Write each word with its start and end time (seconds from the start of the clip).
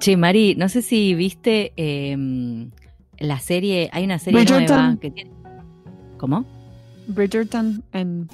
Che, 0.00 0.16
Mari, 0.16 0.54
no 0.56 0.68
sé 0.68 0.82
si 0.82 1.14
viste 1.14 1.72
em, 1.76 2.70
la 3.18 3.38
serie, 3.38 3.88
hay 3.92 4.04
una 4.04 4.18
serie 4.18 4.44
nueva 4.44 4.56
Bridgerton. 4.58 4.98
que 4.98 5.10
tiene... 5.10 5.30
¿Cómo? 6.16 6.44
Bridgerton 7.06 7.82
en, 7.92 8.28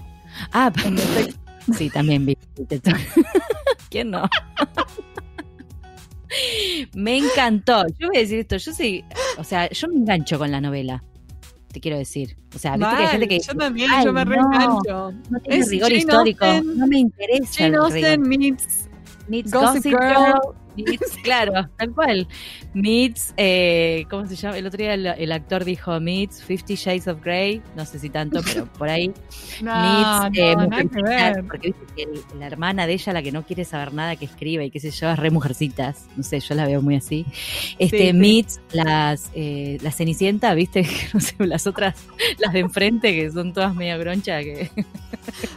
Ah, 0.52 0.72
en 0.84 0.96
sí, 1.74 1.90
también 1.90 2.26
vi. 2.26 2.36
¿Quién 3.90 4.10
no? 4.10 4.28
me 6.94 7.18
encantó. 7.18 7.84
Yo 7.98 8.08
voy 8.08 8.18
a 8.18 8.20
decir 8.20 8.38
esto, 8.40 8.56
yo 8.56 8.72
soy, 8.72 9.04
o 9.38 9.44
sea, 9.44 9.68
yo 9.70 9.88
me 9.88 9.96
engancho 9.96 10.38
con 10.38 10.50
la 10.50 10.60
novela. 10.60 11.02
Te 11.72 11.80
quiero 11.80 11.98
decir. 11.98 12.36
O 12.54 12.58
sea, 12.58 12.76
viste 12.76 12.96
que 12.96 13.02
hay 13.02 13.08
gente 13.08 13.28
que 13.28 13.40
yo 13.40 13.54
también, 13.54 13.90
"Ay, 13.92 14.04
yo 14.06 14.12
me 14.12 14.24
reengancho. 14.24 15.12
no 15.30 15.40
tiene 15.40 15.58
Es 15.60 15.68
rigor 15.68 15.88
Jane 15.88 15.98
histórico. 15.98 16.46
No 16.64 16.86
me 16.86 16.98
interesa. 17.00 17.52
Jane. 17.64 17.76
Austen 17.76 18.22
meets 18.22 18.88
Meets 19.28 19.52
Gossip 19.52 19.84
Gossip 19.84 19.92
Girl. 19.92 20.14
Girl. 20.14 20.54
Meets, 20.76 21.16
claro, 21.22 21.68
tal 21.76 21.90
cual. 21.94 22.28
Meets, 22.74 23.34
eh, 23.36 24.04
¿cómo 24.10 24.26
se 24.26 24.36
llama? 24.36 24.58
El 24.58 24.66
otro 24.66 24.78
día 24.78 24.94
el, 24.94 25.06
el 25.06 25.32
actor 25.32 25.64
dijo 25.64 25.98
Meets 26.00 26.42
Fifty 26.42 26.74
Shades 26.74 27.08
of 27.08 27.22
Grey. 27.22 27.62
No 27.76 27.84
sé 27.84 27.98
si 27.98 28.10
tanto, 28.10 28.40
pero 28.44 28.66
por 28.78 28.88
ahí. 28.88 29.12
No, 29.62 30.28
Meets, 30.30 30.38
eh, 30.38 30.54
no, 30.56 30.68
que 30.68 30.84
Mujercitas, 30.84 31.02
ver. 31.36 31.44
porque 31.46 31.68
viste 31.68 31.84
que 31.96 32.02
el- 32.02 32.38
la 32.40 32.46
hermana 32.46 32.86
de 32.86 32.92
ella, 32.94 33.12
la 33.12 33.22
que 33.22 33.32
no 33.32 33.42
quiere 33.44 33.64
saber 33.64 33.92
nada 33.94 34.16
que 34.16 34.24
escribe 34.26 34.66
y 34.66 34.70
qué 34.70 34.80
sé 34.80 34.90
yo, 34.90 35.10
es 35.10 35.18
re 35.18 35.30
mujercitas. 35.30 36.06
No 36.16 36.22
sé, 36.22 36.40
yo 36.40 36.54
la 36.54 36.66
veo 36.66 36.82
muy 36.82 36.96
así. 36.96 37.24
Este, 37.78 37.96
Sí, 37.98 38.06
sí. 38.08 38.12
Meets, 38.12 38.60
las, 38.72 39.30
eh, 39.34 39.78
la 39.82 39.90
Cenicienta, 39.90 40.52
viste, 40.54 40.86
no 41.14 41.20
sé, 41.20 41.34
las 41.38 41.66
otras, 41.66 41.94
las 42.38 42.52
de 42.52 42.60
enfrente, 42.60 43.14
que 43.14 43.30
son 43.30 43.52
todas 43.52 43.74
media 43.74 43.96
groncha, 43.96 44.40
que 44.42 44.70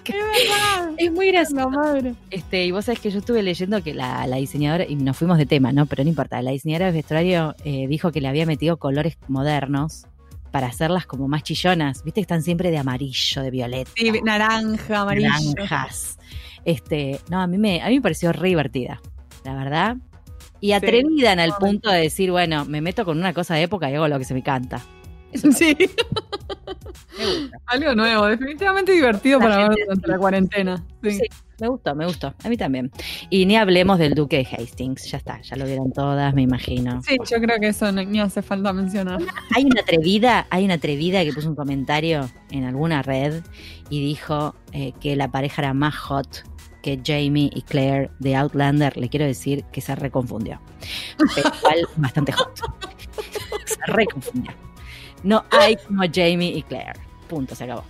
¡Qué 0.03 0.13
verdad! 0.13 0.93
es 0.97 1.11
muy 1.11 1.27
gracioso. 1.31 1.69
Madre. 1.69 2.13
Este, 2.31 2.65
y 2.65 2.71
vos 2.71 2.85
sabés 2.85 2.99
que 2.99 3.11
yo 3.11 3.19
estuve 3.19 3.43
leyendo 3.43 3.83
que 3.83 3.93
la, 3.93 4.25
la 4.27 4.37
diseñadora, 4.37 4.85
y 4.85 4.95
nos 5.09 5.17
fuimos 5.17 5.39
de 5.39 5.47
tema, 5.47 5.71
¿no? 5.71 5.87
Pero 5.87 6.03
no 6.03 6.09
importa, 6.09 6.39
la 6.43 6.51
diseñadora 6.51 6.85
de 6.87 6.91
vestuario 6.91 7.55
eh, 7.65 7.87
dijo 7.87 8.11
que 8.11 8.21
le 8.21 8.27
había 8.27 8.45
metido 8.45 8.77
colores 8.77 9.17
modernos 9.27 10.05
para 10.51 10.67
hacerlas 10.67 11.07
como 11.07 11.27
más 11.27 11.41
chillonas. 11.41 12.03
Viste 12.03 12.19
que 12.19 12.21
están 12.21 12.43
siempre 12.43 12.69
de 12.69 12.77
amarillo, 12.77 13.41
de 13.41 13.49
violeta, 13.49 13.89
Sí, 13.95 14.11
naranja, 14.23 15.01
amarillo. 15.01 15.29
naranjas. 15.57 16.19
Este, 16.63 17.19
no, 17.29 17.41
a 17.41 17.47
mí 17.47 17.57
me, 17.57 17.81
a 17.81 17.87
mí 17.87 17.95
me 17.95 18.01
pareció 18.01 18.31
re 18.33 18.49
divertida, 18.49 19.01
la 19.43 19.55
verdad. 19.55 19.97
Y 20.61 20.73
atrevida 20.73 21.33
en 21.33 21.39
el 21.39 21.53
punto 21.53 21.89
de 21.89 22.01
decir, 22.01 22.29
bueno, 22.29 22.65
me 22.65 22.81
meto 22.81 23.03
con 23.03 23.17
una 23.17 23.33
cosa 23.33 23.55
de 23.55 23.63
época 23.63 23.89
y 23.89 23.95
hago 23.95 24.07
lo 24.07 24.19
que 24.19 24.25
se 24.25 24.35
me 24.35 24.43
canta. 24.43 24.79
Sí, 25.33 25.75
Me 27.17 27.25
gusta. 27.25 27.57
algo 27.65 27.95
nuevo, 27.95 28.25
definitivamente 28.25 28.91
divertido 28.91 29.39
La 29.39 29.45
para 29.45 29.69
ver 29.69 29.77
durante 29.85 30.07
la 30.07 30.17
cuarentena. 30.17 30.83
Sí. 31.03 31.11
Sí, 31.11 31.27
me 31.59 31.67
gustó, 31.67 31.95
me 31.95 32.05
gustó. 32.05 32.33
A 32.43 32.49
mí 32.49 32.57
también. 32.57 32.91
Y 33.29 33.45
ni 33.45 33.57
hablemos 33.57 33.99
del 33.99 34.13
Duque 34.13 34.37
de 34.37 34.45
Hastings. 34.45 35.11
Ya 35.11 35.17
está, 35.17 35.41
ya 35.41 35.55
lo 35.57 35.65
vieron 35.65 35.91
todas, 35.91 36.33
me 36.33 36.41
imagino. 36.41 37.01
Sí, 37.03 37.17
yo 37.29 37.39
creo 37.39 37.59
que 37.59 37.67
eso 37.67 37.91
no, 37.91 38.03
ni 38.03 38.19
hace 38.19 38.41
falta 38.41 38.71
mencionar. 38.71 39.19
Hay 39.55 39.65
una 39.65 39.81
atrevida, 39.81 40.47
hay 40.49 40.65
una 40.65 40.75
atrevida 40.75 41.23
que 41.23 41.33
puso 41.33 41.49
un 41.49 41.55
comentario 41.55 42.29
en 42.51 42.63
alguna 42.63 43.01
red 43.01 43.43
y 43.89 44.01
dijo 44.01 44.55
eh, 44.71 44.93
que 44.99 45.15
la 45.15 45.31
pareja 45.31 45.61
era 45.61 45.73
más 45.73 45.95
hot 45.95 46.43
que 46.81 46.99
Jamie 47.03 47.49
y 47.53 47.61
Claire 47.63 48.09
de 48.19 48.35
Outlander. 48.35 48.95
Le 48.95 49.09
quiero 49.09 49.25
decir 49.25 49.63
que 49.71 49.81
se 49.81 49.95
reconfundió. 49.95 50.61
Pero 51.35 51.51
igual 51.57 51.87
bastante 51.97 52.31
hot. 52.31 52.57
Se 53.65 53.77
reconfundió. 53.87 54.53
No 55.23 55.43
hay 55.51 55.75
como 55.77 56.03
Jamie 56.13 56.55
y 56.57 56.63
Claire. 56.63 56.99
Punto, 57.27 57.55
se 57.55 57.63
acabó. 57.65 57.83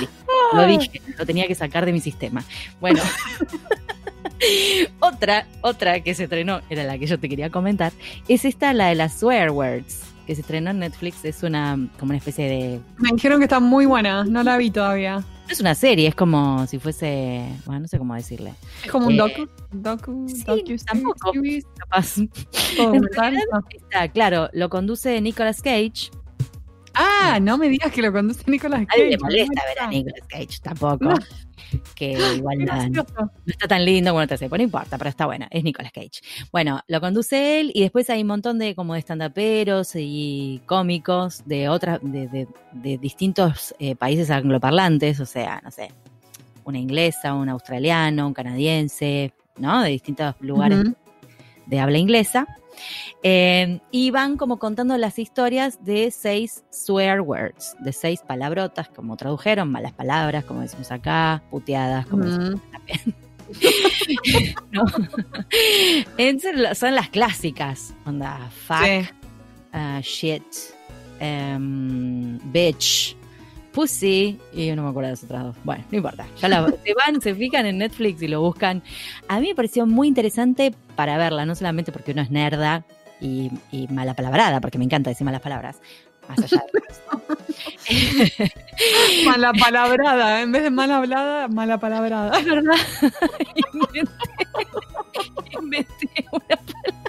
Listo. 0.00 0.14
Lo 0.54 0.66
dije, 0.66 1.00
lo 1.18 1.26
tenía 1.26 1.46
que 1.46 1.54
sacar 1.54 1.84
de 1.86 1.92
mi 1.92 2.00
sistema. 2.00 2.44
Bueno. 2.80 3.02
otra, 5.00 5.46
otra 5.60 6.00
que 6.00 6.14
se 6.14 6.24
estrenó, 6.24 6.60
era 6.68 6.84
la 6.84 6.98
que 6.98 7.06
yo 7.06 7.18
te 7.18 7.28
quería 7.28 7.50
comentar, 7.50 7.92
es 8.28 8.44
esta, 8.44 8.72
la 8.72 8.88
de 8.88 8.94
las 8.96 9.18
swear 9.20 9.50
words, 9.50 10.02
que 10.26 10.34
se 10.34 10.40
estrenó 10.40 10.70
en 10.70 10.80
Netflix. 10.80 11.24
Es 11.24 11.42
una, 11.42 11.78
como 11.98 12.10
una 12.10 12.18
especie 12.18 12.48
de. 12.48 12.80
Me 12.98 13.10
dijeron 13.14 13.38
que 13.38 13.44
está 13.44 13.60
muy 13.60 13.86
buena, 13.86 14.24
no 14.24 14.42
la 14.42 14.56
vi 14.56 14.70
todavía. 14.70 15.16
No 15.18 15.48
es 15.52 15.60
una 15.60 15.74
serie, 15.74 16.08
es 16.08 16.14
como 16.14 16.66
si 16.66 16.78
fuese. 16.78 17.44
Bueno, 17.66 17.80
no 17.82 17.88
sé 17.88 17.98
cómo 17.98 18.14
decirle. 18.14 18.54
Es 18.84 18.90
como 18.90 19.08
un 19.08 19.14
Eh, 19.14 19.16
docu, 19.16 19.48
docu, 19.72 20.26
sí, 20.28 20.44
docu 20.44 20.76
tampoco. 20.86 21.32
series, 21.32 21.64
Capaz. 21.78 22.16
documental. 22.76 23.36
Está, 23.70 24.08
claro, 24.08 24.48
lo 24.52 24.68
conduce 24.70 25.20
Nicolas 25.20 25.60
Cage. 25.60 26.10
Ah, 26.94 27.38
no 27.40 27.56
me 27.58 27.68
digas 27.68 27.90
que 27.92 28.02
lo 28.02 28.12
conduce 28.12 28.42
Nicolas 28.50 28.82
A 28.82 28.86
Cage. 28.86 28.98
nadie 28.98 29.10
le 29.10 29.18
molesta 29.18 29.62
ver 29.66 29.78
a 29.80 29.86
Nicolas 29.88 30.26
Cage 30.28 30.58
tampoco. 30.62 31.04
No. 31.04 31.14
Que 31.94 32.12
igual 32.36 32.58
nada, 32.64 32.88
no 32.90 33.04
está 33.46 33.66
tan 33.68 33.84
lindo 33.84 34.10
como 34.10 34.22
otra 34.22 34.36
serie, 34.36 34.50
pero 34.50 34.58
no 34.58 34.64
importa, 34.64 34.98
pero 34.98 35.08
está 35.08 35.24
bueno, 35.26 35.46
es 35.50 35.64
Nicolas 35.64 35.90
Cage. 35.92 36.20
Bueno, 36.50 36.80
lo 36.86 37.00
conduce 37.00 37.60
él 37.60 37.70
y 37.74 37.80
después 37.80 38.10
hay 38.10 38.20
un 38.22 38.28
montón 38.28 38.58
de 38.58 38.74
como 38.74 38.92
de 38.92 38.98
estandaperos 38.98 39.92
y 39.94 40.60
cómicos 40.66 41.42
de 41.46 41.68
otras, 41.70 41.98
de, 42.02 42.28
de- 42.28 42.48
de 42.72 42.98
distintos 42.98 43.74
eh, 43.78 43.94
países 43.96 44.30
angloparlantes, 44.30 45.18
o 45.20 45.26
sea, 45.26 45.60
no 45.64 45.70
sé, 45.70 45.90
una 46.64 46.78
inglesa, 46.78 47.32
un 47.34 47.48
australiano, 47.48 48.26
un 48.26 48.34
canadiense, 48.34 49.32
¿no? 49.56 49.82
De 49.82 49.90
distintos 49.90 50.34
lugares 50.40 50.84
de 51.66 51.80
habla 51.80 51.96
inglesa. 51.98 52.46
Eh, 53.22 53.80
y 53.90 54.10
van 54.10 54.36
como 54.36 54.58
contando 54.58 54.96
las 54.98 55.18
historias 55.18 55.84
de 55.84 56.10
seis 56.10 56.64
swear 56.70 57.20
words, 57.20 57.76
de 57.80 57.92
seis 57.92 58.20
palabrotas, 58.26 58.88
como 58.88 59.16
tradujeron, 59.16 59.70
malas 59.70 59.92
palabras, 59.92 60.44
como 60.44 60.60
decimos 60.60 60.90
acá, 60.90 61.42
puteadas, 61.50 62.06
como 62.06 62.24
decimos 62.24 62.60
también. 62.72 63.14
¿No? 64.70 64.84
Son 66.74 66.94
las 66.94 67.08
clásicas, 67.10 67.94
onda, 68.06 68.50
fuck, 68.66 68.84
Sí. 68.84 69.08
uh, 69.74 70.00
shit, 70.00 70.42
em, 71.20 72.38
bitch, 72.52 73.16
pussy, 73.72 74.38
y 74.52 74.66
yo 74.66 74.76
no 74.76 74.82
me 74.84 74.90
acuerdo 74.90 75.08
de 75.08 75.12
las 75.12 75.24
otras 75.24 75.42
dos. 75.44 75.56
Bueno, 75.64 75.84
no 75.90 75.96
importa. 75.96 76.26
Ya 76.38 76.48
la, 76.48 76.66
se 76.84 76.94
van, 76.94 77.20
se 77.20 77.34
fijan 77.34 77.66
en 77.66 77.78
Netflix 77.78 78.22
y 78.22 78.28
lo 78.28 78.40
buscan. 78.40 78.82
A 79.28 79.40
mí 79.40 79.48
me 79.48 79.54
pareció 79.54 79.86
muy 79.86 80.08
interesante 80.08 80.74
para 80.96 81.16
verla, 81.16 81.46
no 81.46 81.54
solamente 81.54 81.92
porque 81.92 82.12
uno 82.12 82.22
es 82.22 82.30
nerda 82.30 82.84
y, 83.20 83.50
y 83.70 83.88
mala 83.88 84.14
palabrada, 84.14 84.60
porque 84.60 84.78
me 84.78 84.84
encanta 84.84 85.10
decir 85.10 85.24
malas 85.24 85.40
palabras. 85.40 85.80
Más 86.28 86.38
allá 86.38 86.62
de 86.72 86.82
eso. 86.88 87.22
Mala 89.26 89.52
palabrada, 89.52 90.40
en 90.42 90.52
vez 90.52 90.62
de 90.62 90.70
mal 90.70 90.90
hablada, 90.90 91.48
mala 91.48 91.78
palabrada. 91.78 92.38
Es 92.38 92.44
verdad. 92.44 92.76
inventé, 93.72 94.08
inventé 95.60 96.26
una 96.30 96.56
palabra. 96.56 97.02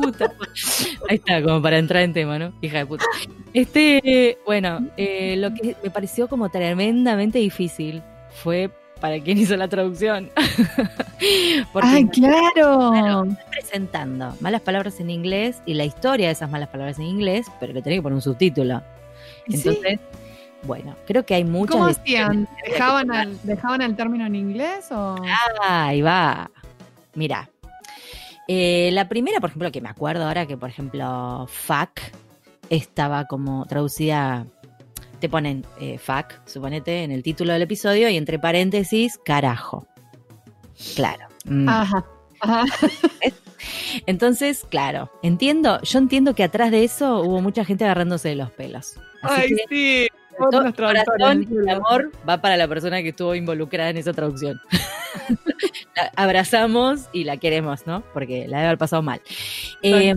Puta. 0.00 0.30
Ahí 1.08 1.16
está, 1.16 1.42
como 1.42 1.60
para 1.62 1.78
entrar 1.78 2.02
en 2.02 2.12
tema, 2.12 2.38
¿no? 2.38 2.52
Hija 2.60 2.78
de 2.78 2.86
puta. 2.86 3.04
Este, 3.52 4.38
bueno, 4.44 4.86
eh, 4.96 5.36
lo 5.38 5.52
que 5.54 5.74
me 5.82 5.90
pareció 5.90 6.28
como 6.28 6.48
tremendamente 6.50 7.38
difícil 7.38 8.02
fue 8.42 8.70
para 9.00 9.18
quien 9.20 9.38
hizo 9.38 9.56
la 9.56 9.68
traducción. 9.68 10.30
Porque 11.72 11.88
¡Ay, 11.88 12.06
claro, 12.08 13.26
presentando 13.50 14.34
malas 14.40 14.60
palabras 14.60 15.00
en 15.00 15.10
inglés 15.10 15.62
y 15.66 15.74
la 15.74 15.84
historia 15.84 16.26
de 16.26 16.32
esas 16.32 16.50
malas 16.50 16.68
palabras 16.68 16.98
en 16.98 17.04
inglés, 17.06 17.46
pero 17.58 17.72
le 17.72 17.82
tenés 17.82 17.98
que 17.98 18.02
poner 18.02 18.14
un 18.16 18.22
subtítulo. 18.22 18.82
Entonces, 19.48 19.98
bueno, 20.62 20.94
creo 21.06 21.24
que 21.24 21.34
hay 21.34 21.44
muchas. 21.44 21.76
¿Cómo 21.76 21.86
hacían? 21.86 22.48
¿Dejaban, 22.66 23.10
al- 23.10 23.38
¿Dejaban 23.42 23.82
el 23.82 23.96
término 23.96 24.26
en 24.26 24.34
inglés 24.34 24.90
o...? 24.90 25.16
Ah, 25.62 25.86
ahí 25.86 26.02
va. 26.02 26.50
Mira. 27.14 27.48
Eh, 28.48 28.90
la 28.92 29.08
primera, 29.08 29.40
por 29.40 29.50
ejemplo, 29.50 29.72
que 29.72 29.80
me 29.80 29.88
acuerdo 29.88 30.24
ahora 30.24 30.46
que, 30.46 30.56
por 30.56 30.68
ejemplo, 30.68 31.46
fuck 31.48 32.00
estaba 32.70 33.26
como 33.26 33.66
traducida. 33.66 34.46
Te 35.20 35.28
ponen 35.28 35.64
eh, 35.80 35.98
fuck, 35.98 36.46
suponete, 36.46 37.02
en 37.02 37.10
el 37.10 37.22
título 37.22 37.52
del 37.52 37.62
episodio 37.62 38.08
y 38.08 38.16
entre 38.16 38.38
paréntesis, 38.38 39.18
carajo. 39.24 39.86
Claro. 40.94 41.26
Mm. 41.46 41.68
Ajá. 41.68 42.04
Ajá. 42.40 42.64
Entonces, 44.06 44.66
claro, 44.68 45.10
entiendo, 45.22 45.80
yo 45.82 45.98
entiendo 45.98 46.34
que 46.34 46.44
atrás 46.44 46.70
de 46.70 46.84
eso 46.84 47.20
hubo 47.22 47.40
mucha 47.40 47.64
gente 47.64 47.84
agarrándose 47.84 48.28
de 48.28 48.36
los 48.36 48.50
pelos. 48.50 48.94
Así 49.22 49.42
Ay, 49.42 49.48
que 49.48 49.64
sí. 49.68 50.08
Traductores. 50.50 51.04
corazón 51.04 51.46
y 51.50 51.56
el 51.56 51.68
amor 51.68 52.12
va 52.28 52.40
para 52.40 52.56
la 52.56 52.68
persona 52.68 53.02
que 53.02 53.10
estuvo 53.10 53.34
involucrada 53.34 53.90
en 53.90 53.96
esa 53.96 54.12
traducción. 54.12 54.60
la 55.96 56.12
abrazamos 56.16 57.08
y 57.12 57.24
la 57.24 57.36
queremos, 57.36 57.86
¿no? 57.86 58.02
Porque 58.12 58.46
la 58.48 58.58
debe 58.58 58.68
haber 58.68 58.78
pasado 58.78 59.02
mal. 59.02 59.20
Eh, 59.82 60.14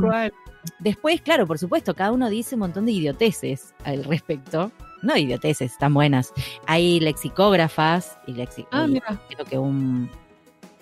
después, 0.79 1.21
claro, 1.21 1.47
por 1.47 1.57
supuesto, 1.57 1.93
cada 1.93 2.11
uno 2.11 2.29
dice 2.29 2.55
un 2.55 2.59
montón 2.59 2.85
de 2.85 2.91
idioteces 2.91 3.73
al 3.83 4.03
respecto. 4.03 4.71
No 5.01 5.15
idioteces, 5.15 5.71
están 5.71 5.93
buenas. 5.93 6.33
Hay 6.67 6.99
lexicógrafas 6.99 8.17
y 8.27 8.33
lexi 8.33 8.65
Ah, 8.71 8.85
creo 9.29 9.45
que 9.45 9.57
un 9.57 10.09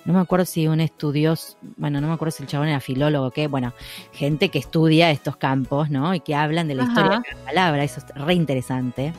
no 0.07 0.13
me 0.13 0.19
acuerdo 0.22 0.45
si 0.45 0.69
un 0.69 0.80
estudioso, 0.80 1.57
bueno, 1.75 2.00
no 2.00 2.07
me 2.07 2.13
acuerdo 2.13 2.31
si 2.31 2.42
el 2.42 2.48
chabón 2.48 2.69
era 2.69 2.80
filólogo 2.80 3.28
o 3.28 3.31
qué, 3.31 3.48
bueno, 3.48 3.74
gente 4.13 4.48
que 4.48 4.57
estudia 4.57 5.12
estos 5.12 5.36
campos, 5.36 5.90
¿no? 5.90 6.16
Y 6.16 6.22
que 6.22 6.33
hablan 6.33 6.69
de 6.69 6.75
la 6.75 6.83
Ajá. 6.83 6.92
historia 6.94 7.19
de 7.30 7.38
la 7.38 7.44
palabra, 7.44 7.83
eso 7.83 8.00
es 8.00 8.16
re 8.16 8.33
interesante. 8.33 9.13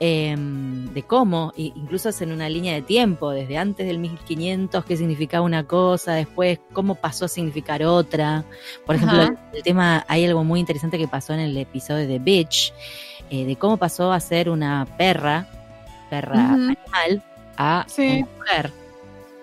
Em, 0.00 0.92
de 0.92 1.02
cómo, 1.02 1.52
i- 1.56 1.72
incluso 1.76 2.08
es 2.10 2.20
en 2.20 2.32
una 2.32 2.48
línea 2.48 2.74
de 2.74 2.82
tiempo, 2.82 3.30
desde 3.30 3.56
antes 3.58 3.86
del 3.86 3.98
1500, 3.98 4.84
qué 4.84 4.96
significaba 4.96 5.44
una 5.44 5.64
cosa, 5.64 6.12
después 6.14 6.58
cómo 6.72 6.94
pasó 6.96 7.24
a 7.24 7.28
significar 7.28 7.82
otra. 7.84 8.44
Por 8.84 8.96
ejemplo, 8.96 9.22
el, 9.22 9.38
el 9.54 9.62
tema, 9.62 10.04
hay 10.08 10.24
algo 10.26 10.44
muy 10.44 10.60
interesante 10.60 10.98
que 10.98 11.08
pasó 11.08 11.32
en 11.34 11.40
el 11.40 11.56
episodio 11.56 12.06
de 12.06 12.18
Bitch, 12.18 12.72
eh, 13.30 13.44
de 13.44 13.56
cómo 13.56 13.76
pasó 13.76 14.12
a 14.12 14.20
ser 14.20 14.48
una 14.50 14.86
perra, 14.98 15.48
perra 16.10 16.52
animal, 16.52 17.22
a 17.56 17.84
Sí. 17.88 18.18
una 18.22 18.26
mujer. 18.36 18.72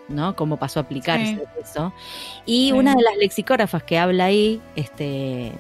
¿no? 0.10 0.36
Cómo 0.36 0.58
pasó 0.58 0.80
a 0.80 0.84
aplicarse 0.84 1.26
Sí. 1.36 1.42
eso. 1.64 1.94
Y 2.46 2.68
Sí. 2.68 2.72
una 2.74 2.94
de 2.94 3.02
las 3.02 3.16
lexicógrafas 3.18 3.84
que 3.84 3.98
habla 3.98 4.26
ahí, 4.26 4.62
este, 4.76 5.54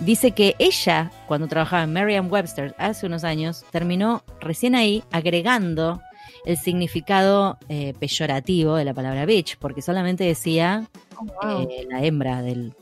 dice 0.00 0.32
que 0.32 0.54
ella, 0.58 1.10
cuando 1.26 1.48
trabajaba 1.48 1.84
en 1.84 1.92
Merriam-Webster 1.92 2.74
hace 2.78 3.06
unos 3.06 3.24
años, 3.24 3.64
terminó 3.70 4.22
recién 4.40 4.74
ahí 4.74 5.02
agregando 5.12 6.00
el 6.44 6.56
significado 6.56 7.58
eh, 7.68 7.94
peyorativo 7.98 8.76
de 8.76 8.84
la 8.84 8.94
palabra 8.94 9.24
bitch, 9.26 9.56
porque 9.58 9.82
solamente 9.82 10.24
decía 10.24 10.84
wow. 11.20 11.68
eh, 11.68 11.86
la 11.88 12.04
hembra 12.04 12.42
del 12.42 12.74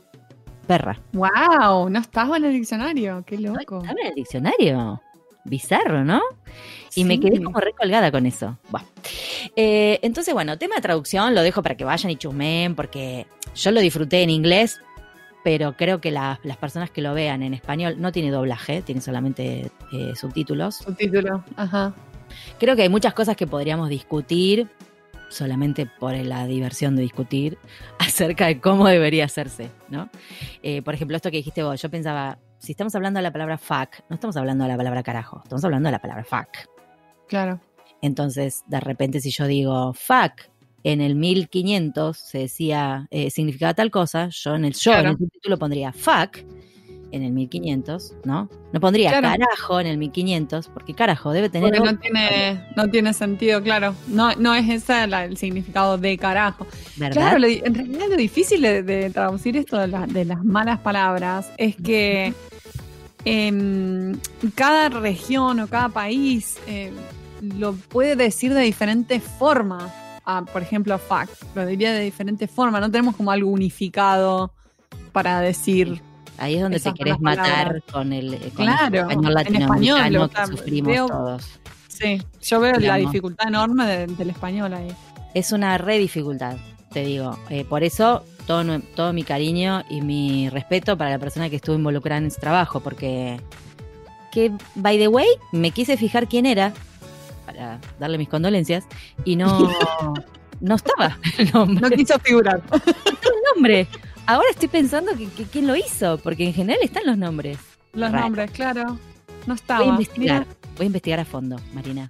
perra. 0.67 0.99
Wow, 1.13 1.89
no 1.89 1.99
estaba 1.99 2.37
en 2.37 2.45
el 2.45 2.53
diccionario, 2.53 3.23
qué 3.25 3.37
¿No? 3.37 3.53
loco. 3.53 3.81
¿Estaba 3.81 3.99
en 4.01 4.07
el 4.07 4.15
diccionario? 4.15 5.01
Bizarro, 5.45 6.05
¿no? 6.05 6.21
Y 6.95 7.03
me 7.05 7.19
quedé 7.19 7.41
como 7.43 7.59
recolgada 7.59 8.11
con 8.11 8.25
eso. 8.25 8.57
Eh, 9.55 9.99
entonces, 10.03 10.33
bueno, 10.33 10.57
tema 10.57 10.75
de 10.75 10.81
traducción 10.81 11.33
lo 11.35 11.41
dejo 11.41 11.63
para 11.63 11.75
que 11.75 11.83
vayan 11.83 12.11
y 12.11 12.15
chusmen, 12.15 12.75
porque 12.75 13.25
yo 13.55 13.71
lo 13.71 13.81
disfruté 13.81 14.21
en 14.21 14.29
inglés, 14.29 14.79
pero 15.43 15.75
creo 15.75 15.99
que 16.01 16.11
la- 16.11 16.39
las 16.43 16.57
personas 16.57 16.89
que 16.91 17.01
lo 17.01 17.13
vean 17.13 17.43
en 17.43 17.53
español 17.53 17.95
no 17.99 18.11
tiene 18.11 18.31
doblaje, 18.31 18.81
tiene 18.81 19.01
solamente 19.01 19.71
eh, 19.91 20.13
subtítulos. 20.15 20.75
Subtítulo, 20.77 21.43
ajá. 21.55 21.93
Creo 22.59 22.75
que 22.75 22.83
hay 22.83 22.89
muchas 22.89 23.13
cosas 23.13 23.35
que 23.35 23.45
podríamos 23.45 23.89
discutir, 23.89 24.67
solamente 25.29 25.85
por 25.99 26.15
la 26.15 26.45
diversión 26.47 26.95
de 26.95 27.01
discutir, 27.03 27.57
acerca 27.99 28.47
de 28.47 28.59
cómo 28.59 28.87
debería 28.87 29.25
hacerse, 29.25 29.69
¿no? 29.89 30.09
Eh, 30.61 30.81
por 30.81 30.93
ejemplo, 30.93 31.17
esto 31.17 31.29
que 31.31 31.37
dijiste 31.37 31.63
vos, 31.63 31.81
yo 31.81 31.89
pensaba, 31.89 32.39
si 32.57 32.71
estamos 32.71 32.95
hablando 32.95 33.17
de 33.19 33.23
la 33.23 33.31
palabra 33.31 33.57
fuck, 33.57 33.99
no 34.09 34.15
estamos 34.15 34.37
hablando 34.37 34.63
de 34.63 34.69
la 34.71 34.77
palabra 34.77 35.03
carajo, 35.03 35.41
estamos 35.43 35.63
hablando 35.65 35.87
de 35.87 35.91
la 35.91 35.99
palabra 35.99 36.23
fuck. 36.23 36.49
Claro. 37.27 37.59
Entonces, 38.01 38.63
de 38.67 38.79
repente, 38.79 39.19
si 39.21 39.31
yo 39.31 39.47
digo 39.47 39.93
fuck, 39.93 40.49
en 40.83 41.01
el 41.01 41.15
1500 41.15 42.17
se 42.17 42.39
decía, 42.39 43.07
eh, 43.11 43.29
significaba 43.29 43.73
tal 43.73 43.89
cosa, 43.91 44.29
yo 44.29 44.55
en 44.55 44.65
el 44.65 44.73
yo, 44.73 44.91
Claro. 44.91 45.01
en 45.01 45.11
el 45.13 45.17
subtítulo 45.17 45.57
pondría 45.57 45.93
fuck 45.93 46.37
en 47.11 47.21
el 47.23 47.31
1500, 47.31 48.13
¿no? 48.25 48.49
No 48.73 48.79
pondría 48.79 49.09
Claro. 49.11 49.29
carajo 49.37 49.79
en 49.79 49.85
el 49.85 49.97
1500, 49.99 50.67
porque 50.69 50.95
carajo 50.95 51.31
debe 51.31 51.47
tener. 51.49 51.71
Porque 51.71 51.91
no 51.91 51.99
tiene, 51.99 52.65
no 52.75 52.87
tiene 52.89 53.13
sentido, 53.13 53.61
claro. 53.61 53.93
No, 54.07 54.33
no 54.35 54.55
es 54.55 54.67
ese 54.67 55.05
la- 55.05 55.25
el 55.25 55.37
significado 55.37 55.99
de 55.99 56.17
carajo. 56.17 56.65
¿verdad? 56.97 57.21
Claro, 57.21 57.39
lo 57.39 57.47
en 57.47 57.75
realidad 57.75 58.05
lo 58.09 58.15
difícil 58.17 58.61
de, 58.63 58.81
de 58.81 59.09
traducir 59.11 59.55
esto 59.57 59.77
de, 59.77 59.87
la- 59.89 60.07
de 60.07 60.25
las 60.25 60.43
malas 60.43 60.79
palabras 60.79 61.51
es 61.57 61.75
que 61.75 62.33
em, 63.25 64.17
cada 64.55 64.89
región 64.89 65.59
o 65.59 65.67
cada 65.67 65.89
país 65.89 66.57
eh, 66.67 66.91
lo 67.41 67.73
puede 67.73 68.15
decir 68.15 68.53
de 68.53 68.61
diferentes 68.61 69.21
formas. 69.23 69.91
Por 70.51 70.61
ejemplo, 70.61 70.97
fuck, 70.97 71.29
lo 71.55 71.65
diría 71.65 71.91
de 71.93 71.99
diferentes 72.01 72.49
formas. 72.49 72.81
No 72.81 72.89
tenemos 72.89 73.15
como 73.15 73.31
algo 73.31 73.49
unificado 73.49 74.51
para 75.11 75.39
decir. 75.41 76.01
Ahí 76.37 76.55
es 76.55 76.61
donde 76.61 76.79
te 76.79 76.93
querés 76.93 77.19
matar 77.19 77.45
palabras. 77.45 77.83
con 77.91 78.11
el, 78.13 78.37
con 78.55 78.65
Claro, 78.65 79.09
el 79.09 79.11
español 79.11 79.27
en 79.27 79.33
latinoamericano 79.33 79.65
español, 79.65 80.15
o 80.23 80.29
que 80.29 80.57
sufrimos 80.57 80.87
veo- 80.93 81.07
todos. 81.07 81.59
Sí, 81.87 82.21
yo 82.41 82.59
veo 82.59 82.79
la 82.79 82.95
dificultad 82.95 83.47
enorme 83.49 83.85
de- 83.85 84.07
del 84.07 84.29
español 84.31 84.73
ahí. 84.73 84.87
Es 85.35 85.51
una 85.51 85.77
re 85.77 85.99
dificultad, 85.99 86.57
te 86.91 87.03
digo. 87.03 87.37
Eh, 87.49 87.65
por 87.65 87.83
eso, 87.83 88.23
todo, 88.47 88.79
todo 88.95 89.13
mi 89.13 89.23
cariño 89.23 89.83
y 89.89 90.01
mi 90.01 90.49
respeto 90.49 90.97
para 90.97 91.11
la 91.11 91.19
persona 91.19 91.49
que 91.51 91.57
estuvo 91.57 91.75
involucrada 91.75 92.17
en 92.19 92.27
ese 92.27 92.39
trabajo, 92.41 92.79
porque, 92.79 93.39
que, 94.31 94.51
by 94.75 94.97
the 94.97 95.07
way, 95.07 95.27
me 95.51 95.69
quise 95.69 95.97
fijar 95.97 96.27
quién 96.27 96.47
era, 96.47 96.73
para 97.53 97.79
darle 97.99 98.17
mis 98.17 98.29
condolencias, 98.29 98.85
y 99.25 99.35
no, 99.35 99.69
no 100.61 100.75
estaba 100.75 101.17
el 101.37 101.51
nombre. 101.51 101.89
No 101.89 101.95
quiso 101.95 102.19
figurar. 102.19 102.61
el 102.73 103.35
nombre. 103.55 103.87
Ahora 104.25 104.47
estoy 104.51 104.69
pensando 104.69 105.15
que, 105.17 105.27
que 105.27 105.43
quién 105.43 105.67
lo 105.67 105.75
hizo, 105.75 106.17
porque 106.17 106.45
en 106.45 106.53
general 106.53 106.79
están 106.81 107.05
los 107.05 107.17
nombres. 107.17 107.57
Los 107.93 108.11
Raro. 108.11 108.23
nombres, 108.23 108.51
claro. 108.51 108.83
No 108.85 108.97
Voy 109.45 109.51
a 109.51 109.55
estaba. 109.55 109.85
investigar, 109.85 110.45
Mira, 110.45 110.55
voy 110.77 110.83
a 110.83 110.87
investigar 110.87 111.19
a 111.19 111.25
fondo, 111.25 111.57
Marina. 111.73 112.09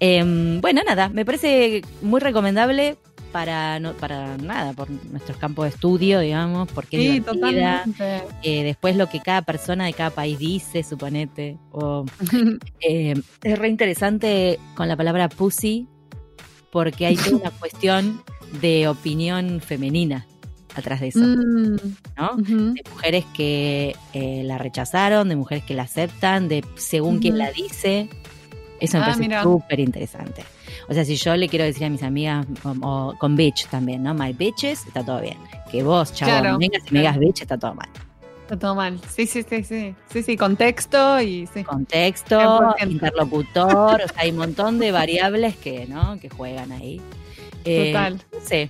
Em, 0.00 0.60
bueno, 0.62 0.80
nada, 0.86 1.10
me 1.10 1.24
parece 1.26 1.82
muy 2.00 2.20
recomendable 2.20 2.96
para, 3.32 3.80
no, 3.80 3.94
para 3.94 4.36
nada, 4.36 4.72
por 4.74 4.90
nuestros 4.90 5.36
campos 5.38 5.64
de 5.64 5.70
estudio, 5.70 6.20
digamos, 6.20 6.68
porque 6.72 6.98
sí, 6.98 7.20
totalmente. 7.20 8.22
Eh, 8.42 8.62
después 8.62 8.96
lo 8.96 9.08
que 9.08 9.20
cada 9.20 9.42
persona 9.42 9.86
de 9.86 9.92
cada 9.94 10.10
país 10.10 10.38
dice, 10.38 10.82
suponete. 10.82 11.58
O, 11.72 12.04
eh, 12.80 13.14
es 13.42 13.58
re 13.58 13.68
interesante 13.68 14.58
con 14.74 14.86
la 14.88 14.96
palabra 14.96 15.28
pussy, 15.28 15.88
porque 16.70 17.06
hay 17.06 17.16
toda 17.16 17.36
una 17.38 17.50
cuestión 17.58 18.22
de 18.60 18.86
opinión 18.88 19.60
femenina 19.60 20.26
atrás 20.74 21.00
de 21.00 21.08
eso, 21.08 21.20
Mm, 21.20 21.76
¿no? 22.16 22.36
de 22.36 22.82
mujeres 22.90 23.24
que 23.34 23.94
eh, 24.14 24.42
la 24.44 24.56
rechazaron, 24.58 25.28
de 25.28 25.36
mujeres 25.36 25.64
que 25.64 25.74
la 25.74 25.82
aceptan, 25.82 26.48
de 26.48 26.64
según 26.76 27.18
quien 27.18 27.34
Ujú. 27.34 27.42
la 27.42 27.50
dice. 27.52 28.08
Eso 28.82 28.98
me 28.98 29.04
Ah, 29.04 29.14
parece 29.16 29.42
súper 29.42 29.80
interesante. 29.80 30.44
O 30.88 30.94
sea, 30.94 31.04
si 31.04 31.16
yo 31.16 31.36
le 31.36 31.48
quiero 31.48 31.64
decir 31.64 31.84
a 31.84 31.90
mis 31.90 32.02
amigas, 32.02 32.46
o, 32.64 32.70
o 32.82 33.14
con 33.18 33.36
bitch 33.36 33.66
también, 33.68 34.02
¿no? 34.02 34.12
My 34.14 34.32
bitches, 34.32 34.86
está 34.86 35.04
todo 35.04 35.20
bien. 35.20 35.38
Que 35.70 35.82
vos, 35.82 36.12
chabón, 36.12 36.40
Claro, 36.40 36.58
vengas 36.58 36.82
y 36.90 36.92
me 36.94 36.98
digas 37.00 37.18
bitch, 37.18 37.42
está 37.42 37.56
todo 37.56 37.74
mal. 37.74 37.88
Está 38.42 38.58
todo 38.58 38.74
mal. 38.74 39.00
Sí, 39.08 39.26
sí, 39.26 39.44
sí, 39.48 39.62
sí. 39.64 39.94
Sí, 40.12 40.22
sí, 40.22 40.36
contexto 40.36 41.20
y 41.20 41.46
sí. 41.54 41.62
Contexto, 41.64 42.38
100%. 42.38 42.90
interlocutor, 42.90 44.02
o 44.02 44.08
sea, 44.08 44.16
hay 44.16 44.30
un 44.30 44.36
montón 44.38 44.78
de 44.78 44.90
variables 44.92 45.56
que, 45.56 45.86
¿no? 45.86 46.18
Que 46.20 46.28
juegan 46.28 46.72
ahí. 46.72 47.00
Eh, 47.64 47.92
Total. 47.92 48.20
No 48.32 48.40
sé. 48.44 48.68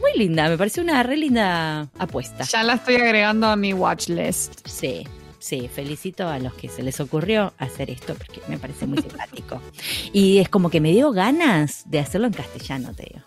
Muy 0.00 0.12
linda, 0.16 0.48
me 0.48 0.56
parece 0.56 0.80
una 0.80 1.02
re 1.02 1.16
linda 1.16 1.88
apuesta. 1.98 2.44
Ya 2.44 2.62
la 2.62 2.74
estoy 2.74 2.96
agregando 2.96 3.48
a 3.48 3.56
mi 3.56 3.72
watch 3.72 4.08
list. 4.08 4.60
Sí, 4.68 5.04
sí, 5.38 5.68
felicito 5.68 6.28
a 6.28 6.38
los 6.38 6.54
que 6.54 6.68
se 6.68 6.82
les 6.82 7.00
ocurrió 7.00 7.52
hacer 7.58 7.90
esto 7.90 8.14
porque 8.14 8.40
me 8.48 8.58
parece 8.58 8.86
muy 8.86 8.98
simpático. 8.98 9.60
Y 10.12 10.38
es 10.38 10.48
como 10.48 10.70
que 10.70 10.80
me 10.80 10.92
dio 10.92 11.12
ganas 11.12 11.82
de 11.86 12.00
hacerlo 12.00 12.26
en 12.26 12.32
castellano, 12.32 12.94
te 12.94 13.04
digo. 13.04 13.24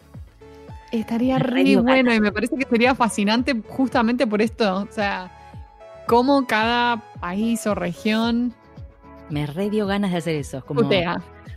Estaría 0.91 1.37
Me 1.37 1.43
re 1.43 1.77
bueno 1.77 2.13
y 2.13 2.19
me 2.19 2.31
parece 2.31 2.57
que 2.57 2.67
sería 2.67 2.95
fascinante 2.95 3.55
justamente 3.69 4.27
por 4.27 4.41
esto. 4.41 4.79
O 4.89 4.91
sea, 4.91 5.31
cómo 6.07 6.45
cada 6.47 6.97
país 7.19 7.65
o 7.67 7.75
región 7.75 8.53
Me 9.29 9.45
re 9.45 9.69
dio 9.69 9.87
ganas 9.87 10.11
de 10.11 10.17
hacer 10.17 10.35
eso. 10.35 10.57
es 10.57 10.63
Como. 10.63 10.89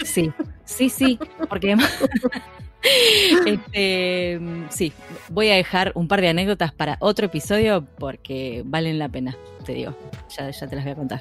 Sí, 0.04 0.32
sí, 0.64 0.88
sí, 0.88 1.18
porque 1.49 1.68
además... 1.73 1.92
este, 3.46 4.40
sí, 4.70 4.92
voy 5.28 5.50
a 5.50 5.54
dejar 5.54 5.92
un 5.94 6.08
par 6.08 6.20
de 6.20 6.28
anécdotas 6.28 6.72
para 6.72 6.96
otro 7.00 7.26
episodio 7.26 7.86
porque 7.98 8.62
valen 8.64 8.98
la 8.98 9.08
pena, 9.08 9.36
te 9.64 9.74
digo. 9.74 9.96
Ya, 10.36 10.50
ya 10.50 10.66
te 10.66 10.76
las 10.76 10.84
voy 10.84 10.92
a 10.92 10.96
contar. 10.96 11.20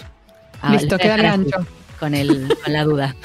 Ah, 0.62 0.72
Listo, 0.72 0.98
queda 0.98 1.17
dejar 1.17 1.32
así. 1.32 1.41
ancho. 1.41 1.67
con, 2.00 2.13
el, 2.15 2.55
con 2.63 2.74
la 2.74 2.84
duda. 2.84 3.15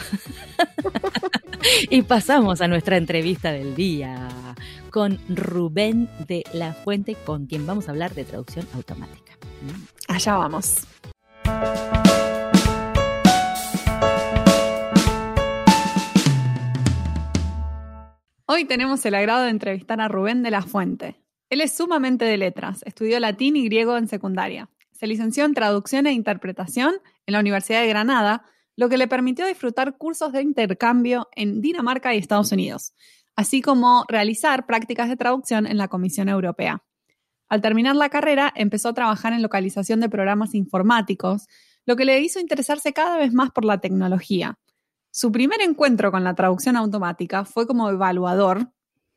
y 1.90 2.02
pasamos 2.02 2.60
a 2.60 2.68
nuestra 2.68 2.96
entrevista 2.96 3.52
del 3.52 3.74
día 3.74 4.28
con 4.90 5.18
Rubén 5.28 6.08
de 6.26 6.44
la 6.52 6.72
Fuente, 6.72 7.14
con 7.14 7.46
quien 7.46 7.66
vamos 7.66 7.88
a 7.88 7.92
hablar 7.92 8.14
de 8.14 8.24
traducción 8.24 8.66
automática. 8.74 9.32
Mm. 9.62 10.12
Allá 10.12 10.36
vamos. 10.36 10.86
Hoy 18.50 18.64
tenemos 18.64 19.04
el 19.04 19.14
agrado 19.14 19.42
de 19.42 19.50
entrevistar 19.50 20.00
a 20.00 20.08
Rubén 20.08 20.42
de 20.42 20.50
la 20.50 20.62
Fuente. 20.62 21.20
Él 21.50 21.60
es 21.60 21.76
sumamente 21.76 22.24
de 22.24 22.38
letras, 22.38 22.80
estudió 22.86 23.20
latín 23.20 23.56
y 23.56 23.66
griego 23.66 23.98
en 23.98 24.08
secundaria. 24.08 24.70
Se 24.90 25.06
licenció 25.06 25.44
en 25.44 25.52
traducción 25.52 26.06
e 26.06 26.12
interpretación 26.12 26.94
en 27.26 27.32
la 27.34 27.40
Universidad 27.40 27.82
de 27.82 27.88
Granada, 27.88 28.46
lo 28.74 28.88
que 28.88 28.96
le 28.96 29.06
permitió 29.06 29.46
disfrutar 29.46 29.98
cursos 29.98 30.32
de 30.32 30.40
intercambio 30.40 31.28
en 31.36 31.60
Dinamarca 31.60 32.14
y 32.14 32.18
Estados 32.18 32.50
Unidos, 32.50 32.94
así 33.36 33.60
como 33.60 34.06
realizar 34.08 34.64
prácticas 34.64 35.10
de 35.10 35.18
traducción 35.18 35.66
en 35.66 35.76
la 35.76 35.88
Comisión 35.88 36.30
Europea. 36.30 36.82
Al 37.50 37.60
terminar 37.60 37.96
la 37.96 38.08
carrera, 38.08 38.50
empezó 38.56 38.88
a 38.88 38.94
trabajar 38.94 39.34
en 39.34 39.42
localización 39.42 40.00
de 40.00 40.08
programas 40.08 40.54
informáticos, 40.54 41.48
lo 41.84 41.96
que 41.96 42.06
le 42.06 42.18
hizo 42.20 42.40
interesarse 42.40 42.94
cada 42.94 43.18
vez 43.18 43.34
más 43.34 43.50
por 43.50 43.66
la 43.66 43.82
tecnología. 43.82 44.58
Su 45.20 45.32
primer 45.32 45.60
encuentro 45.62 46.12
con 46.12 46.22
la 46.22 46.36
traducción 46.36 46.76
automática 46.76 47.44
fue 47.44 47.66
como 47.66 47.90
evaluador, 47.90 48.70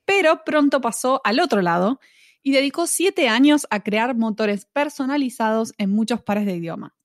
pero 0.03 0.43
pronto 0.43 0.81
pasó 0.81 1.21
al 1.23 1.39
otro 1.39 1.61
lado 1.61 1.99
y 2.41 2.53
dedicó 2.53 2.87
siete 2.87 3.29
años 3.29 3.67
a 3.69 3.81
crear 3.81 4.15
motores 4.15 4.65
personalizados 4.65 5.75
en 5.77 5.91
muchos 5.91 6.23
pares 6.23 6.47
de 6.47 6.55
idioma. 6.55 6.95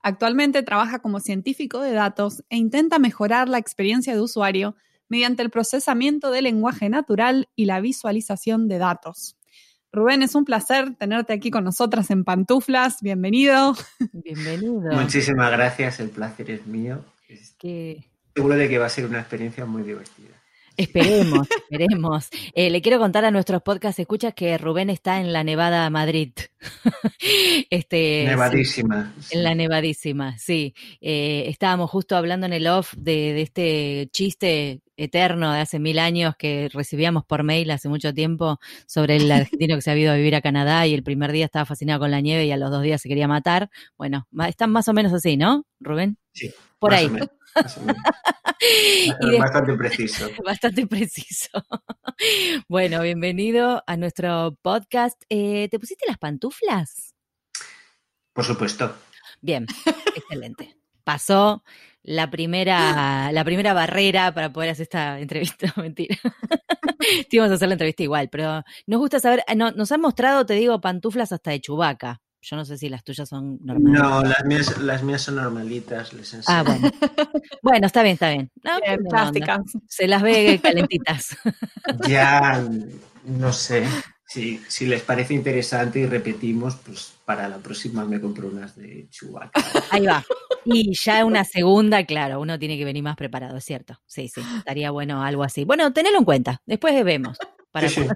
Actualmente 0.00 0.62
trabaja 0.62 1.00
como 1.00 1.20
científico 1.20 1.82
de 1.82 1.92
datos 1.92 2.42
e 2.48 2.56
intenta 2.56 2.98
mejorar 2.98 3.50
la 3.50 3.58
experiencia 3.58 4.14
de 4.14 4.22
usuario 4.22 4.74
mediante 5.10 5.42
el 5.42 5.50
procesamiento 5.50 6.30
del 6.30 6.44
lenguaje 6.44 6.88
natural 6.88 7.50
y 7.54 7.66
la 7.66 7.80
visualización 7.80 8.68
de 8.68 8.78
datos. 8.78 9.36
Rubén, 9.92 10.22
es 10.22 10.34
un 10.34 10.46
placer 10.46 10.96
tenerte 10.96 11.34
aquí 11.34 11.50
con 11.50 11.64
nosotras 11.64 12.10
en 12.10 12.24
Pantuflas. 12.24 13.02
Bienvenido. 13.02 13.76
Bienvenido. 14.14 14.94
Muchísimas 14.94 15.52
gracias, 15.52 16.00
el 16.00 16.08
placer 16.08 16.50
es 16.50 16.66
mío. 16.66 17.04
Seguro 18.34 18.56
de 18.56 18.68
que 18.68 18.78
va 18.78 18.86
a 18.86 18.90
ser 18.90 19.06
una 19.06 19.20
experiencia 19.20 19.64
muy 19.64 19.82
divertida. 19.82 20.34
Esperemos, 20.76 21.46
esperemos. 21.70 22.28
Eh, 22.54 22.68
le 22.70 22.82
quiero 22.82 22.98
contar 22.98 23.24
a 23.24 23.30
nuestros 23.30 23.62
podcast 23.62 23.98
escuchas 23.98 24.34
que 24.34 24.58
Rubén 24.58 24.90
está 24.90 25.20
en 25.20 25.32
la 25.32 25.44
Nevada 25.44 25.88
Madrid. 25.90 26.32
este, 27.70 28.24
Nevadísima. 28.26 29.14
en 29.30 29.44
la 29.44 29.54
Nevadísima, 29.54 30.36
sí. 30.38 30.74
Eh, 31.00 31.44
estábamos 31.46 31.90
justo 31.90 32.16
hablando 32.16 32.46
en 32.46 32.52
el 32.52 32.66
off 32.66 32.92
de, 32.96 33.40
este 33.40 34.08
chiste 34.10 34.80
eterno 34.96 35.52
de 35.52 35.60
hace 35.60 35.78
mil 35.78 35.98
años 35.98 36.34
que 36.36 36.68
recibíamos 36.72 37.24
por 37.24 37.42
mail 37.42 37.70
hace 37.70 37.88
mucho 37.88 38.14
tiempo 38.14 38.60
sobre 38.86 39.16
el 39.16 39.30
argentino 39.30 39.74
que 39.76 39.82
se 39.82 39.90
ha 39.90 39.96
ido 39.96 40.12
a 40.12 40.16
vivir 40.16 40.36
a 40.36 40.40
Canadá 40.40 40.86
y 40.86 40.94
el 40.94 41.02
primer 41.02 41.32
día 41.32 41.44
estaba 41.46 41.66
fascinado 41.66 42.00
con 42.00 42.10
la 42.12 42.20
nieve 42.20 42.46
y 42.46 42.52
a 42.52 42.56
los 42.56 42.70
dos 42.70 42.82
días 42.82 43.00
se 43.00 43.08
quería 43.08 43.28
matar. 43.28 43.70
Bueno, 43.96 44.26
están 44.48 44.70
más 44.70 44.88
o 44.88 44.92
menos 44.92 45.12
así, 45.12 45.36
¿no, 45.36 45.66
Rubén? 45.78 46.18
Sí. 46.32 46.52
Por 46.80 46.94
ahí. 46.94 47.08
bastante 49.38 49.74
preciso. 49.74 50.28
Bastante 50.44 50.86
preciso. 50.86 51.50
bueno, 52.68 53.02
bienvenido 53.02 53.82
a 53.86 53.96
nuestro 53.96 54.56
podcast. 54.62 55.22
Eh, 55.28 55.68
¿Te 55.70 55.78
pusiste 55.78 56.04
las 56.08 56.18
pantuflas? 56.18 57.14
Por 58.32 58.44
supuesto. 58.44 58.94
Bien, 59.40 59.66
excelente. 60.16 60.76
Pasó 61.04 61.62
la 62.02 62.30
primera, 62.30 63.30
la 63.32 63.44
primera 63.44 63.72
barrera 63.72 64.32
para 64.34 64.52
poder 64.52 64.70
hacer 64.70 64.84
esta 64.84 65.20
entrevista. 65.20 65.72
Mentira. 65.76 66.16
Te 66.98 67.36
íbamos 67.36 67.52
a 67.52 67.54
hacer 67.54 67.68
la 67.68 67.74
entrevista 67.74 68.02
igual, 68.02 68.28
pero 68.30 68.62
nos 68.86 68.98
gusta 68.98 69.20
saber, 69.20 69.44
no, 69.54 69.70
nos 69.72 69.92
han 69.92 70.00
mostrado, 70.00 70.46
te 70.46 70.54
digo, 70.54 70.80
pantuflas 70.80 71.32
hasta 71.32 71.50
de 71.50 71.60
chubaca. 71.60 72.20
Yo 72.44 72.56
no 72.56 72.64
sé 72.66 72.76
si 72.76 72.90
las 72.90 73.02
tuyas 73.02 73.26
son 73.26 73.58
normales. 73.62 74.02
No, 74.02 74.22
las 74.22 74.44
mías, 74.44 74.78
las 74.78 75.02
mías 75.02 75.22
son 75.22 75.36
normalitas, 75.36 76.12
les 76.12 76.46
Ah, 76.46 76.62
bueno. 76.62 76.90
bueno, 77.62 77.86
está 77.86 78.02
bien, 78.02 78.14
está 78.14 78.30
bien. 78.30 78.50
plásticas. 79.08 79.60
Se 79.88 80.06
las 80.06 80.22
ve 80.22 80.60
calentitas. 80.62 81.36
ya, 82.06 82.62
no 83.24 83.52
sé. 83.52 83.86
Si, 84.26 84.60
si 84.68 84.86
les 84.86 85.00
parece 85.00 85.32
interesante 85.32 86.00
y 86.00 86.06
repetimos, 86.06 86.76
pues 86.76 87.14
para 87.24 87.48
la 87.48 87.58
próxima 87.58 88.04
me 88.04 88.20
compro 88.20 88.48
unas 88.48 88.76
de 88.76 89.08
Chewbacca. 89.08 89.64
Ahí 89.90 90.04
va. 90.04 90.22
Y 90.66 90.94
ya 90.94 91.24
una 91.24 91.44
segunda, 91.44 92.04
claro, 92.04 92.40
uno 92.40 92.58
tiene 92.58 92.76
que 92.76 92.84
venir 92.84 93.02
más 93.02 93.16
preparado, 93.16 93.56
es 93.56 93.64
cierto. 93.64 94.00
Sí, 94.06 94.28
sí, 94.28 94.42
estaría 94.58 94.90
bueno 94.90 95.22
algo 95.22 95.44
así. 95.44 95.64
Bueno, 95.64 95.92
tenelo 95.92 96.18
en 96.18 96.24
cuenta, 96.24 96.60
después 96.66 97.02
vemos. 97.04 97.38
Para 97.70 97.88
sí, 97.88 98.02
sí. 98.02 98.08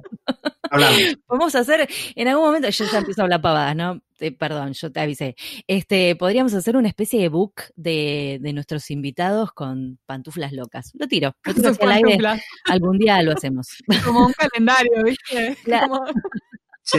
Hablamos. 0.71 0.99
Podemos 1.27 1.55
hacer, 1.55 1.89
en 2.15 2.29
algún 2.29 2.47
momento, 2.47 2.69
yo 2.69 2.85
ya 2.85 2.99
empiezo 2.99 3.23
a 3.23 3.25
hablar 3.25 3.41
pavadas, 3.41 3.77
¿no? 3.77 4.01
Perdón, 4.39 4.73
yo 4.73 4.93
te 4.93 5.01
avisé. 5.01 5.37
Este, 5.67 6.17
podríamos 6.17 6.55
hacer 6.55 6.77
una 6.77 6.89
especie 6.89 7.21
de 7.21 7.29
book 7.29 7.55
de, 7.77 8.39
de 8.41 8.53
nuestros 8.53 8.91
invitados 8.91 9.53
con 9.53 9.99
pantuflas 10.07 10.53
locas. 10.53 10.93
Lo 10.95 11.07
tiro, 11.07 11.35
lo 11.45 11.55
tiro 11.55 11.69
hacia 11.71 11.85
el 11.85 11.93
aire. 11.93 12.19
Algún 12.67 12.99
día 12.99 13.23
lo 13.23 13.33
hacemos. 13.33 13.69
Como 14.05 14.27
un 14.27 14.33
calendario, 14.33 15.05
¿viste? 15.05 15.57
Sí, 16.83 16.99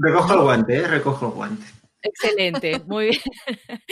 recojo, 0.00 0.32
el 0.32 0.40
guante, 0.40 0.76
¿eh? 0.76 0.86
recojo 0.86 1.26
el 1.26 1.32
guante. 1.32 1.66
Excelente, 2.02 2.80
muy 2.86 3.10
bien. 3.10 3.20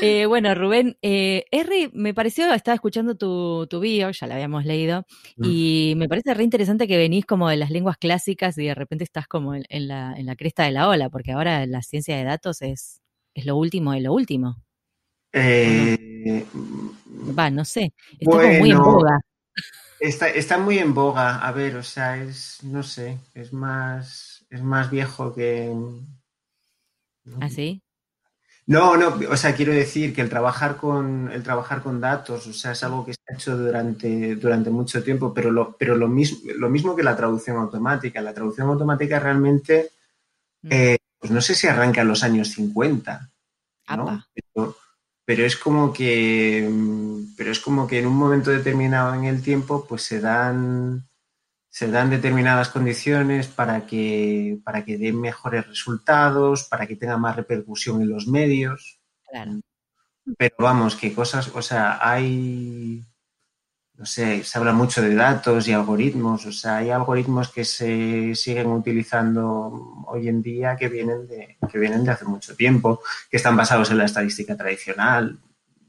Eh, 0.00 0.26
bueno, 0.26 0.54
Rubén, 0.54 0.96
eh, 1.02 1.44
R, 1.50 1.90
me 1.92 2.14
pareció, 2.14 2.52
estaba 2.52 2.74
escuchando 2.74 3.16
tu, 3.16 3.66
tu 3.68 3.80
bio, 3.80 4.10
ya 4.10 4.26
la 4.26 4.34
habíamos 4.34 4.64
leído, 4.64 5.04
mm. 5.36 5.44
y 5.44 5.94
me 5.96 6.08
parece 6.08 6.34
re 6.34 6.44
interesante 6.44 6.86
que 6.86 6.96
venís 6.96 7.26
como 7.26 7.48
de 7.48 7.56
las 7.56 7.70
lenguas 7.70 7.98
clásicas 7.98 8.56
y 8.58 8.66
de 8.66 8.74
repente 8.74 9.04
estás 9.04 9.26
como 9.26 9.54
en, 9.54 9.64
la, 9.88 10.14
en 10.16 10.26
la, 10.26 10.36
cresta 10.36 10.64
de 10.64 10.72
la 10.72 10.88
ola, 10.88 11.10
porque 11.10 11.32
ahora 11.32 11.66
la 11.66 11.82
ciencia 11.82 12.16
de 12.16 12.24
datos 12.24 12.62
es, 12.62 13.02
es 13.34 13.44
lo 13.44 13.56
último 13.56 13.92
de 13.92 14.00
lo 14.00 14.12
último. 14.12 14.62
Eh, 15.32 16.44
Va, 17.36 17.50
no 17.50 17.64
sé, 17.64 17.92
está 18.18 18.30
como 18.30 18.52
muy 18.52 18.70
en 18.70 18.78
boga. 18.78 19.20
Está, 20.00 20.28
está 20.28 20.58
muy 20.58 20.78
en 20.78 20.94
boga, 20.94 21.38
a 21.38 21.52
ver, 21.52 21.76
o 21.76 21.82
sea, 21.82 22.16
es, 22.22 22.62
no 22.62 22.82
sé, 22.82 23.18
es 23.34 23.52
más, 23.52 24.46
es 24.48 24.62
más 24.62 24.90
viejo 24.90 25.34
que 25.34 25.72
¿Ah, 27.40 27.48
sí? 27.48 27.82
No, 28.68 28.98
no, 28.98 29.18
o 29.30 29.36
sea, 29.38 29.54
quiero 29.54 29.72
decir 29.72 30.14
que 30.14 30.20
el 30.20 30.28
trabajar 30.28 30.76
con 30.76 31.32
el 31.32 31.42
trabajar 31.42 31.82
con 31.82 32.02
datos, 32.02 32.46
o 32.46 32.52
sea, 32.52 32.72
es 32.72 32.84
algo 32.84 33.02
que 33.02 33.14
se 33.14 33.20
ha 33.26 33.34
hecho 33.34 33.56
durante, 33.56 34.36
durante 34.36 34.68
mucho 34.68 35.02
tiempo, 35.02 35.32
pero 35.32 35.50
lo, 35.50 35.74
pero 35.74 35.96
lo 35.96 36.06
mismo, 36.06 36.38
lo 36.54 36.68
mismo 36.68 36.94
que 36.94 37.02
la 37.02 37.16
traducción 37.16 37.56
automática. 37.56 38.20
La 38.20 38.34
traducción 38.34 38.68
automática 38.68 39.18
realmente, 39.18 39.92
mm. 40.60 40.68
eh, 40.70 40.98
pues 41.18 41.32
no 41.32 41.40
sé 41.40 41.54
si 41.54 41.66
arranca 41.66 42.02
en 42.02 42.08
los 42.08 42.22
años 42.22 42.48
50, 42.48 43.30
¿no? 43.96 44.22
Pero, 44.34 44.76
pero, 45.24 45.46
es 45.46 45.56
como 45.56 45.90
que, 45.90 46.70
pero 47.38 47.50
es 47.50 47.60
como 47.60 47.86
que 47.86 48.00
en 48.00 48.06
un 48.06 48.16
momento 48.16 48.50
determinado 48.50 49.14
en 49.14 49.24
el 49.24 49.42
tiempo, 49.42 49.86
pues 49.88 50.02
se 50.02 50.20
dan 50.20 51.07
se 51.78 51.88
dan 51.88 52.10
determinadas 52.10 52.70
condiciones 52.70 53.46
para 53.46 53.86
que, 53.86 54.58
para 54.64 54.84
que 54.84 54.98
den 54.98 55.20
mejores 55.20 55.64
resultados, 55.64 56.64
para 56.64 56.88
que 56.88 56.96
tenga 56.96 57.16
más 57.18 57.36
repercusión 57.36 58.02
en 58.02 58.08
los 58.08 58.26
medios. 58.26 58.98
Claro. 59.30 59.60
Pero 60.36 60.56
vamos, 60.58 60.96
que 60.96 61.14
cosas, 61.14 61.52
o 61.54 61.62
sea, 61.62 62.00
hay, 62.02 63.06
no 63.94 64.04
sé, 64.04 64.42
se 64.42 64.58
habla 64.58 64.72
mucho 64.72 65.00
de 65.00 65.14
datos 65.14 65.68
y 65.68 65.72
algoritmos, 65.72 66.46
o 66.46 66.52
sea, 66.52 66.78
hay 66.78 66.90
algoritmos 66.90 67.52
que 67.52 67.64
se 67.64 68.34
siguen 68.34 68.66
utilizando 68.66 70.02
hoy 70.08 70.26
en 70.26 70.42
día 70.42 70.74
que 70.74 70.88
vienen 70.88 71.28
de, 71.28 71.58
que 71.70 71.78
vienen 71.78 72.02
de 72.02 72.10
hace 72.10 72.24
mucho 72.24 72.56
tiempo, 72.56 73.00
que 73.30 73.36
están 73.36 73.56
basados 73.56 73.88
en 73.92 73.98
la 73.98 74.06
estadística 74.06 74.56
tradicional. 74.56 75.38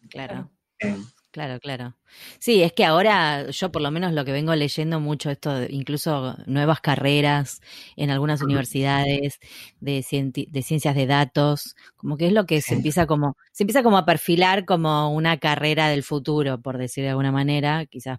Claro. 0.07 0.51
Eh, 0.77 0.95
Claro, 1.31 1.59
claro. 1.59 1.95
Sí, 2.39 2.63
es 2.63 2.73
que 2.73 2.85
ahora 2.85 3.51
yo 3.51 3.71
por 3.71 3.83
lo 3.83 3.91
menos 3.91 4.13
lo 4.13 4.25
que 4.25 4.31
vengo 4.31 4.55
leyendo 4.55 4.99
mucho 4.99 5.29
esto, 5.29 5.63
incluso 5.69 6.35
nuevas 6.47 6.81
carreras 6.81 7.61
en 7.95 8.09
algunas 8.09 8.41
universidades 8.41 9.39
de, 9.79 10.03
de 10.49 10.63
ciencias 10.63 10.95
de 10.95 11.05
datos, 11.05 11.75
como 11.97 12.17
que 12.17 12.27
es 12.27 12.33
lo 12.33 12.47
que 12.47 12.61
se 12.61 12.73
empieza 12.73 13.05
como, 13.05 13.37
se 13.51 13.63
empieza 13.63 13.83
como 13.83 13.99
a 13.99 14.07
perfilar 14.07 14.65
como 14.65 15.13
una 15.13 15.37
carrera 15.37 15.87
del 15.89 16.01
futuro, 16.01 16.61
por 16.61 16.79
decir 16.79 17.03
de 17.03 17.11
alguna 17.11 17.31
manera, 17.31 17.85
quizás 17.85 18.17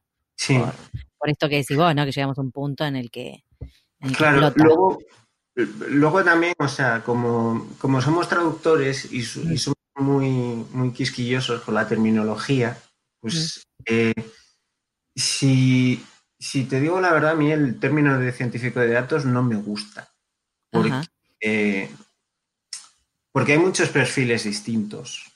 por, 1.19 1.29
esto 1.29 1.49
que 1.49 1.57
decís 1.57 1.76
vos, 1.76 1.93
¿no? 1.93 2.05
Que 2.05 2.12
llegamos 2.12 2.38
a 2.38 2.43
un 2.43 2.52
punto 2.52 2.85
en 2.85 2.95
el 2.95 3.11
que... 3.11 3.45
claro, 4.17 4.52
luego, 4.55 4.99
luego 5.57 6.23
también, 6.23 6.55
o 6.59 6.69
sea, 6.69 7.02
como, 7.02 7.71
como 7.81 8.00
somos 8.00 8.29
traductores 8.29 9.12
y, 9.12 9.19
y 9.19 9.59
somos 9.59 9.76
muy, 9.97 10.64
muy 10.71 10.93
quisquillosos 10.93 11.62
con 11.62 11.75
la 11.75 11.88
terminología, 11.88 12.79
pues 13.20 13.66
eh, 13.84 14.14
si, 15.14 16.02
te 16.68 16.80
digo 16.80 17.00
la 17.00 17.12
verdad, 17.12 17.32
a 17.32 17.36
mí 17.36 17.52
el 17.52 17.78
término 17.78 18.18
de 18.18 18.32
científico 18.32 18.80
de 18.80 18.92
datos 18.92 19.24
no 19.24 19.42
me 19.42 19.56
gusta. 19.56 20.08
Porque, 20.70 21.90
porque 23.32 23.52
hay 23.52 23.58
muchos 23.58 23.88
perfiles 23.88 24.44
distintos, 24.44 25.26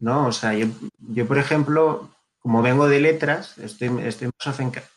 ¿no? 0.00 0.26
O 0.26 0.32
sea, 0.32 0.52
yo, 0.54 1.26
por 1.28 1.38
ejemplo, 1.38 2.10
como 2.40 2.60
vengo 2.60 2.88
de 2.88 3.00
letras, 3.00 3.56
estoy, 3.58 3.90
estoy 4.02 4.30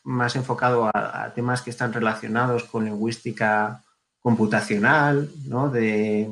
más, 0.03 0.35
enfocado 0.35 0.89
a, 0.93 1.31
temas 1.35 1.62
que 1.62 1.69
están 1.69 1.93
relacionados 1.93 2.63
con 2.63 2.85
lingüística 2.85 3.83
computacional, 4.19 5.29
¿no? 5.45 5.69
De, 5.69 6.27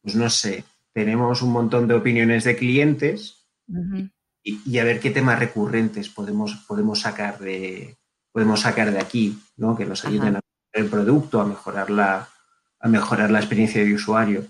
pues 0.00 0.14
no 0.14 0.30
sé, 0.30 0.64
tenemos 0.94 1.42
un 1.42 1.52
montón 1.52 1.86
de 1.86 1.94
opiniones 1.94 2.44
de 2.44 2.56
clientes 2.56 3.44
y, 4.42 4.78
a 4.78 4.84
ver 4.84 5.00
qué 5.00 5.10
temas 5.10 5.38
recurrentes 5.38 6.08
podemos, 6.08 6.64
podemos, 6.66 7.00
sacar, 7.00 7.38
de, 7.38 7.96
podemos 8.32 8.60
sacar 8.60 8.90
de 8.90 8.98
aquí, 8.98 9.38
¿no? 9.56 9.76
que 9.76 9.84
nos 9.84 10.04
ayuden 10.04 10.36
a 10.36 10.40
mejorar 10.40 10.44
el 10.72 10.86
producto, 10.86 11.40
a 11.40 11.46
mejorar, 11.46 11.90
la, 11.90 12.28
a 12.80 12.88
mejorar 12.88 13.30
la 13.30 13.40
experiencia 13.40 13.84
de 13.84 13.94
usuario. 13.94 14.44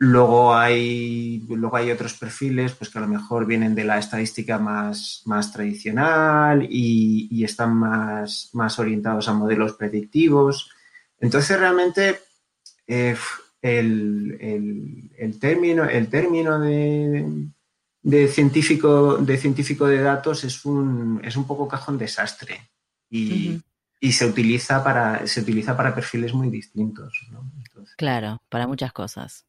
Luego 0.00 0.54
hay, 0.54 1.44
luego 1.48 1.76
hay 1.76 1.90
otros 1.90 2.14
perfiles 2.14 2.72
pues 2.72 2.90
que 2.90 2.98
a 2.98 3.02
lo 3.02 3.08
mejor 3.08 3.46
vienen 3.46 3.74
de 3.74 3.84
la 3.84 3.98
estadística 3.98 4.58
más, 4.58 5.22
más 5.24 5.52
tradicional 5.52 6.66
y, 6.70 7.44
están 7.44 7.74
más, 7.74 8.50
más 8.52 8.78
orientados 8.78 9.28
a 9.28 9.32
modelos 9.32 9.72
predictivos. 9.74 10.70
Entonces, 11.18 11.58
realmente, 11.58 12.20
eh, 12.86 13.16
el, 13.60 15.10
el, 15.18 15.40
término, 15.40 15.84
el 15.84 16.08
término 16.08 16.60
de, 16.60 17.48
de 18.08 18.26
científico, 18.26 19.18
de 19.18 19.36
científico 19.36 19.86
de 19.86 20.00
datos 20.00 20.42
es 20.42 20.64
un, 20.64 21.20
es 21.22 21.36
un 21.36 21.46
poco 21.46 21.68
cajón 21.68 21.98
desastre 21.98 22.70
y, 23.10 23.60
se, 24.10 24.24
utiliza 24.24 24.82
para, 24.82 25.26
se 25.26 25.42
utiliza 25.42 25.76
para 25.76 25.94
perfiles 25.94 26.32
muy 26.32 26.48
distintos. 26.48 27.12
claro, 27.98 28.40
para 28.48 28.66
muchas 28.66 28.94
cosas. 28.94 29.44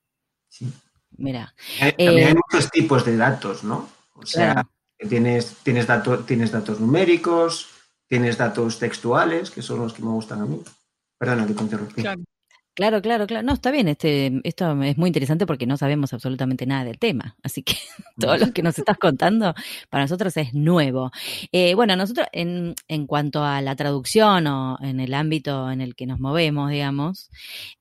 Sí. 0.50 0.70
mira. 1.12 1.56
También 1.80 2.28
hay 2.28 2.34
muchos 2.34 2.70
tipos 2.70 3.06
de 3.06 3.16
datos, 3.16 3.64
¿no? 3.64 3.88
O 4.16 4.26
sea, 4.26 4.68
tienes, 4.98 5.56
tienes, 5.64 5.88
tienes 6.26 6.52
datos 6.52 6.82
numéricos, 6.82 7.70
tienes 8.08 8.38
datos 8.38 8.78
textuales, 8.78 9.52
que 9.52 9.62
son 9.62 9.80
los 9.80 9.94
que 9.94 10.02
me 10.02 10.10
gustan 10.10 10.42
a 10.42 10.46
mí. 10.46 10.62
Perdona 11.18 11.48
que 11.48 11.54
te 11.54 11.64
interrumpí. 11.64 12.02
Claro. 12.02 12.24
Claro, 12.76 13.02
claro, 13.02 13.26
No, 13.44 13.54
está 13.54 13.72
bien. 13.72 13.88
Este, 13.90 14.40
esto 14.44 14.82
es 14.84 14.98
muy 14.98 15.08
interesante 15.08 15.46
porque 15.46 15.66
no 15.66 15.76
sabemos 15.76 16.14
absolutamente 16.14 16.66
nada 16.66 16.86
del 16.86 16.98
tema. 16.98 17.36
Así 17.44 17.62
que 17.62 17.76
todo 18.20 18.38
lo 18.38 18.54
que 18.54 18.64
nos 18.64 18.78
estás 18.80 18.98
contando 18.98 19.54
para 19.90 20.06
nosotros 20.06 20.38
es 20.38 20.54
nuevo. 20.54 21.12
Eh, 21.52 21.76
bueno, 21.76 21.96
nosotros 21.98 22.28
en, 22.32 22.76
en, 22.88 23.06
cuanto 23.06 23.44
a 23.44 23.62
la 23.62 23.76
traducción 23.76 24.48
o 24.48 24.78
en 24.82 25.00
el 25.02 25.14
ámbito 25.14 25.70
en 25.72 25.82
el 25.82 25.96
que 25.96 26.06
nos 26.06 26.20
movemos, 26.20 26.72
digamos, 26.72 27.30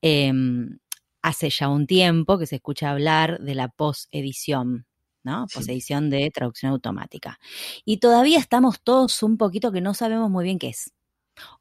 em, 0.03 0.79
hace 1.23 1.51
ya 1.51 1.69
un 1.69 1.87
tiempo 1.87 2.39
que 2.39 2.47
se 2.47 2.57
escucha 2.57 2.91
hablar 2.91 3.39
de 3.41 3.55
la 3.55 3.69
posedición. 3.69 4.87
¿no? 5.25 5.47
Posedición 5.53 6.11
de 6.11 6.31
traducción 6.31 6.73
automática. 6.73 7.39
Y 7.85 7.99
todavía 7.99 8.39
estamos 8.39 8.81
todos 8.83 9.23
un 9.23 9.37
poquito 9.37 9.71
que 9.73 9.81
no 9.81 9.93
sabemos 9.95 10.31
muy 10.31 10.45
bien 10.45 10.59
qué 10.59 10.69
es 10.69 10.93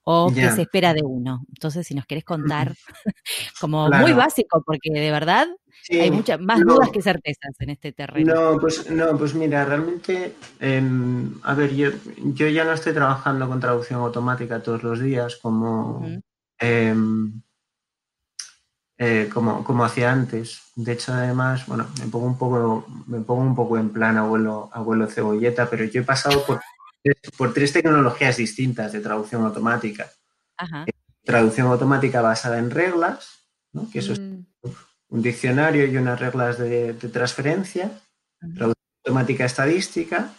o 0.03 0.31
qué 0.33 0.49
se 0.51 0.61
espera 0.61 0.93
de 0.93 1.01
uno. 1.03 1.43
Entonces, 1.49 1.85
si 1.85 1.93
nos 1.93 2.05
querés 2.05 2.23
contar, 2.23 2.73
como 3.61 3.89
muy 3.89 4.13
básico, 4.13 4.63
porque 4.65 4.91
de 4.91 5.11
verdad 5.11 5.47
hay 5.89 6.11
muchas 6.11 6.39
más 6.39 6.59
dudas 6.61 6.89
que 6.89 7.01
certezas 7.01 7.55
en 7.59 7.69
este 7.69 7.91
terreno. 7.91 8.33
No, 8.33 8.59
pues, 8.59 8.89
no, 8.89 9.17
pues 9.17 9.33
mira, 9.33 9.65
realmente, 9.65 10.35
em, 10.59 11.33
a 11.43 11.53
ver, 11.53 11.73
yo, 11.75 11.91
yo 12.17 12.47
ya 12.47 12.63
no 12.63 12.73
estoy 12.73 12.93
trabajando 12.93 13.47
con 13.47 13.59
traducción 13.59 13.99
automática 14.01 14.61
todos 14.61 14.83
los 14.83 14.99
días 14.99 15.37
como, 15.37 16.05
em, 16.59 17.41
eh, 18.97 19.29
como, 19.33 19.63
como 19.63 19.85
hacía 19.85 20.11
antes. 20.11 20.61
De 20.75 20.93
hecho, 20.93 21.13
además, 21.13 21.65
bueno, 21.67 21.87
me 21.99 22.07
pongo 22.07 22.25
un 22.25 22.37
poco, 22.37 22.85
me 23.07 23.21
pongo 23.21 23.41
un 23.41 23.55
poco 23.55 23.77
en 23.77 23.89
plan 23.89 24.17
abuelo, 24.17 24.69
abuelo 24.73 25.07
cebolleta, 25.07 25.69
pero 25.69 25.85
yo 25.85 26.01
he 26.01 26.05
pasado 26.05 26.45
por 26.45 26.61
por 27.37 27.53
tres 27.53 27.73
tecnologías 27.73 28.37
distintas 28.37 28.91
de 28.91 28.99
traducción 28.99 29.43
automática. 29.43 30.11
Eh, 30.85 30.91
traducción 31.23 31.67
automática 31.67 32.21
basada 32.21 32.57
en 32.57 32.71
reglas, 32.71 33.49
que 33.91 33.99
eso 33.99 34.13
es 34.13 34.19
mm. 34.19 34.45
un 35.09 35.21
diccionario 35.21 35.85
y 35.85 35.97
unas 35.97 36.19
reglas 36.19 36.57
de, 36.57 36.93
transferencia. 36.93 37.91
Traducción 38.39 38.75
automática 39.05 39.45
estadística, 39.45 40.33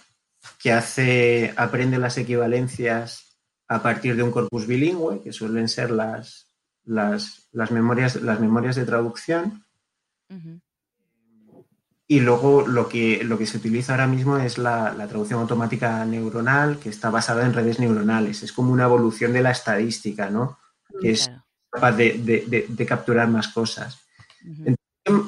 que 0.58 0.72
hace, 0.72 1.54
aprende 1.56 1.98
las 1.98 2.18
equivalencias 2.18 3.38
a 3.68 3.82
partir 3.82 4.16
de 4.16 4.22
un 4.22 4.30
corpus 4.30 4.66
bilingüe, 4.66 5.22
que 5.22 5.32
suelen 5.32 5.68
ser 5.68 5.90
las, 5.90 6.48
las, 6.84 7.70
memorias, 7.70 8.16
las 8.16 8.40
memorias 8.40 8.76
de 8.76 8.84
traducción. 8.84 9.64
Y 12.10 12.20
luego 12.20 12.66
lo 12.66 12.88
que, 12.88 13.22
lo 13.22 13.36
que 13.36 13.44
se 13.44 13.58
utiliza 13.58 13.92
ahora 13.92 14.06
mismo 14.06 14.38
es 14.38 14.56
la, 14.56 14.94
traducción 15.08 15.40
automática 15.40 16.02
neuronal, 16.06 16.78
que 16.78 16.88
está 16.88 17.10
basada 17.10 17.44
en 17.44 17.52
redes 17.52 17.78
neuronales. 17.78 18.42
Es 18.42 18.52
como 18.52 18.72
una 18.72 18.84
evolución 18.84 19.34
de 19.34 19.42
la 19.42 19.50
estadística, 19.50 20.30
¿no? 20.30 20.58
Que 21.02 21.10
es 21.10 21.30
capaz 21.70 21.92
de, 21.92 22.86
capturar 22.88 23.28
más 23.28 23.48
cosas. 23.48 24.00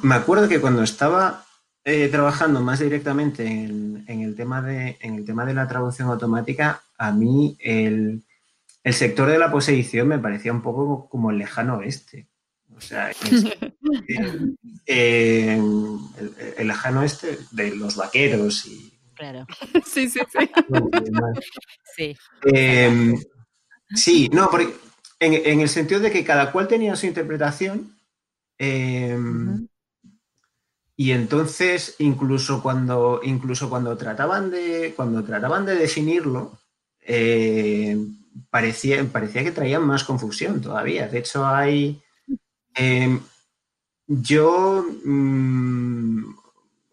me 0.03 0.15
acuerdo 0.15 0.49
que 0.49 0.59
cuando 0.59 0.83
estaba 0.83 1.45
eh, 1.85 2.09
trabajando 2.09 2.63
más 2.63 2.79
directamente 2.79 3.47
en, 3.47 4.05
el 4.07 4.35
tema 4.35 4.63
de, 4.63 4.97
en 5.03 5.17
el 5.17 5.27
tema 5.27 5.45
de 5.45 5.53
la 5.53 5.69
traducción 5.69 6.09
automática, 6.09 6.81
a 6.97 7.13
mí 7.13 7.59
el, 7.61 8.25
el 8.83 8.95
sector 8.95 9.29
de 9.29 9.39
la 9.39 9.51
posedición 9.51 10.09
me 10.09 10.19
parecía 10.19 10.53
un 10.53 10.63
poco 10.63 11.11
como 11.11 11.31
el 11.31 11.37
lejano 11.37 11.77
oeste. 11.77 12.30
O 12.81 12.83
sea, 12.83 13.13
el, 14.87 15.37
lejano 16.67 17.03
este 17.03 17.39
de 17.51 17.77
los 17.77 17.97
vaqueros 17.97 18.65
y. 18.67 18.99
Claro. 19.15 19.47
Sí, 19.85 20.09
sí, 20.09 20.21
sí. 20.33 20.51
sí. 21.95 22.17
Em, 22.45 23.15
sí, 23.95 24.31
no, 24.33 24.49
porque 24.51 24.75
en, 25.19 25.61
el 25.61 25.69
sentido 25.69 26.01
de 26.01 26.11
que 26.11 26.25
cada 26.25 26.51
cual 26.53 26.69
tenía 26.69 26.97
su 26.97 27.07
interpretación. 27.07 27.95
Em, 28.57 29.69
y 30.97 31.13
entonces, 31.13 31.97
incluso 31.99 32.63
cuando, 32.63 33.21
incluso 33.23 33.69
cuando 33.69 33.97
trataban 33.99 34.51
de, 34.51 34.95
cuando 34.97 35.23
trataban 35.23 35.67
de 35.67 35.75
definirlo, 35.75 36.59
eh, 37.03 37.97
parecía, 38.51 39.05
parecía 39.05 39.45
que 39.45 39.53
traían 39.53 39.87
más 39.87 40.05
confusión 40.05 40.63
todavía. 40.63 41.09
De 41.09 41.19
hecho, 41.19 41.47
hay, 41.47 42.03
Em, 42.75 43.21
yo, 44.07 44.85
mm, 45.05 46.35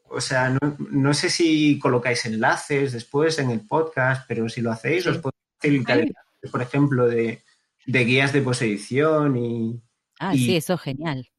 o 0.10 0.22
sea, 0.22 0.56
no, 0.92 1.14
sé 1.14 1.30
si 1.30 1.80
colocáis 1.80 2.26
enlaces 2.26 2.94
después 2.94 3.40
en 3.40 3.50
el 3.50 3.62
podcast, 3.62 4.26
pero 4.28 4.48
si 4.50 4.62
lo 4.62 4.72
hacéis, 4.72 5.06
os 5.08 5.18
puedo 5.18 5.34
facilitar, 5.60 6.06
por 6.52 6.62
ejemplo, 6.62 7.08
de, 7.08 7.42
guías 7.86 8.34
de 8.34 8.42
posedición 8.42 9.38
y... 9.38 9.82
Ah, 10.20 10.34
sí, 10.34 10.56
eso 10.56 10.74
es 10.74 10.82
genial. 10.82 11.30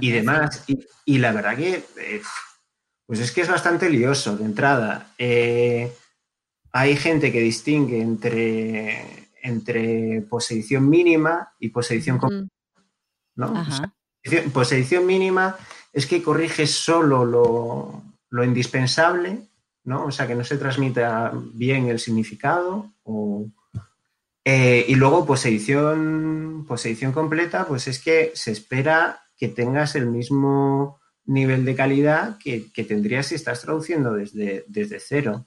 Y, 0.00 0.10
demás. 0.10 0.64
Y, 1.04 1.18
la 1.18 1.32
verdad 1.32 1.56
que, 1.56 1.74
eh, 1.74 2.22
pues 3.06 3.18
es 3.18 3.32
que 3.32 3.40
es 3.40 3.48
bastante 3.48 3.90
lioso 3.90 4.36
de 4.36 4.44
entrada. 4.44 5.12
Eh, 5.18 5.92
hay 6.72 6.96
gente 6.96 7.32
que 7.32 7.40
distingue 7.40 8.00
entre, 8.00 9.30
entre 9.42 10.22
posedición 10.22 10.88
mínima 10.88 11.52
y 11.58 11.70
posedición 11.70 12.18
¿no? 13.40 13.64
pues 14.52 14.72
edición 14.72 15.06
mínima 15.06 15.56
es 15.92 16.06
que 16.06 16.22
corriges 16.22 16.70
solo 16.70 17.24
lo, 17.24 18.44
indispensable, 18.44 19.48
¿no? 19.84 20.06
O 20.06 20.10
sea, 20.10 20.26
que 20.26 20.34
no 20.34 20.44
se 20.44 20.58
transmita 20.58 21.32
bien 21.54 21.88
el 21.88 21.98
significado. 21.98 22.92
Eh, 24.44 24.84
y 24.88 24.94
luego, 24.94 25.26
pues 25.26 25.44
edición, 25.46 26.64
pues 26.68 26.86
edición 26.86 27.12
completa, 27.12 27.66
pues 27.66 27.88
es 27.88 27.98
que 27.98 28.32
se 28.34 28.52
espera 28.52 29.22
que 29.36 29.48
tengas 29.48 29.96
el 29.96 30.06
mismo 30.06 31.00
nivel 31.24 31.64
de 31.64 31.74
calidad 31.74 32.38
que, 32.38 32.70
tendrías 32.86 33.26
si 33.26 33.34
estás 33.34 33.62
traduciendo 33.62 34.14
desde, 34.14 34.64
desde 34.68 35.00
cero. 35.00 35.46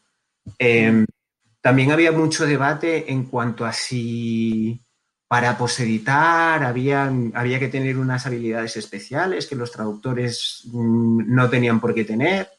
Em, 0.58 1.06
también 1.62 1.91
había 1.91 2.12
mucho 2.12 2.45
debate 2.45 3.12
en 3.12 3.23
cuanto 3.23 3.65
a 3.65 3.71
si 3.71 4.82
para 5.27 5.57
poseditar 5.57 6.63
había, 6.63 7.12
había 7.33 7.59
que 7.59 7.67
tener 7.67 7.97
unas 7.97 8.25
habilidades 8.25 8.77
especiales 8.77 9.47
que 9.47 9.55
los 9.55 9.71
traductores 9.71 10.62
mm, 10.65 11.33
no 11.33 11.49
tenían 11.49 11.79
por 11.79 11.93
qué 11.93 12.05
tener. 12.05 12.49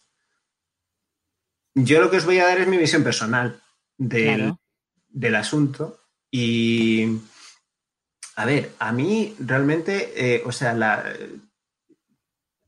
Yo 1.75 2.01
lo 2.01 2.11
que 2.11 2.19
os 2.19 2.25
voy 2.25 2.39
a 2.39 2.47
dar 2.47 2.61
es 2.61 2.69
mi 2.69 2.77
visión 2.77 3.03
personal 3.03 3.61
del, 3.97 5.35
asunto. 5.35 6.01
Y, 6.31 7.19
a 8.37 8.45
ver, 8.45 8.73
a 8.79 8.93
mí 8.93 9.35
realmente, 9.39 10.13
eh, 10.17 10.43
o 10.45 10.53
sea, 10.53 10.73
la, 10.75 11.05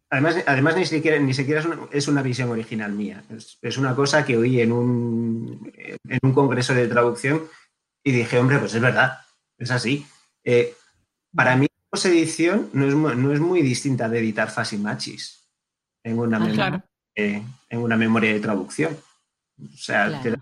Además, 0.09 0.37
además, 0.47 0.77
ni 0.77 0.87
siquiera, 0.87 1.19
ni 1.19 1.35
siquiera 1.35 1.63
es, 1.91 2.07
una, 2.07 2.23
visión 2.23 2.49
original 2.51 2.93
mía. 2.93 3.25
Es, 3.61 3.77
una 3.77 3.95
cosa 3.97 4.25
que 4.25 4.37
oí 4.37 4.61
en 4.61 4.71
un, 4.71 5.73
en 5.77 6.19
un 6.23 6.33
congreso 6.33 6.75
de 6.75 6.87
traducción 6.87 7.43
y 8.05 8.13
dije, 8.13 8.39
hombre, 8.39 8.59
pues 8.61 8.75
es 8.75 8.81
verdad. 8.81 9.19
Es 9.59 9.71
así. 9.71 10.07
Eh, 10.45 10.75
para 11.35 11.57
mí, 11.57 11.67
la 11.67 11.91
posedición 11.91 12.71
no 12.73 12.87
es, 12.87 12.95
no 12.95 13.33
es 13.33 13.41
muy 13.41 13.63
distinta 13.63 14.09
de 14.09 14.19
editar 14.19 14.51
Fasimachis 14.51 15.49
en 16.03 16.19
una, 16.19 16.37
ah, 16.37 16.41
memoria, 16.41 16.85
eh, 17.15 17.43
en 17.69 17.79
una 17.79 17.97
memoria 17.97 18.33
de 18.33 18.41
traducción. 18.41 18.97
O 19.61 19.77
sea, 19.77 20.23
te, 20.23 20.35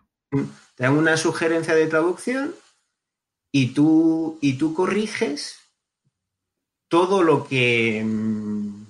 dan, 0.76 0.96
una 0.96 1.16
sugerencia 1.16 1.74
de 1.74 1.86
traducción 1.86 2.54
y 3.52 3.68
tú, 3.68 4.38
y 4.40 4.54
tú 4.54 4.74
corriges 4.74 5.58
todo 6.88 7.22
lo 7.22 7.46
que 7.46 8.02
mm, 8.04 8.84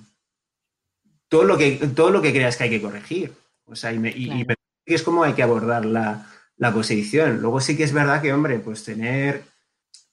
todo 1.29 1.43
lo 1.43 1.57
que 1.57 1.71
todo 1.95 2.11
lo 2.11 2.21
que 2.21 2.31
creas 2.31 2.57
que 2.57 2.65
hay 2.65 2.69
que 2.69 2.81
corregir. 2.81 3.33
O 3.65 3.75
sea, 3.75 3.91
y, 3.93 4.45
es 4.85 5.01
como 5.01 5.23
hay 5.23 5.33
que 5.33 5.43
abordar 5.43 5.85
la, 5.85 6.29
la 6.57 6.73
posición. 6.73 7.41
Luego 7.41 7.59
sí 7.59 7.75
que 7.75 7.83
es 7.83 7.93
verdad 7.93 8.21
que, 8.21 8.33
hombre, 8.33 8.59
pues 8.59 8.83
tener 8.83 9.43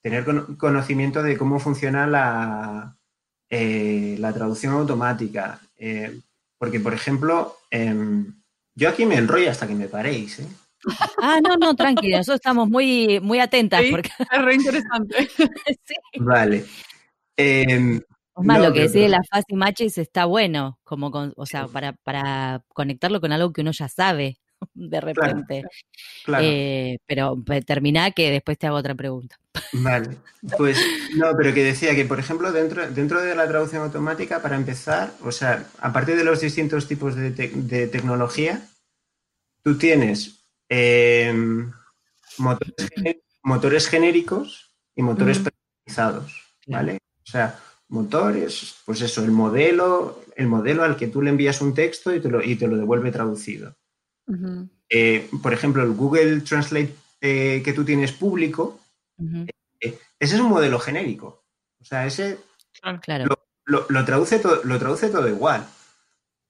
tener 0.03 0.25
conocimiento 0.59 1.23
de 1.23 1.38
cómo 1.38 1.61
funciona 1.61 2.07
la, 2.07 2.97
eh, 3.49 4.17
la 4.19 4.33
traducción 4.33 4.75
automática. 4.75 5.61
Eh, 5.77 6.21
porque, 6.59 6.81
por 6.81 6.93
ejemplo, 6.93 7.57
em, 7.71 8.35
yo 8.75 8.88
aquí 8.88 9.07
me 9.07 9.17
enrollo 9.17 9.51
hasta 9.51 9.67
que 9.67 9.75
me 9.75 9.88
paréis. 9.88 10.41
¿eh? 10.41 10.47
Ah, 11.23 11.41
no, 11.43 11.57
no, 11.57 11.75
tranquilo, 11.77 12.19
nosotros 12.19 12.37
estamos 12.37 12.69
muy, 12.69 13.21
muy 13.21 13.38
atentas. 13.38 13.83
porque... 13.91 14.11
Es 14.19 14.43
re 14.43 14.55
interesante. 14.55 15.29
Vale. 16.19 16.65
Eh, 17.37 18.01
más, 18.37 18.61
lo 18.61 18.73
que 18.73 18.81
decide 18.81 19.09
la 19.09 19.23
fase 19.31 19.55
matches 19.55 19.99
está 19.99 20.25
bueno, 20.25 20.79
como 20.85 21.11
o 21.37 21.47
sea, 21.47 21.69
para, 21.69 21.93
para 21.93 22.62
conectarlo 22.69 23.21
con 23.21 23.33
algo 23.33 23.53
que 23.53 23.61
uno 23.61 23.73
ya 23.73 23.88
sabe. 23.88 24.38
de 24.75 25.01
repente. 25.01 25.64
Eh, 26.40 26.98
pero 27.07 27.42
termina 27.66 28.11
que 28.11 28.31
después 28.31 28.59
te 28.59 28.66
hago 28.66 28.77
otra 28.77 28.94
pregunta. 28.94 29.38
Vale, 29.72 30.16
pues 30.57 30.79
no, 31.16 31.37
pero 31.37 31.53
que 31.53 31.62
decía 31.62 31.94
que, 31.94 32.05
por 32.05 32.18
ejemplo, 32.18 32.53
dentro, 32.53 32.90
dentro 32.90 33.20
de 33.20 33.35
la 33.35 33.46
traducción 33.46 33.83
automática, 33.83 34.40
para 34.40 34.57
empezar, 34.57 35.12
o 35.22 35.31
sea, 35.31 35.66
aparte 35.79 36.16
de 36.16 36.25
los 36.25 36.40
distintos 36.40 36.88
tipos 36.88 37.14
de, 37.14 37.31
tecnología, 37.88 38.66
tú 39.62 39.77
tienes 39.77 40.44
em, 40.68 41.70
motores, 43.42 43.88
genéricos 43.88 44.72
y 44.94 45.03
motores 45.03 45.38
personalizados, 45.38 46.57
¿vale? 46.66 46.98
O 47.27 47.31
sea, 47.31 47.59
motores, 47.88 48.77
pues 48.87 49.03
eso, 49.03 49.22
el 49.22 49.31
modelo, 49.31 50.22
el 50.35 50.48
modelo 50.48 50.83
al 50.83 50.96
que 50.96 51.09
tú 51.09 51.20
le 51.20 51.31
envías 51.31 51.61
un 51.61 51.75
texto 51.75 52.14
y 52.14 52.20
te 52.20 52.31
lo, 52.31 52.42
y 52.42 52.57
te 52.57 52.66
lo 52.66 52.77
devuelve 52.77 53.12
traducido. 53.12 53.77
Eh, 54.89 55.29
por 55.43 55.53
ejemplo, 55.53 55.83
el 55.83 55.93
Google 55.93 56.41
Translate 56.41 56.95
eh, 57.21 57.63
que 57.65 57.73
tú 57.73 57.85
tienes 57.85 58.13
público, 58.13 58.81
eh, 59.81 59.99
ese 60.19 60.35
es 60.35 60.41
un 60.41 60.49
modelo 60.49 60.79
genérico. 60.79 61.45
O 61.81 61.85
sea, 61.85 62.07
ese 62.07 62.39
lo, 63.65 64.05
traduce 64.05 64.39
todo, 64.39 64.61
lo 64.65 64.79
traduce 64.79 65.09
todo 65.09 65.29
igual. 65.29 65.67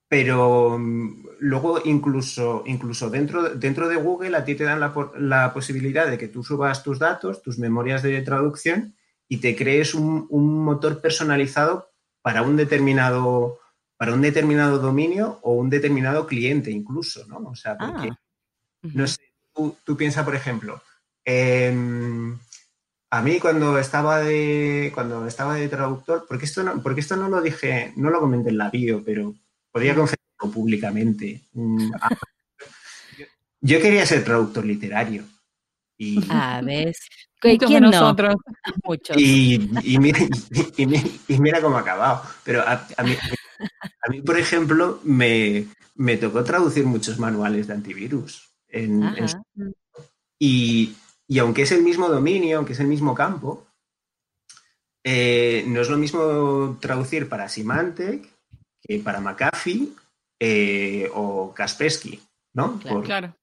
Pero 0.08 0.78
mm, 0.78 1.26
luego 1.40 1.80
incluso, 1.84 2.64
incluso 2.66 3.10
dentro, 3.10 3.54
dentro 3.54 3.88
de 3.88 3.96
Google 3.96 4.36
a 4.36 4.44
ti 4.44 4.54
te 4.54 4.64
dan 4.64 4.80
la, 4.80 4.92
la, 5.18 5.52
posibilidad 5.54 6.06
de 6.06 6.18
que 6.18 6.28
tú 6.28 6.44
subas 6.44 6.82
tus 6.82 6.98
datos, 6.98 7.42
tus 7.42 7.58
memorias 7.58 8.02
de 8.02 8.20
traducción 8.20 8.94
y 9.28 9.38
te 9.38 9.56
crees 9.56 9.94
un, 9.94 10.26
un 10.28 10.64
motor 10.64 11.00
personalizado 11.00 11.90
para 12.20 12.42
un 12.42 12.56
determinado 12.56 13.58
para 14.02 14.14
un 14.14 14.20
determinado 14.20 14.80
dominio 14.80 15.38
o 15.42 15.52
un 15.52 15.70
determinado 15.70 16.26
cliente 16.26 16.72
incluso, 16.72 17.24
¿no? 17.28 17.36
O 17.48 17.54
sea, 17.54 17.78
porque, 17.78 18.10
ah. 18.10 18.18
no 18.82 19.06
sé, 19.06 19.20
tú, 19.54 19.96
piensas, 19.96 20.24
por 20.24 20.34
ejemplo, 20.34 20.82
em, 21.24 22.36
a 23.10 23.22
mí 23.22 23.38
cuando 23.38 23.78
estaba 23.78 24.18
de 24.18 24.90
cuando 24.92 25.24
estaba 25.24 25.54
de 25.54 25.68
traductor, 25.68 26.24
porque 26.26 26.46
esto 26.46 26.64
no, 26.64 26.82
porque 26.82 26.98
esto 26.98 27.14
no 27.14 27.28
lo 27.28 27.40
dije, 27.40 27.92
no 27.94 28.10
lo 28.10 28.18
comenté 28.18 28.50
en 28.50 28.58
la 28.58 28.70
bio, 28.70 29.04
pero 29.04 29.36
podría 29.70 29.94
confesarlo 29.94 30.50
públicamente. 30.52 31.42
Mm, 31.52 31.92
ah, 32.00 32.08
yo 33.60 33.80
quería 33.80 34.04
ser 34.04 34.24
traductor 34.24 34.64
literario. 34.64 35.22
Y, 35.96 36.24
ah, 36.28 36.60
¿ves? 36.64 36.98
¿Quién 37.40 37.84
nosotros? 37.84 38.34
Muchos. 38.84 39.16
Y, 39.28 39.60
mira, 41.38 41.60
cómo 41.60 41.76
ha 41.76 41.80
acabado. 41.80 42.22
Pero 42.42 42.66
a, 42.66 42.74
mí, 42.74 42.80
a 42.96 43.02
mí, 43.04 43.16
por 44.24 44.38
ejemplo, 44.38 45.00
me, 45.04 45.66
tocó 46.20 46.44
traducir 46.44 46.84
muchos 46.84 47.18
manuales 47.18 47.66
de 47.66 47.74
antivirus. 47.74 48.48
y, 50.38 50.96
aunque 51.38 51.62
es 51.62 51.72
el 51.72 51.82
mismo 51.82 52.08
dominio, 52.08 52.58
aunque 52.58 52.72
es 52.72 52.80
el 52.80 52.86
mismo 52.86 53.14
campo, 53.14 53.66
eh, 55.04 55.64
no 55.66 55.80
es 55.80 55.88
lo 55.88 55.98
mismo 55.98 56.78
traducir 56.80 57.28
para 57.28 57.48
Symantec 57.48 58.28
que 58.80 58.98
para 59.00 59.20
McAfee 59.20 59.88
eh, 60.38 61.08
o 61.14 61.52
Kaspersky, 61.54 62.20
¿no? 62.54 62.78
Claro. 63.04 63.34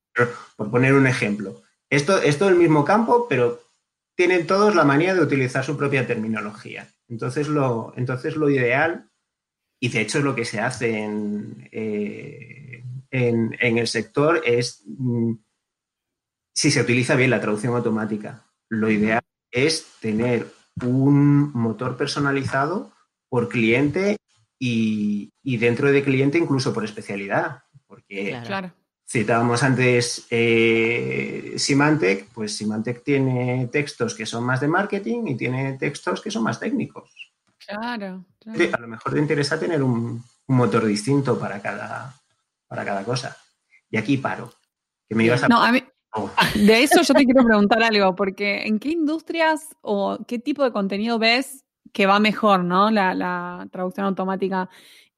Por, 0.57 0.69
poner 0.69 0.93
un 0.93 1.07
ejemplo. 1.07 1.61
Esto 1.89 2.21
es 2.21 2.37
todo 2.37 2.49
el 2.49 2.55
mismo 2.55 2.83
campo, 2.83 3.27
pero 3.29 3.61
tienen 4.15 4.45
todos 4.45 4.75
la 4.75 4.83
manía 4.83 5.15
de 5.15 5.21
utilizar 5.21 5.63
su 5.63 5.77
propia 5.77 6.05
terminología. 6.05 6.89
Entonces 7.07 7.47
lo, 7.47 7.93
entonces 7.95 8.35
lo 8.35 8.49
ideal 8.49 9.08
y 9.79 9.89
de 9.89 10.01
hecho 10.01 10.19
es 10.19 10.23
lo 10.23 10.35
que 10.35 10.45
se 10.45 10.59
hace 10.59 11.03
en, 11.03 11.69
eh, 11.71 12.83
en, 13.11 13.77
el 13.77 13.87
sector 13.87 14.41
es, 14.45 14.83
mm, 14.85 15.33
si 16.53 16.71
se 16.71 16.81
utiliza 16.81 17.15
bien 17.15 17.29
la 17.29 17.41
traducción 17.41 17.75
automática, 17.75 18.45
lo 18.69 18.89
ideal 18.89 19.21
es 19.51 19.85
tener 19.99 20.47
un 20.83 21.51
motor 21.53 21.97
personalizado 21.97 22.91
por 23.29 23.49
cliente 23.49 24.17
y, 24.59 25.31
dentro 25.43 25.91
de 25.91 26.03
cliente 26.03 26.37
incluso 26.37 26.73
por 26.73 26.83
especialidad. 26.83 27.63
Porque 27.87 28.39
claro. 28.45 28.71
citábamos 29.09 29.63
antes 29.63 30.27
eh, 30.29 31.53
Symantec, 31.57 32.27
pues 32.33 32.55
Symantec 32.55 33.03
tiene 33.03 33.67
textos 33.71 34.13
que 34.13 34.25
son 34.25 34.43
más 34.43 34.61
de 34.61 34.67
marketing 34.67 35.27
y 35.27 35.35
tiene 35.35 35.77
textos 35.77 36.21
que 36.21 36.31
son 36.31 36.43
más 36.43 36.59
técnicos. 36.59 37.28
Claro, 37.69 38.25
A 38.73 38.79
lo 38.79 38.87
mejor 38.87 39.13
te 39.13 39.19
interesa 39.19 39.59
tener 39.59 39.83
un, 39.83 40.23
motor 40.47 40.85
distinto 40.85 41.37
para 41.37 41.61
cada, 41.61 42.15
para 42.67 42.83
cada 42.83 43.03
cosa. 43.03 43.37
Y 43.91 43.97
aquí 43.97 44.17
paro. 44.17 44.51
Que 45.07 45.13
me 45.13 45.23
ibas 45.25 45.43
a... 45.43 45.47
No, 45.47 45.61
a 45.61 45.71
mí, 45.71 45.83
oh. 46.13 46.31
De 46.55 46.81
eso 46.81 47.03
yo 47.03 47.13
te 47.13 47.25
quiero 47.25 47.45
preguntar 47.45 47.83
algo, 47.83 48.15
porque 48.15 48.63
¿en 48.65 48.79
qué 48.79 48.89
industrias 48.89 49.67
o 49.81 50.17
qué 50.27 50.39
tipo 50.39 50.63
de 50.63 50.71
contenido 50.71 51.19
ves 51.19 51.63
que 51.93 52.07
va 52.07 52.19
mejor, 52.19 52.63
¿no? 52.63 52.89
La, 52.89 53.67
traducción 53.71 54.07
automática. 54.07 54.69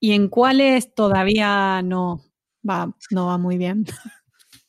¿Y 0.01 0.11
en 0.11 0.27
cuáles 0.27 0.93
todavía 0.93 1.81
no 1.81 2.21
va, 2.67 2.93
no 3.11 3.27
va 3.27 3.37
muy 3.37 3.57
bien? 3.57 3.85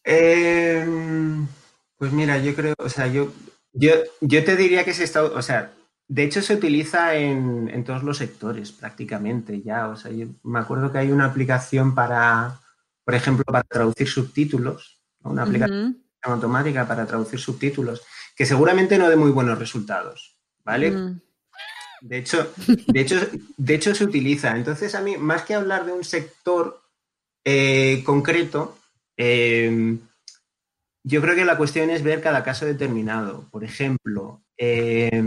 Em, 0.05 1.49
pues 1.97 2.13
mira, 2.13 2.39
yo 2.39 2.55
creo, 2.55 2.75
o 2.79 2.89
sea, 2.89 3.07
yo, 3.09 3.33
yo, 3.73 3.93
yo 4.21 4.45
te 4.45 4.57
diría 4.57 4.85
que 4.85 4.93
se 4.93 5.05
está, 5.05 5.25
o 5.25 5.43
sea, 5.43 5.73
de 6.09 6.25
hecho, 6.25 6.43
se 6.43 6.55
utiliza 6.55 7.15
en, 7.15 7.85
todos 7.85 8.03
los 8.03 8.19
sectores 8.19 8.73
prácticamente 8.73 9.63
ya. 9.63 9.89
O 9.89 9.97
sea, 9.97 10.11
yo 10.11 10.27
me 10.43 10.59
acuerdo 10.59 10.93
que 10.93 10.99
hay 10.99 11.11
una 11.11 11.27
aplicación 11.27 11.95
para, 11.95 12.61
por 13.05 13.15
ejemplo, 13.15 13.45
para 13.45 13.63
traducir 13.63 14.09
subtítulos, 14.09 15.01
una 15.23 15.45
aplicación 15.45 16.03
automática 16.23 16.87
para 16.87 17.07
traducir 17.07 17.39
subtítulos, 17.39 18.03
que 18.37 18.47
seguramente 18.47 18.99
no 18.99 19.09
dé 19.09 19.17
muy 19.17 19.31
buenos 19.31 19.59
resultados, 19.59 20.39
¿vale? 20.65 20.91
Mm. 20.91 21.21
De 22.03 22.19
hecho, 22.19 22.53
de 22.89 23.01
hecho, 23.01 23.17
de 23.57 23.75
hecho 23.75 23.95
se 23.95 24.05
utiliza. 24.05 24.57
Entonces, 24.57 24.95
a 24.95 25.01
mí, 25.01 25.17
más 25.17 25.43
que 25.43 25.55
hablar 25.55 25.87
de 25.87 25.93
un 25.93 26.05
sector 26.05 26.83
eh, 27.45 28.03
concreto, 28.05 28.77
eh, 29.17 29.97
yo 31.05 31.21
creo 31.21 31.35
que 31.35 31.45
la 31.45 31.57
cuestión 31.57 31.91
es 31.91 32.03
ver 32.03 32.21
cada 32.21 32.45
caso 32.45 32.67
determinado. 32.67 33.49
Por 33.51 33.65
ejemplo, 33.65 34.43
eh, 34.57 35.25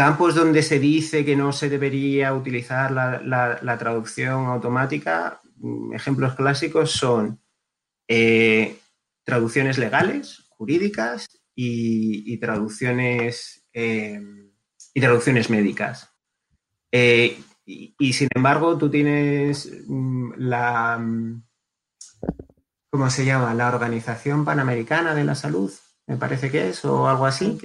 Campos 0.00 0.34
donde 0.34 0.62
se 0.62 0.78
dice 0.78 1.26
que 1.26 1.36
no 1.36 1.52
se 1.52 1.68
debería 1.68 2.32
utilizar 2.32 2.90
la, 2.90 3.76
traducción 3.78 4.46
automática, 4.46 5.42
mm, 5.56 5.92
ejemplos 5.92 6.34
clásicos 6.36 6.92
son 6.92 7.38
eh, 8.08 8.78
traducciones 9.24 9.76
legales, 9.76 10.46
jurídicas 10.48 11.28
y, 11.54 12.34
traducciones 12.38 13.68
em, 13.74 14.50
y 14.94 15.00
traducciones 15.02 15.50
médicas. 15.50 16.08
Eh, 16.90 17.38
y, 17.66 18.12
sin 18.14 18.28
embargo, 18.34 18.78
tú 18.78 18.88
tienes 18.88 19.70
mm, 19.86 20.32
la 20.38 20.96
mm, 20.98 21.42
¿cómo 22.90 23.10
se 23.10 23.26
llama? 23.26 23.52
La 23.52 23.68
Organización 23.68 24.46
Panamericana 24.46 25.14
de 25.14 25.24
la 25.24 25.34
Salud, 25.34 25.70
me 26.06 26.16
parece 26.16 26.50
que 26.50 26.70
es, 26.70 26.86
o 26.86 27.06
algo 27.06 27.26
así, 27.26 27.58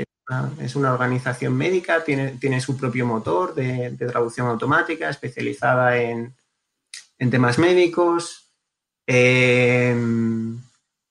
es 0.60 0.76
una 0.76 0.94
organización 0.94 1.56
médica, 1.56 2.04
tiene, 2.04 2.30
tiene 2.40 2.60
su 2.60 2.76
propio 2.76 3.06
motor 3.06 3.54
de, 3.54 3.92
traducción 3.92 4.48
automática 4.48 5.10
especializada 5.10 5.98
en, 5.98 6.34
temas 7.30 7.60
médicos. 7.60 8.52
Em, 9.06 10.60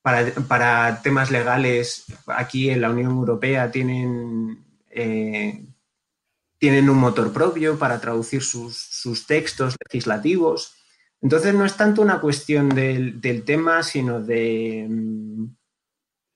para, 0.01 1.01
temas 1.01 1.31
legales, 1.31 2.05
aquí 2.27 2.69
en 2.69 2.81
la 2.81 2.89
Unión 2.91 3.11
Europea 3.11 3.71
tienen, 3.71 4.63
eh, 4.89 5.65
tienen 6.59 6.89
un 6.89 6.97
motor 6.97 7.31
propio 7.31 7.79
para 7.79 7.99
traducir 7.99 8.43
sus, 8.43 9.25
textos 9.27 9.75
legislativos. 9.85 10.73
Entonces 11.21 11.55
no 11.55 11.65
es 11.65 11.75
tanto 11.75 12.01
una 12.01 12.19
cuestión 12.19 12.69
del, 12.69 13.19
del 13.21 13.43
tema, 13.43 13.81
sino 13.81 14.21
de 14.21 14.87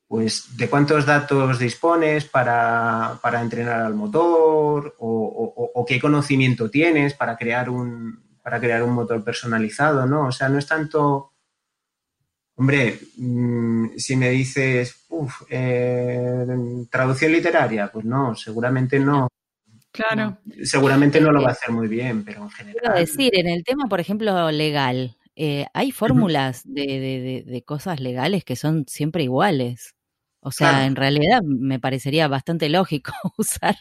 pues 0.10 0.58
de 0.58 0.68
cuántos 0.68 1.06
datos 1.06 1.60
dispones 1.60 2.26
para, 2.26 3.20
entrenar 3.40 3.82
al 3.82 3.94
motor 3.94 4.96
o, 4.98 5.86
qué 5.88 6.00
conocimiento 6.00 6.70
tienes 6.70 7.14
para 7.14 7.38
crear 7.38 7.70
un 7.70 8.28
para 8.44 8.60
crear 8.60 8.82
un 8.82 8.94
motor 8.94 9.24
personalizado, 9.24 10.08
¿no? 10.08 10.28
O 10.28 10.32
sea, 10.32 10.50
no 10.50 10.58
es 10.58 10.66
tanto, 10.66 11.34
hombre, 12.56 13.00
mm, 13.18 13.90
si 13.98 14.16
me 14.16 14.32
dices, 14.32 15.06
uff, 15.10 15.44
eh, 15.48 16.46
traducción 16.90 17.32
literaria, 17.32 17.92
pues 17.92 18.06
no, 18.06 18.34
seguramente 18.36 19.00
no. 19.00 19.28
Claro. 19.92 20.38
seguramente 20.64 21.20
no 21.22 21.32
lo 21.32 21.42
va 21.42 21.50
a 21.50 21.52
hacer 21.52 21.72
muy 21.72 21.88
bien, 21.88 22.24
pero 22.24 22.44
en 22.44 22.50
general. 22.50 22.82
Quiero 22.82 23.00
decir, 23.00 23.32
en 23.36 23.48
el 23.48 23.64
tema, 23.64 23.86
por 23.88 24.00
ejemplo, 24.00 24.50
legal, 24.50 25.18
eh, 25.36 25.68
hay 25.74 25.92
fórmulas 25.92 26.64
de, 26.66 27.44
de, 27.46 27.64
cosas 27.64 28.00
legales 28.00 28.44
que 28.44 28.56
son 28.56 28.86
siempre 28.88 29.24
iguales. 29.24 29.96
O 30.42 30.52
sea, 30.52 30.86
en 30.86 30.96
realidad 30.96 31.42
me 31.44 31.80
parecería 31.80 32.28
bastante 32.30 32.70
lógico 32.70 33.12
usar 33.38 33.76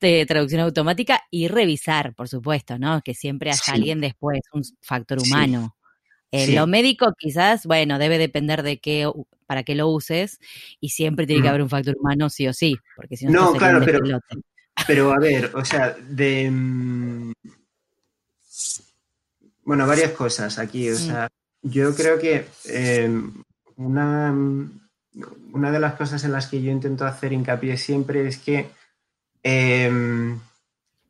de 0.00 0.24
traducción 0.26 0.62
automática 0.62 1.22
y 1.30 1.48
revisar, 1.48 2.14
por 2.14 2.28
supuesto, 2.28 2.78
¿no? 2.78 3.02
Que 3.02 3.14
siempre 3.14 3.50
haya 3.50 3.72
alguien 3.72 4.00
después, 4.00 4.40
un 4.52 4.62
factor 4.80 5.18
humano. 5.20 5.76
En 6.30 6.54
Lo 6.54 6.66
médico 6.66 7.14
quizás, 7.18 7.64
bueno, 7.66 7.98
debe 7.98 8.18
depender 8.18 8.62
de 8.62 8.78
qué, 8.78 9.10
para 9.46 9.62
qué 9.62 9.74
lo 9.74 9.88
uses 9.88 10.38
y 10.78 10.90
siempre 10.90 11.26
tiene 11.26 11.42
que 11.42 11.48
haber 11.48 11.62
un 11.62 11.70
factor 11.70 11.96
humano 11.98 12.28
sí 12.28 12.46
o 12.46 12.52
sí, 12.52 12.76
porque 12.96 13.16
si 13.16 13.26
no... 13.26 13.32
No, 13.32 13.52
claro, 13.54 13.80
pero, 13.84 14.00
pero 14.86 15.12
a 15.12 15.18
ver, 15.18 15.50
o 15.54 15.64
sea, 15.64 15.96
de... 15.98 16.50
Mm, 16.50 17.32
bueno, 19.64 19.86
varias 19.86 20.12
cosas 20.12 20.58
aquí, 20.58 20.90
o 20.90 20.96
sea, 20.96 21.28
yo 21.62 21.94
creo 21.94 22.18
que 22.18 22.46
em, 22.66 23.42
una, 23.76 24.34
una 25.52 25.70
de 25.70 25.80
las 25.80 25.94
cosas 25.94 26.24
en 26.24 26.32
las 26.32 26.46
que 26.46 26.62
yo 26.62 26.70
intento 26.70 27.04
hacer 27.06 27.32
hincapié 27.32 27.76
siempre 27.76 28.26
es 28.26 28.38
que 28.38 28.70
em, 29.42 30.38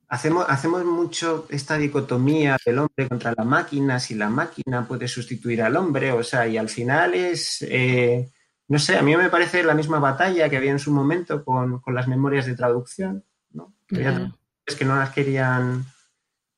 hacemos, 0.08 0.46
hacemos 0.48 0.84
mucho 0.84 1.46
esta 1.50 1.76
dicotomía 1.76 2.56
del 2.64 2.78
hombre 2.78 3.08
contra 3.08 3.34
la 3.36 3.44
máquina, 3.44 4.00
si 4.00 4.14
la 4.14 4.28
máquina 4.28 4.86
puede 4.86 5.08
sustituir 5.08 5.62
al 5.62 5.76
hombre, 5.76 6.12
o 6.12 6.22
sea, 6.22 6.46
y 6.46 6.56
al 6.56 6.68
final 6.68 7.14
es, 7.14 7.62
eh, 7.62 8.30
no 8.68 8.78
sé, 8.78 8.96
a 8.96 9.02
mí 9.02 9.16
me 9.16 9.30
parece 9.30 9.62
la 9.62 9.74
misma 9.74 9.98
batalla 9.98 10.48
que 10.48 10.56
había 10.56 10.70
en 10.70 10.78
su 10.78 10.92
momento 10.92 11.44
con, 11.44 11.82
las 11.86 12.08
memorias 12.08 12.46
de 12.46 12.56
traducción, 12.56 13.24
¿no? 13.52 13.74
Es 13.88 14.76
que 14.76 14.84
no 14.84 14.96
las 14.96 15.10
querían... 15.10 15.84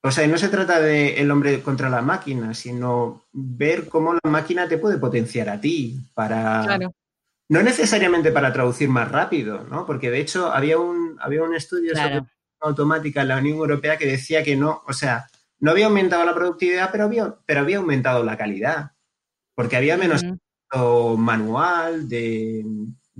O 0.03 0.11
sea, 0.11 0.27
no 0.27 0.39
se 0.39 0.49
trata 0.49 0.81
de 0.81 1.21
el 1.21 1.31
hombre 1.31 1.61
contra 1.61 1.91
la 1.91 2.01
máquina, 2.01 2.55
sino 2.55 3.25
ver 3.33 3.87
cómo 3.87 4.15
la 4.15 4.31
máquina 4.31 4.67
te 4.67 4.79
puede 4.79 4.97
potenciar 4.97 5.51
a 5.51 5.61
ti 5.61 6.01
para... 6.15 6.63
Claro. 6.65 6.95
No 7.51 7.63
necesariamente 7.65 8.31
para 8.31 8.53
traducir 8.53 8.89
más 8.89 9.11
rápido, 9.11 9.65
¿no? 9.65 9.85
Porque 9.85 10.09
de 10.09 10.21
hecho 10.21 10.53
había 10.53 10.79
un, 10.79 11.19
había 11.21 11.43
un 11.43 11.53
estudio 11.53 11.95
automática 12.61 13.23
en 13.23 13.29
la 13.29 13.39
Unión 13.39 13.59
Europea 13.59 13.99
que 13.99 14.07
decía 14.07 14.45
que 14.45 14.55
no, 14.55 14.83
o 14.87 14.93
sea, 14.93 15.27
no 15.59 15.73
había 15.73 15.87
aumentado 15.87 16.25
la 16.25 16.33
productividad, 16.33 16.93
pero 16.93 17.07
había, 17.07 17.35
pero 17.47 17.63
había 17.63 17.79
aumentado 17.79 18.23
la 18.23 18.37
calidad, 18.37 18.93
porque 19.57 19.77
había 19.77 19.97
menos 19.97 20.25
manual 21.19 22.09
de, 22.09 22.65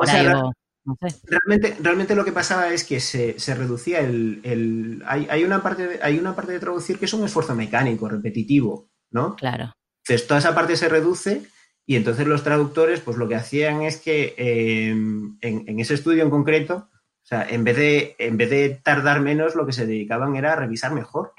Realmente, 1.24 1.76
realmente 1.80 2.14
lo 2.14 2.24
que 2.24 2.32
pasaba 2.32 2.72
es 2.72 2.84
que 2.84 3.00
se, 3.00 3.54
reducía 3.54 4.00
el... 4.00 5.02
hay, 5.06 5.44
una 5.44 5.62
parte 5.62 5.98
hay 6.02 6.18
una 6.18 6.34
parte 6.34 6.52
de 6.52 6.60
traducir 6.60 6.98
que 6.98 7.04
es 7.04 7.12
un 7.12 7.24
esfuerzo 7.24 7.54
mecánico, 7.54 8.08
repetitivo, 8.08 8.90
¿no? 9.10 9.36
Claro. 9.36 9.74
Entonces, 10.04 10.26
toda 10.26 10.40
esa 10.40 10.54
parte 10.54 10.76
se 10.76 10.88
reduce 10.88 11.42
y 11.88 11.96
entonces 11.96 12.26
los 12.26 12.44
traductores, 12.44 13.00
pues 13.00 13.16
lo 13.16 13.28
que 13.28 13.34
hacían 13.34 13.80
es 13.80 13.96
que 13.96 14.34
em, 14.36 15.38
en, 15.40 15.80
ese 15.80 15.94
estudio 15.94 16.22
en 16.22 16.28
concreto, 16.28 16.90
o 16.92 17.26
sea, 17.26 17.48
en 17.48 17.64
vez, 17.64 17.76
de, 17.76 18.14
en 18.18 18.36
vez 18.36 18.50
de 18.50 18.80
tardar 18.82 19.20
menos, 19.20 19.54
lo 19.54 19.64
que 19.64 19.72
se 19.72 19.86
dedicaban 19.86 20.36
era 20.36 20.52
a 20.52 20.56
revisar 20.56 20.92
mejor. 20.92 21.32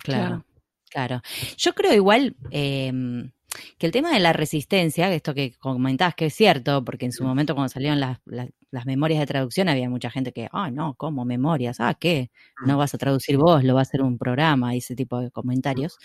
Claro, 0.00 0.44
claro. 0.88 1.22
Yo 1.56 1.74
creo 1.74 1.92
igual 1.92 2.36
em, 2.50 3.32
que 3.76 3.86
el 3.86 3.92
tema 3.92 4.12
de 4.12 4.20
la 4.20 4.32
resistencia, 4.32 5.12
esto 5.12 5.34
que 5.34 5.54
comentabas 5.58 6.14
que 6.14 6.26
es 6.26 6.34
cierto, 6.34 6.84
porque 6.84 7.06
en 7.06 7.12
su 7.12 7.24
momento 7.24 7.56
cuando 7.56 7.68
salieron 7.68 7.98
las, 7.98 8.20
las 8.26 8.50
memorias 8.86 9.20
de 9.20 9.26
traducción 9.26 9.68
había 9.68 9.88
mucha 9.88 10.10
gente 10.10 10.32
que, 10.32 10.48
ah, 10.52 10.70
no, 10.70 10.94
¿cómo 10.96 11.24
memorias? 11.24 11.78
Ah, 11.80 11.94
¿qué? 11.94 12.30
No 12.66 12.74
mm. 12.74 12.78
vas 12.78 12.94
a 12.94 12.98
traducir 12.98 13.36
vos, 13.38 13.62
lo 13.64 13.74
va 13.74 13.80
a 13.80 13.82
hacer 13.82 14.02
un 14.02 14.18
programa, 14.18 14.74
y 14.74 14.78
ese 14.78 14.96
tipo 14.96 15.20
de 15.20 15.30
comentarios. 15.30 15.98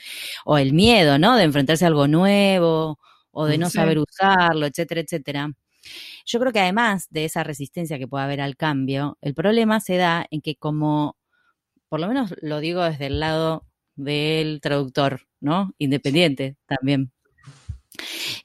O 0.45 0.57
el 0.57 0.73
miedo, 0.73 1.17
¿no? 1.17 1.35
De 1.35 1.43
enfrentarse 1.43 1.85
a 1.85 1.87
algo 1.87 2.07
nuevo, 2.07 2.99
o 3.31 3.45
de 3.45 3.57
no 3.57 3.69
saber 3.69 3.99
usarlo, 3.99 4.65
etcétera, 4.67 5.01
etcétera. 5.01 5.51
Yo 6.25 6.39
creo 6.39 6.53
que 6.53 6.59
además 6.59 7.07
de 7.09 7.25
esa 7.25 7.43
resistencia 7.43 7.97
que 7.97 8.07
puede 8.07 8.23
haber 8.25 8.41
al 8.41 8.55
cambio, 8.57 9.17
el 9.21 9.33
problema 9.33 9.79
se 9.79 9.97
da 9.97 10.25
en 10.31 10.41
que 10.41 10.55
como, 10.55 11.17
por 11.89 11.99
lo 11.99 12.07
menos 12.07 12.35
lo 12.41 12.59
digo 12.59 12.83
desde 12.83 13.07
el 13.07 13.19
lado 13.19 13.65
del 13.95 14.61
traductor, 14.61 15.27
¿no? 15.41 15.73
Independiente 15.77 16.57
también. 16.67 17.11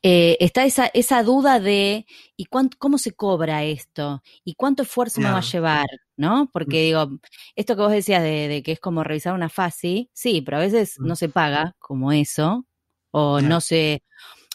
Eh, 0.06 0.36
está 0.38 0.66
esa, 0.66 0.86
esa 0.92 1.22
duda 1.22 1.60
de 1.60 2.04
¿y 2.36 2.44
cómo 2.44 2.98
se 2.98 3.12
cobra 3.12 3.64
esto? 3.64 4.22
¿Y 4.44 4.54
cuánto 4.54 4.82
esfuerzo 4.82 5.22
me 5.22 5.30
va 5.30 5.38
a 5.38 5.40
llevar? 5.40 5.86
¿No? 6.18 6.50
Porque 6.52 6.76
mm. 6.76 6.84
digo, 6.84 7.20
esto 7.56 7.74
que 7.74 7.80
vos 7.80 7.90
decías 7.90 8.22
de, 8.22 8.62
que 8.62 8.72
es 8.72 8.80
como 8.80 9.02
revisar 9.02 9.32
una 9.32 9.48
fase, 9.48 10.10
sí, 10.12 10.42
pero 10.42 10.58
a 10.58 10.60
veces 10.60 11.00
mm. 11.00 11.06
no 11.06 11.16
se 11.16 11.30
paga 11.30 11.74
como 11.78 12.12
eso, 12.12 12.66
o 13.12 13.40
no 13.40 13.62
se, 13.62 14.02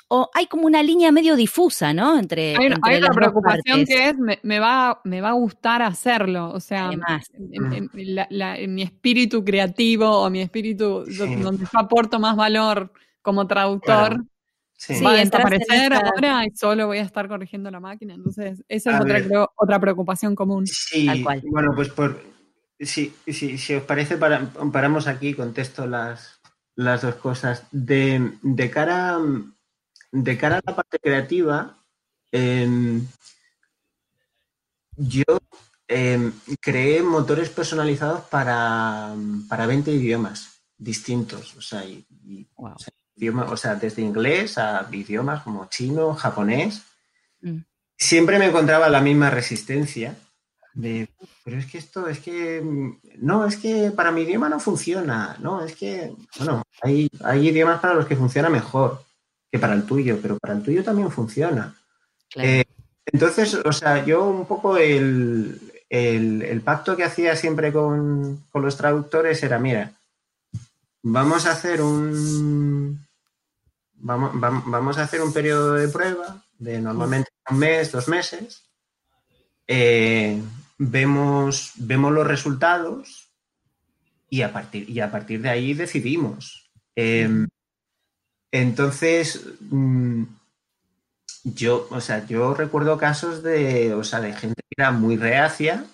o 0.07 0.29
hay 0.35 0.45
como 0.45 0.67
una 0.67 0.83
línea 0.83 1.11
medio 1.11 1.35
difusa, 1.35 1.95
¿no? 1.95 2.19
Entre, 2.19 2.55
hay, 2.55 2.97
una 2.97 3.09
preocupación 3.09 3.85
que 3.85 4.09
es, 4.09 4.15
me, 4.43 4.59
va, 4.59 5.01
me 5.03 5.19
va 5.19 5.29
a 5.29 5.33
gustar 5.33 5.81
hacerlo, 5.81 6.51
o 6.51 6.59
sea, 6.59 6.91
en, 6.93 8.73
mi 8.75 8.83
espíritu 8.83 9.43
creativo 9.43 10.09
o 10.09 10.29
mi 10.29 10.41
espíritu 10.41 11.05
donde 11.07 11.65
yo 11.65 11.79
aporto 11.79 12.19
más 12.19 12.35
valor 12.35 12.91
como 13.23 13.47
traductor, 13.47 14.23
Sí. 14.79 15.03
Va 15.03 15.11
a 15.11 15.15
desaparecer 15.15 15.93
ahora 15.93 16.45
y 16.45 16.55
solo 16.55 16.87
voy 16.87 16.99
a 16.99 17.01
estar 17.01 17.27
corrigiendo 17.27 17.69
la 17.69 17.81
máquina. 17.81 18.13
Entonces, 18.13 18.63
esa 18.69 18.95
es 18.95 19.01
otra, 19.01 19.49
otra 19.57 19.79
preocupación 19.79 20.35
común. 20.35 20.65
Sí, 20.65 21.05
bueno, 21.51 21.73
pues 21.75 21.89
por, 21.89 22.21
si, 22.79 23.13
si 23.27 23.75
os 23.75 23.83
parece, 23.83 24.17
paramos 24.17 25.07
aquí, 25.07 25.33
contesto 25.33 25.85
las, 25.85 26.39
las 26.75 27.01
dos 27.01 27.15
cosas. 27.15 27.65
De, 27.71 28.31
de, 28.41 28.71
cara, 28.71 29.19
de 30.13 30.37
cara 30.37 30.59
a 30.59 30.61
la 30.65 30.75
parte 30.77 30.97
creativa, 30.97 31.77
em, 32.31 33.05
yo 34.95 35.25
em, 35.89 36.31
creé 36.61 37.03
motores 37.03 37.49
personalizados 37.49 38.21
para, 38.21 39.13
para 39.49 39.65
20 39.65 39.91
idiomas 39.91 40.61
distintos. 40.77 41.53
O 41.57 41.61
sea, 41.61 41.83
y, 41.83 42.05
o 42.55 42.79
sea, 42.79 42.93
desde 43.19 44.01
inglés 44.01 44.57
a 44.57 44.87
idiomas 44.91 45.43
como 45.43 45.67
chino, 45.69 46.13
japonés, 46.13 46.83
mm. 47.41 47.59
siempre 47.97 48.39
me 48.39 48.47
encontraba 48.47 48.89
la 48.89 49.01
misma 49.01 49.29
resistencia 49.29 50.15
de, 50.73 51.09
pero 51.43 51.57
es 51.57 51.65
que 51.65 51.77
esto, 51.77 52.07
es 52.07 52.19
que, 52.19 52.63
no, 53.17 53.45
es 53.45 53.57
que 53.57 53.91
para 53.91 54.11
mi 54.11 54.21
idioma 54.21 54.49
no 54.49 54.59
funciona, 54.59 55.35
no, 55.39 55.63
es 55.63 55.75
que, 55.75 56.13
bueno, 56.37 56.63
hay, 56.81 57.09
hay 57.23 57.49
idiomas 57.49 57.79
para 57.79 57.95
los 57.95 58.05
que 58.05 58.15
funciona 58.15 58.49
mejor 58.49 59.03
que 59.51 59.59
para 59.59 59.73
el 59.73 59.83
tuyo, 59.83 60.19
pero 60.21 60.37
para 60.37 60.53
el 60.53 60.63
tuyo 60.63 60.83
también 60.83 61.11
funciona. 61.11 61.75
Eh, 62.35 62.63
entonces, 63.05 63.55
o 63.55 63.73
sea, 63.73 64.05
yo 64.05 64.29
un 64.29 64.45
poco 64.45 64.77
el, 64.77 65.59
el, 65.89 66.61
pacto 66.61 66.95
que 66.95 67.03
hacía 67.03 67.35
siempre 67.35 67.73
con, 67.73 68.45
con 68.51 68.61
los 68.61 68.77
traductores 68.77 69.41
era, 69.41 69.57
mira, 69.57 69.91
vamos 71.01 71.47
a 71.47 71.51
hacer 71.51 71.81
un, 71.81 73.07
vamos, 73.99 74.97
a 74.97 75.03
hacer 75.03 75.21
un 75.21 75.33
periodo 75.33 75.73
de 75.73 75.87
prueba 75.87 76.43
de 76.57 76.81
normalmente 76.81 77.29
un 77.49 77.59
mes, 77.59 77.91
dos 77.91 78.07
meses. 78.07 78.69
Eh, 79.67 80.41
vemos, 80.77 81.73
vemos 81.75 82.11
los 82.11 82.27
resultados 82.27 83.29
y 84.29 84.41
a 84.41 84.53
partir, 84.53 84.89
y 84.89 84.99
a 84.99 85.11
partir 85.11 85.41
de 85.41 85.49
ahí 85.49 85.73
decidimos. 85.73 86.69
Em, 86.95 87.47
entonces, 88.51 89.45
mm, 89.69 90.23
yo, 91.43 91.87
o 91.91 92.01
sea, 92.01 92.25
yo 92.25 92.53
recuerdo 92.53 92.97
casos 92.97 93.43
de, 93.43 93.93
o 93.93 94.03
sea, 94.03 94.19
de 94.21 94.33
gente 94.33 94.61
que 94.61 94.81
era 94.81 94.91
muy 94.91 95.17
reacia 95.17 95.85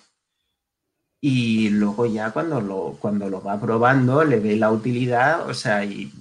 y 1.21 1.69
luego 1.69 2.05
ya 2.05 2.31
cuando 2.31 2.61
lo, 2.61 2.97
cuando 2.99 3.29
lo 3.29 3.41
va 3.41 3.59
probando 3.59 4.23
le 4.23 4.39
ve 4.39 4.55
la 4.55 4.71
utilidad, 4.71 5.49
o 5.49 5.53
sea, 5.53 5.83
y 5.85 6.11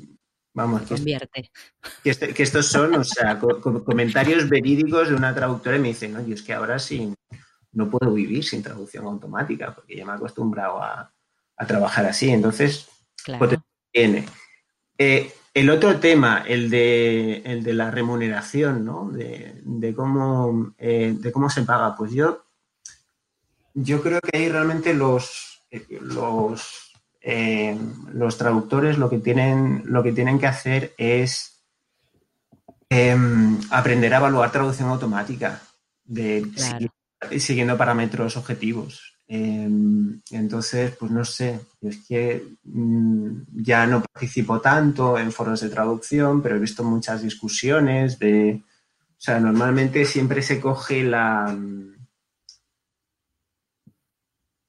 Vamos, 0.54 0.82
que, 0.82 0.94
convierte. 0.94 1.50
Este, 2.04 2.32
que, 2.32 2.42
estos 2.44 2.66
son, 2.66 2.94
o 2.94 3.04
sea, 3.04 3.38
comentarios 3.38 4.48
verídicos 4.48 5.08
de 5.08 5.16
una 5.16 5.34
traductora 5.34 5.76
y 5.76 5.80
me 5.80 5.88
dicen, 5.88 6.12
no, 6.12 6.24
yo 6.24 6.34
es 6.34 6.42
que 6.42 6.52
ahora 6.52 6.78
sí 6.78 7.12
no 7.72 7.90
puedo 7.90 8.12
vivir 8.12 8.44
sin 8.44 8.62
traducción 8.62 9.04
automática 9.04 9.74
porque 9.74 9.96
ya 9.96 10.06
me 10.06 10.12
he 10.12 10.14
acostumbrado 10.14 10.80
a, 10.80 11.10
trabajar 11.66 12.06
así. 12.06 12.30
Entonces, 12.30 12.88
pues, 13.38 13.58
tiene. 13.92 14.26
Eh, 14.96 15.32
el 15.54 15.70
otro 15.70 15.98
tema, 15.98 16.44
el 16.46 16.70
de, 16.70 17.38
el 17.44 17.62
de 17.62 17.74
la 17.74 17.90
remuneración, 17.90 18.84
¿no? 18.84 19.10
De, 19.10 19.92
cómo, 19.94 20.74
eh, 20.78 21.14
de 21.18 21.32
cómo 21.32 21.50
se 21.50 21.62
paga. 21.62 21.96
Pues 21.96 22.12
yo, 22.12 22.44
yo 23.72 24.02
creo 24.02 24.20
que 24.20 24.36
ahí 24.36 24.48
realmente 24.48 24.94
los, 24.94 25.64
eh, 25.70 25.86
los 26.00 26.83
eh, 27.26 27.74
los 28.12 28.36
traductores 28.36 28.98
lo 28.98 29.08
que 29.08 29.18
tienen, 29.18 29.82
lo 29.86 30.02
que, 30.02 30.12
tienen 30.12 30.38
que 30.38 30.46
hacer 30.46 30.92
es 30.98 31.64
em, 32.90 33.58
aprender 33.70 34.12
a 34.12 34.18
evaluar 34.18 34.52
traducción 34.52 34.90
automática, 34.90 35.62
de, 36.04 36.46
siguiendo, 37.38 37.78
parámetros 37.78 38.36
objetivos. 38.36 39.16
Em, 39.26 40.20
entonces, 40.32 40.94
pues 40.96 41.10
no 41.10 41.24
sé, 41.24 41.60
es 41.80 42.04
que 42.06 42.44
mm, 42.64 43.62
ya 43.62 43.86
no 43.86 44.02
participo 44.02 44.60
tanto 44.60 45.18
en 45.18 45.32
foros 45.32 45.62
de 45.62 45.70
traducción, 45.70 46.42
pero 46.42 46.56
he 46.56 46.60
visto 46.60 46.84
muchas 46.84 47.22
discusiones 47.22 48.18
de, 48.18 48.60
o 48.62 49.16
sea, 49.16 49.40
normalmente 49.40 50.04
siempre 50.04 50.42
se 50.42 50.60
coge 50.60 51.02
la 51.04 51.46
mm, 51.46 51.93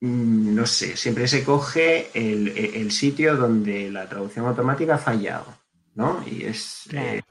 no 0.05 0.65
sé, 0.65 0.97
siempre 0.97 1.27
se 1.27 1.43
coge 1.43 2.09
el, 2.13 2.91
sitio 2.91 3.35
donde 3.35 3.91
la 3.91 4.07
traducción 4.07 4.45
automática 4.45 4.95
ha 4.95 4.99
fallado, 4.99 5.45
¿no? 5.95 6.23
Y 6.25 6.43
es... 6.43 6.83
Eh, 6.91 7.21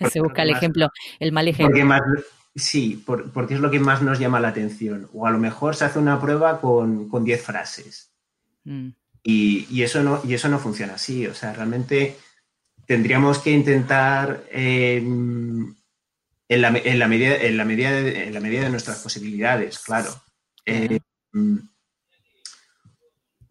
se 0.10 0.20
busca 0.20 0.42
el 0.42 0.50
ejemplo, 0.50 0.88
el 1.20 1.32
mal 1.32 1.48
ejemplo. 1.48 1.96
sí, 2.54 3.02
porque 3.06 3.54
es 3.54 3.60
lo 3.60 3.70
que 3.70 3.80
más 3.80 4.02
nos 4.02 4.18
llama 4.18 4.40
la 4.40 4.48
atención. 4.48 5.08
O 5.12 5.26
a 5.26 5.30
lo 5.30 5.38
mejor 5.38 5.76
se 5.76 5.84
hace 5.84 5.98
una 5.98 6.20
prueba 6.20 6.60
con 6.60 7.24
10 7.24 7.42
frases. 7.42 8.12
Mm. 8.64 8.90
Y, 9.24 9.82
eso 9.82 10.02
no, 10.02 10.20
y 10.24 10.34
eso 10.34 10.48
no 10.48 10.58
funciona 10.58 10.94
así. 10.94 11.26
O 11.26 11.34
sea, 11.34 11.52
realmente 11.52 12.16
tendríamos 12.86 13.38
que 13.38 13.52
intentar 13.52 14.44
em, 14.50 15.74
en, 16.48 16.62
la, 16.62 16.68
en, 16.68 16.98
la, 16.98 17.08
medida, 17.08 17.36
en, 17.36 17.56
la 17.56 17.64
medida 17.64 17.92
de, 17.92 18.24
en 18.24 18.34
la 18.34 18.40
medida 18.40 18.62
de 18.62 18.70
nuestras 18.70 18.98
posibilidades, 19.00 19.78
claro. 19.78 20.10
Em, 20.64 20.98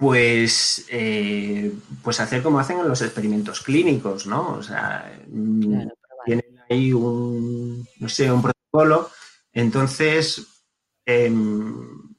pues, 0.01 0.87
eh, 0.89 1.71
pues 2.01 2.19
hacer 2.19 2.41
como 2.41 2.57
hacen 2.57 2.79
en 2.79 2.87
los 2.87 3.03
experimentos 3.03 3.61
clínicos, 3.61 4.25
¿no? 4.25 4.53
O 4.53 4.63
sea, 4.63 5.15
mm, 5.27 5.89
tienen 6.25 6.45
ahí 6.67 6.91
un, 6.91 7.87
no 7.99 8.09
sé, 8.09 8.31
un 8.31 8.41
protocolo. 8.41 9.11
Entonces, 9.53 10.63
em, 11.05 12.15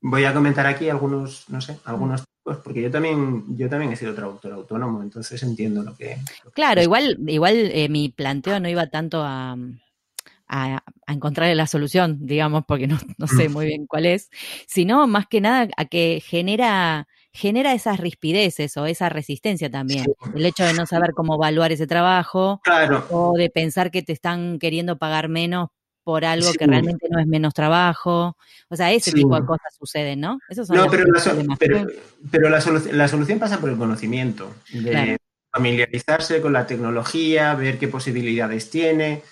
voy 0.00 0.24
a 0.24 0.34
comentar 0.34 0.66
aquí 0.66 0.88
algunos, 0.88 1.48
no 1.48 1.60
sé, 1.60 1.78
algunos 1.84 2.24
pues 2.42 2.58
porque 2.64 2.82
yo 2.82 2.90
también, 2.90 3.44
yo 3.56 3.68
también 3.68 3.92
he 3.92 3.96
sido 3.96 4.12
traductor 4.12 4.52
autónomo, 4.52 5.00
entonces 5.00 5.40
entiendo 5.44 5.84
lo 5.84 5.94
que. 5.94 6.16
claro, 6.52 6.82
igual, 6.82 7.16
igual 7.28 7.54
eh, 7.54 7.88
mi 7.88 8.08
planteo 8.08 8.58
no 8.58 8.68
iba 8.68 8.88
tanto 8.88 9.22
a, 9.22 9.56
a, 10.48 10.82
encontrar 11.06 11.54
la 11.54 11.68
solución, 11.68 12.18
digamos, 12.26 12.64
porque 12.66 12.88
no, 12.88 12.98
no, 13.18 13.28
sé 13.28 13.48
mm. 13.48 13.52
muy 13.52 13.66
bien 13.66 13.86
cuál 13.86 14.06
es, 14.06 14.30
sino 14.66 15.06
más 15.06 15.28
que 15.28 15.40
nada 15.40 15.68
a 15.76 15.84
que 15.84 16.20
genera, 16.26 17.06
genera 17.32 17.72
esas 17.72 18.00
rispideces 18.00 18.76
o 18.76 18.86
esa 18.86 19.08
resistencia 19.08 19.70
también. 19.70 20.06
El 20.34 20.46
hecho 20.46 20.64
de 20.64 20.74
no 20.74 20.86
saber 20.86 21.12
cómo 21.14 21.34
evaluar 21.34 21.72
ese 21.72 21.86
trabajo 21.86 22.60
claro. 22.64 23.06
o 23.10 23.34
de 23.36 23.50
pensar 23.50 23.90
que 23.90 24.02
te 24.02 24.12
están 24.12 24.58
queriendo 24.58 24.98
pagar 24.98 25.28
menos 25.28 25.68
por 26.02 26.24
algo 26.24 26.52
que 26.54 26.66
realmente 26.66 27.06
no 27.10 27.20
es 27.20 27.26
menos 27.26 27.54
trabajo. 27.54 28.36
O 28.68 28.76
sea, 28.76 28.90
ese 28.92 29.12
tipo 29.12 29.34
de 29.38 29.46
cosas 29.46 29.74
suceden, 29.78 30.20
¿no? 30.20 30.38
no, 30.70 30.90
pero, 30.90 32.48
la, 32.48 32.60
solución, 33.08 33.38
pasa 33.38 33.60
por 33.60 33.70
el 33.70 33.76
conocimiento, 33.76 34.52
de 34.72 35.18
familiarizarse 35.52 36.40
con 36.40 36.52
la 36.52 36.66
tecnología, 36.66 37.54
ver 37.54 37.78
qué 37.78 37.88
posibilidades 37.88 38.70
tiene 38.70 39.22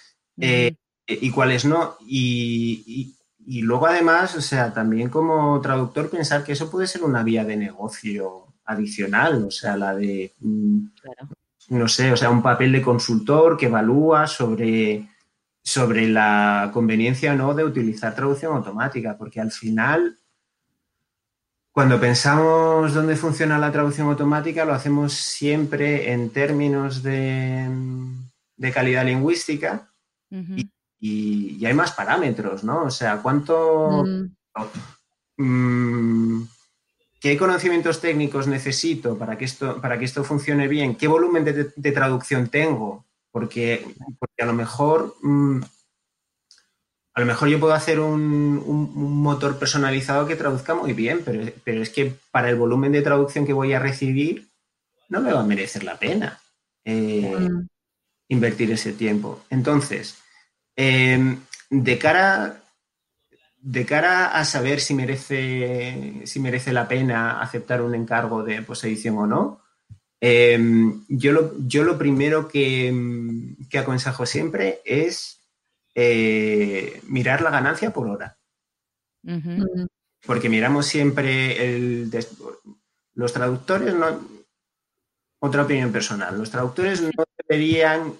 eh, 0.40 0.74
y 1.06 1.30
cuáles 1.30 1.64
no. 1.64 1.96
Y, 2.06 3.14
luego, 3.62 3.86
además, 3.86 4.34
o 4.36 4.40
sea, 4.42 4.72
también 4.72 5.08
como 5.08 5.60
traductor, 5.60 6.10
pensar 6.10 6.44
que 6.44 6.52
eso 6.52 6.70
puede 6.70 6.86
ser 6.86 7.02
una 7.02 7.22
vía 7.22 7.44
de 7.44 7.56
negocio 7.56 8.46
adicional, 8.64 9.44
o 9.44 9.50
sea, 9.50 9.76
la 9.76 9.94
de, 9.94 10.34
mm, 10.40 10.78
no 11.70 11.88
sé, 11.88 12.12
o 12.12 12.16
sea, 12.16 12.30
un 12.30 12.42
papel 12.42 12.72
de 12.72 12.82
consultor 12.82 13.56
que 13.56 13.66
evalúa 13.66 14.26
sobre 14.26 15.08
sobre 15.68 16.08
la 16.08 16.70
conveniencia 16.72 17.34
o 17.34 17.36
no 17.36 17.52
de 17.52 17.62
utilizar 17.62 18.14
traducción 18.14 18.56
automática, 18.56 19.18
porque 19.18 19.38
al 19.38 19.52
final, 19.52 20.16
cuando 21.70 22.00
pensamos 22.00 22.94
dónde 22.94 23.16
funciona 23.16 23.58
la 23.58 23.70
traducción 23.70 24.08
automática, 24.08 24.64
lo 24.64 24.72
hacemos 24.72 25.12
siempre 25.12 26.10
en 26.10 26.30
términos 26.30 27.02
de, 27.02 27.68
calidad 28.72 29.04
lingüística 29.04 29.92
y, 30.30 30.70
hay 31.00 31.74
más 31.74 31.92
parámetros, 31.92 32.64
¿no? 32.64 32.84
O 32.84 32.90
sea, 32.90 33.18
¿cuánto... 33.22 34.04
Mm, 35.36 36.42
¿Qué 37.20 37.36
conocimientos 37.36 38.00
técnicos 38.00 38.46
necesito 38.46 39.18
para 39.18 39.36
que 39.36 39.44
esto, 39.44 39.80
para 39.80 39.98
que 39.98 40.04
esto 40.04 40.24
funcione 40.24 40.68
bien? 40.68 40.94
¿Qué 40.94 41.08
volumen 41.08 41.44
de 41.44 41.92
traducción 41.92 42.48
tengo? 42.48 43.04
Porque, 43.30 43.84
a 44.38 44.44
lo 44.44 44.52
mejor 44.52 45.16
mm, 45.22 45.60
a 47.18 47.20
lo 47.20 47.26
mejor 47.26 47.48
yo 47.48 47.58
puedo 47.58 47.72
hacer 47.72 47.98
un, 47.98 48.62
motor 48.94 49.58
personalizado 49.58 50.24
que 50.28 50.36
traduzca 50.36 50.76
muy 50.76 50.92
bien, 50.92 51.24
pero, 51.24 51.82
es 51.82 51.90
que 51.90 52.14
para 52.30 52.48
el 52.48 52.54
volumen 52.54 52.92
de 52.92 53.02
traducción 53.02 53.44
que 53.44 53.52
voy 53.52 53.72
a 53.72 53.80
recibir 53.80 54.46
no 55.08 55.20
me 55.20 55.32
va 55.32 55.40
a 55.40 55.44
merecer 55.44 55.82
la 55.82 55.98
pena 55.98 56.38
eh, 56.84 57.36
mm. 57.36 57.66
invertir 58.28 58.70
ese 58.70 58.92
tiempo. 58.92 59.40
Entonces, 59.50 60.18
em, 60.78 61.40
de 61.70 61.98
cara 61.98 62.62
de 63.60 63.84
cara 63.84 64.28
a 64.28 64.44
saber 64.44 64.80
si 64.80 64.94
merece, 64.94 66.22
si 66.24 66.38
merece 66.38 66.72
la 66.72 66.86
pena 66.86 67.40
aceptar 67.42 67.82
un 67.82 67.94
encargo 67.94 68.44
de 68.44 68.62
posedición 68.62 69.18
o 69.18 69.26
no, 69.26 69.60
Em, 70.20 71.04
yo, 71.08 71.32
lo, 71.32 71.54
yo, 71.58 71.84
lo, 71.84 71.96
primero 71.96 72.48
que, 72.48 72.92
que 73.70 73.78
aconsejo 73.78 74.26
siempre 74.26 74.80
es 74.84 75.40
eh, 75.94 77.00
mirar 77.06 77.40
la 77.40 77.50
ganancia 77.50 77.92
por 77.92 78.08
hora. 78.08 78.36
Porque 80.26 80.48
miramos 80.48 80.86
siempre 80.86 81.64
el... 81.64 82.10
Los 83.14 83.32
traductores, 83.32 83.94
no, 83.94 84.20
otra 85.40 85.64
opinión 85.64 85.90
personal, 85.90 86.38
los 86.38 86.50
traductores 86.50 87.02
no 87.02 87.24
deberían 87.48 88.14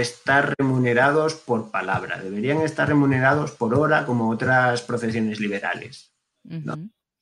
estar 0.00 0.54
remunerados 0.58 1.34
por 1.34 1.70
palabra, 1.70 2.22
deberían 2.22 2.62
estar 2.62 2.88
remunerados 2.88 3.52
por 3.52 3.74
hora 3.74 4.06
como 4.06 4.30
otras 4.30 4.82
profesiones 4.82 5.40
liberales. 5.40 6.12
¿no? 6.44 6.76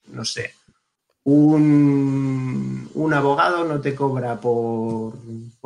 no 0.06 0.24
sé 0.24 0.54
un, 1.24 3.12
abogado 3.12 3.64
no 3.64 3.80
te 3.80 3.94
cobra 3.94 4.40
por, 4.40 5.14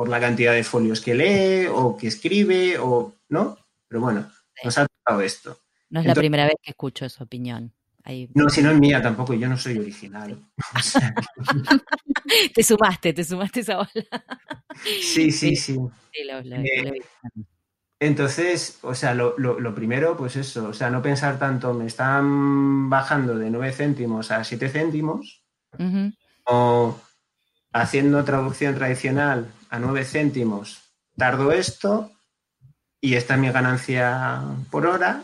la 0.07 0.19
cantidad 0.19 0.53
de 0.53 0.63
folios 0.63 1.01
que 1.01 1.15
lee 1.15 1.67
o 1.67 1.97
que 1.97 2.07
escribe, 2.07 2.77
o 2.79 3.13
¿no? 3.29 3.57
Pero 3.87 4.01
bueno, 4.01 4.29
nos 4.63 4.77
ha 4.77 4.87
tocado 4.87 5.21
esto. 5.21 5.59
No 5.89 5.99
es 5.99 6.05
la 6.05 6.15
primera 6.15 6.45
vez 6.45 6.55
que 6.61 6.71
escucho 6.71 7.05
esa 7.05 7.23
opinión. 7.23 7.73
No, 8.35 8.49
si 8.49 8.61
no 8.61 8.71
es 8.71 8.79
mía 8.79 9.01
tampoco, 9.01 9.33
yo 9.33 9.49
no 9.49 9.57
soy 9.57 9.79
original. 9.79 10.39
te 12.53 12.63
sumaste, 12.63 13.13
te 13.13 13.23
sumaste 13.23 13.61
esa 13.61 13.79
ola. 13.79 14.23
sí, 15.01 15.31
sí, 15.31 15.55
sí. 15.55 15.77
Eh, 16.13 17.01
entonces, 17.99 18.77
o 18.83 18.93
sea, 18.93 19.15
lo, 19.15 19.75
primero, 19.75 20.15
pues 20.15 20.35
eso, 20.35 20.69
o 20.69 20.73
sea, 20.73 20.89
no 20.89 21.01
pensar 21.01 21.39
tanto, 21.39 21.73
me 21.73 21.87
están 21.87 22.89
bajando 22.89 23.37
de 23.37 23.49
9 23.49 23.71
céntimos 23.71 24.31
a 24.31 24.43
7 24.43 24.69
céntimos, 24.69 25.43
o 26.45 26.99
haciendo 27.73 28.23
traducción 28.23 28.75
tradicional 28.75 29.51
a 29.69 29.79
9 29.79 30.05
céntimos, 30.05 30.83
tardo 31.17 31.51
esto 31.51 32.11
y 33.01 33.15
esta 33.15 33.33
es 33.35 33.39
mi 33.39 33.49
ganancia 33.49 34.43
por 34.69 34.85
hora. 34.85 35.23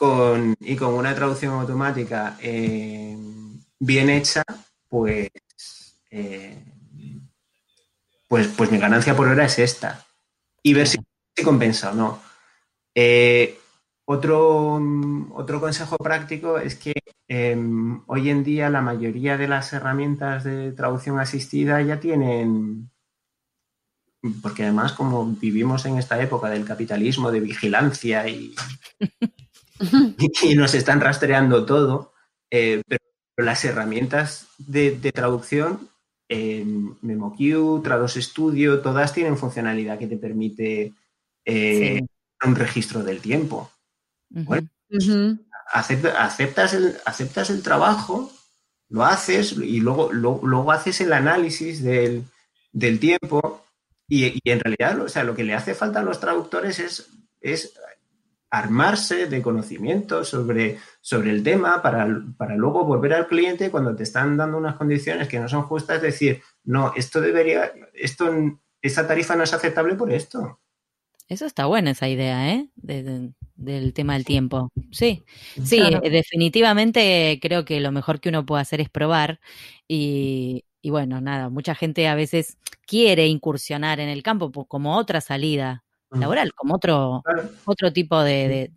Con, 0.00 0.56
y 0.60 0.76
con 0.76 0.94
una 0.94 1.14
traducción 1.14 1.52
automática 1.52 2.38
eh, 2.40 3.14
bien 3.78 4.08
hecha, 4.08 4.42
pues, 4.88 5.28
eh, 6.10 6.56
pues, 8.26 8.48
pues 8.48 8.72
mi 8.72 8.78
ganancia 8.78 9.14
por 9.14 9.28
hora 9.28 9.44
es 9.44 9.58
esta. 9.58 10.06
Y 10.62 10.72
ver 10.72 10.88
si, 10.88 10.98
compensa 11.44 11.90
o 11.90 11.94
no. 11.94 12.22
Eh, 12.94 13.58
otro, 14.06 14.80
otro 15.32 15.60
consejo 15.60 15.98
práctico 15.98 16.58
es 16.58 16.76
que 16.76 16.94
em, 17.28 18.02
hoy 18.06 18.30
en 18.30 18.42
día 18.42 18.70
la 18.70 18.80
mayoría 18.80 19.36
de 19.36 19.48
las 19.48 19.70
herramientas 19.74 20.44
de 20.44 20.72
traducción 20.72 21.20
asistida 21.20 21.82
ya 21.82 22.00
tienen, 22.00 22.90
porque 24.40 24.62
además 24.62 24.94
como 24.94 25.26
vivimos 25.26 25.84
en 25.84 25.98
esta 25.98 26.22
época 26.22 26.48
del 26.48 26.64
capitalismo, 26.64 27.30
de 27.30 27.40
vigilancia 27.40 28.26
y, 28.28 28.54
y 30.42 30.54
nos 30.54 30.74
están 30.74 31.00
rastreando 31.00 31.64
todo, 31.64 32.12
eh, 32.50 32.82
pero 32.86 33.02
las 33.36 33.64
herramientas 33.64 34.48
de, 34.58 34.92
traducción, 35.12 35.88
eh, 36.28 36.64
MemoQ, 37.02 37.82
Trados 37.82 38.14
Studio, 38.14 38.80
todas 38.80 39.12
tienen 39.12 39.36
funcionalidad 39.36 39.98
que 39.98 40.06
te 40.06 40.16
permite 40.16 40.92
eh, 41.44 42.02
un 42.44 42.54
registro 42.54 43.02
del 43.02 43.20
tiempo. 43.20 43.70
Bueno, 44.28 44.68
aceptas, 45.72 46.74
el, 46.74 46.96
aceptas 47.04 47.50
el 47.50 47.62
trabajo, 47.62 48.30
lo 48.88 49.04
haces 49.04 49.52
y 49.52 49.80
luego, 49.80 50.12
luego 50.12 50.70
haces 50.70 51.00
el 51.00 51.12
análisis 51.12 51.82
del, 51.82 52.24
tiempo 53.00 53.64
y, 54.06 54.38
en 54.44 54.60
realidad 54.60 55.00
o 55.00 55.08
sea, 55.08 55.24
lo 55.24 55.34
que 55.34 55.44
le 55.44 55.54
hace 55.54 55.74
falta 55.74 56.00
a 56.00 56.04
los 56.04 56.20
traductores 56.20 56.78
es, 56.78 57.08
es 57.40 57.72
armarse 58.50 59.26
de 59.26 59.42
conocimiento 59.42 60.24
sobre, 60.24 60.78
sobre 61.00 61.30
el 61.30 61.42
tema 61.42 61.80
para, 61.82 62.06
para, 62.36 62.56
luego 62.56 62.84
volver 62.84 63.14
al 63.14 63.28
cliente 63.28 63.70
cuando 63.70 63.94
te 63.94 64.02
están 64.02 64.36
dando 64.36 64.58
unas 64.58 64.76
condiciones 64.76 65.28
que 65.28 65.38
no 65.38 65.48
son 65.48 65.62
justas, 65.62 66.02
decir, 66.02 66.42
no, 66.64 66.92
esto 66.96 67.20
debería, 67.20 67.72
esto, 67.94 68.32
esta 68.82 69.06
tarifa 69.06 69.36
no 69.36 69.44
es 69.44 69.54
aceptable 69.54 69.94
por 69.94 70.12
esto. 70.12 70.58
Eso 71.30 71.46
está 71.46 71.66
buena 71.66 71.92
esa 71.92 72.08
idea, 72.08 72.52
¿eh? 72.52 72.68
del 72.74 73.92
tema 73.94 74.14
del 74.14 74.24
tiempo. 74.24 74.72
Sí, 74.90 75.22
sí, 75.62 75.80
eh, 75.80 76.10
definitivamente 76.10 77.38
creo 77.40 77.64
que 77.64 77.78
lo 77.78 77.92
mejor 77.92 78.18
que 78.18 78.30
uno 78.30 78.44
puede 78.44 78.62
hacer 78.62 78.80
es 78.80 78.88
probar 78.88 79.38
y, 79.86 80.64
bueno, 80.82 81.20
nada, 81.20 81.48
mucha 81.48 81.76
gente 81.76 82.08
a 82.08 82.16
veces 82.16 82.58
quiere 82.84 83.28
incursionar 83.28 84.00
en 84.00 84.08
el 84.08 84.24
campo 84.24 84.50
como 84.66 84.96
otra 84.96 85.20
salida. 85.20 85.84
Laboral, 86.18 86.52
como 86.54 86.74
otro, 86.74 87.22
otro 87.64 87.92
tipo 87.92 88.22
de, 88.22 88.72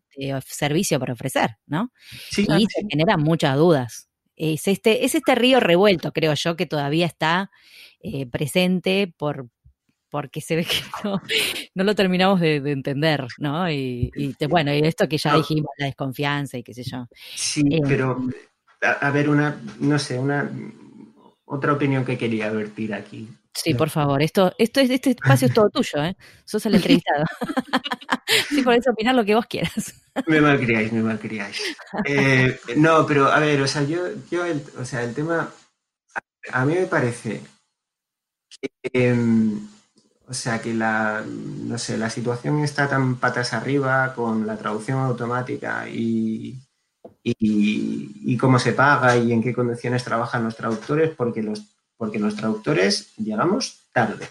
servicio 0.46 1.00
para 1.00 1.14
ofrecer, 1.14 1.58
¿no? 1.66 1.92
Sí, 2.30 2.46
y 2.58 2.66
se 2.68 2.86
generan 2.90 3.22
muchas 3.22 3.58
dudas. 3.58 4.10
Es 4.36 4.68
este, 4.68 5.06
es 5.06 5.16
este 5.16 5.36
río 5.36 5.60
revuelto, 5.60 6.12
creo 6.12 6.34
yo, 6.34 6.56
que 6.56 6.66
todavía 6.66 7.06
está 7.06 7.52
eh, 8.02 8.26
presente 8.26 9.14
por, 9.18 9.48
porque 10.10 10.42
se 10.42 10.56
ve 10.56 10.66
que 10.66 10.78
no, 11.74 11.84
lo 11.84 11.96
terminamos 11.96 12.40
de, 12.40 12.58
entender, 12.58 13.26
¿no? 13.40 13.70
Y, 13.72 14.12
bueno, 14.48 14.74
y 14.74 14.80
esto 14.80 15.08
que 15.08 15.18
ya 15.18 15.36
dijimos, 15.36 15.72
la 15.78 15.88
desconfianza 15.88 16.58
y 16.58 16.64
qué 16.64 16.74
sé 16.74 16.84
yo. 16.84 17.08
Sí, 17.36 17.64
eh, 17.72 17.80
pero 17.88 18.28
a, 18.82 19.10
ver, 19.12 19.30
una, 19.30 19.60
no 19.80 19.98
sé, 19.98 20.20
una 20.20 20.52
otra 21.46 21.74
opinión 21.74 22.06
que 22.06 22.18
quería 22.18 22.52
vertir 22.52 22.94
aquí. 22.94 23.28
Sí, 23.54 23.74
por 23.76 23.90
favor, 23.90 24.22
esto, 24.22 24.54
esto 24.58 24.80
es, 24.80 24.90
este 24.90 25.12
espacio 25.12 25.48
es 25.48 25.54
todo 25.54 25.70
tuyo, 25.70 26.04
¿eh? 26.04 26.18
Sos 26.44 26.66
el 26.66 26.76
entrevistado. 26.76 27.24
sí, 28.50 28.62
podés 28.64 28.88
opinar 28.88 29.14
lo 29.14 29.24
que 29.24 29.36
vos 29.36 29.46
quieras. 29.46 29.94
me 30.28 30.42
malcriáis, 30.42 30.92
me 30.92 31.04
malcriáis. 31.04 31.62
Eh, 32.06 32.60
no, 32.78 33.06
pero 33.06 33.28
a 33.28 33.40
ver, 33.40 33.62
o 33.62 33.68
sea, 33.68 33.84
yo, 33.84 34.08
yo 34.32 34.46
el, 34.46 34.64
o 34.80 34.86
sea, 34.86 35.04
el 35.04 35.14
tema, 35.14 35.52
a, 36.52 36.66
mí 36.66 36.74
me 36.74 36.88
parece 36.88 37.42
que, 38.60 38.70
em, 38.92 39.68
o 40.28 40.34
sea 40.34 40.60
que 40.60 40.74
la, 40.74 41.24
no 41.26 41.78
sé, 41.78 41.98
la 41.98 42.10
situación 42.10 42.64
está 42.64 42.90
tan 42.90 43.18
patas 43.18 43.54
arriba 43.54 44.14
con 44.16 44.48
la 44.48 44.58
traducción 44.58 45.00
automática 45.00 45.88
y, 45.88 46.60
y, 47.24 48.38
cómo 48.38 48.60
se 48.60 48.74
paga 48.74 49.16
y 49.16 49.32
en 49.32 49.42
qué 49.42 49.54
condiciones 49.54 50.04
trabajan 50.04 50.44
los 50.44 50.56
traductores, 50.56 51.12
porque 51.16 51.44
los, 51.44 51.73
porque 52.04 52.20
los 52.20 52.36
traductores 52.36 53.16
llegamos 53.16 53.88
tarde. 53.94 54.28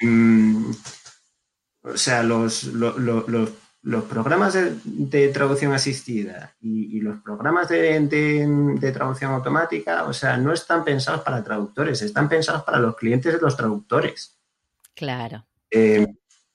Mm, 0.00 0.72
o 1.82 1.96
sea, 1.96 2.24
los, 2.24 2.64
los, 2.64 4.02
programas 4.08 4.58
de, 4.84 5.28
traducción 5.28 5.74
asistida 5.74 6.56
y, 6.60 6.98
los 6.98 7.20
programas 7.20 7.68
de, 7.68 8.00
de, 8.00 8.90
traducción 8.90 9.30
automática, 9.30 10.06
o 10.06 10.12
sea, 10.12 10.36
no 10.36 10.52
están 10.52 10.82
pensados 10.82 11.20
para 11.20 11.44
traductores, 11.44 12.02
están 12.02 12.28
pensados 12.28 12.64
para 12.64 12.80
los 12.80 12.96
clientes 12.96 13.32
de 13.32 13.38
los 13.38 13.56
traductores. 13.56 14.40
Claro. 14.96 15.46
Eh, 15.70 16.04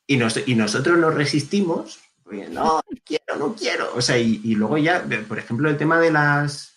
y, 0.06 0.16
y 0.52 0.56
nosotros 0.56 0.98
nos 0.98 1.14
resistimos, 1.14 2.02
no, 2.50 2.82
quiero, 3.06 3.38
no 3.40 3.56
quiero. 3.56 3.96
O 3.96 4.02
sea, 4.02 4.18
y, 4.18 4.56
luego 4.56 4.78
ya, 4.78 5.08
por 5.26 5.40
ejemplo, 5.40 5.70
el 5.70 5.78
tema 5.78 6.02
de 6.02 6.12
las. 6.12 6.73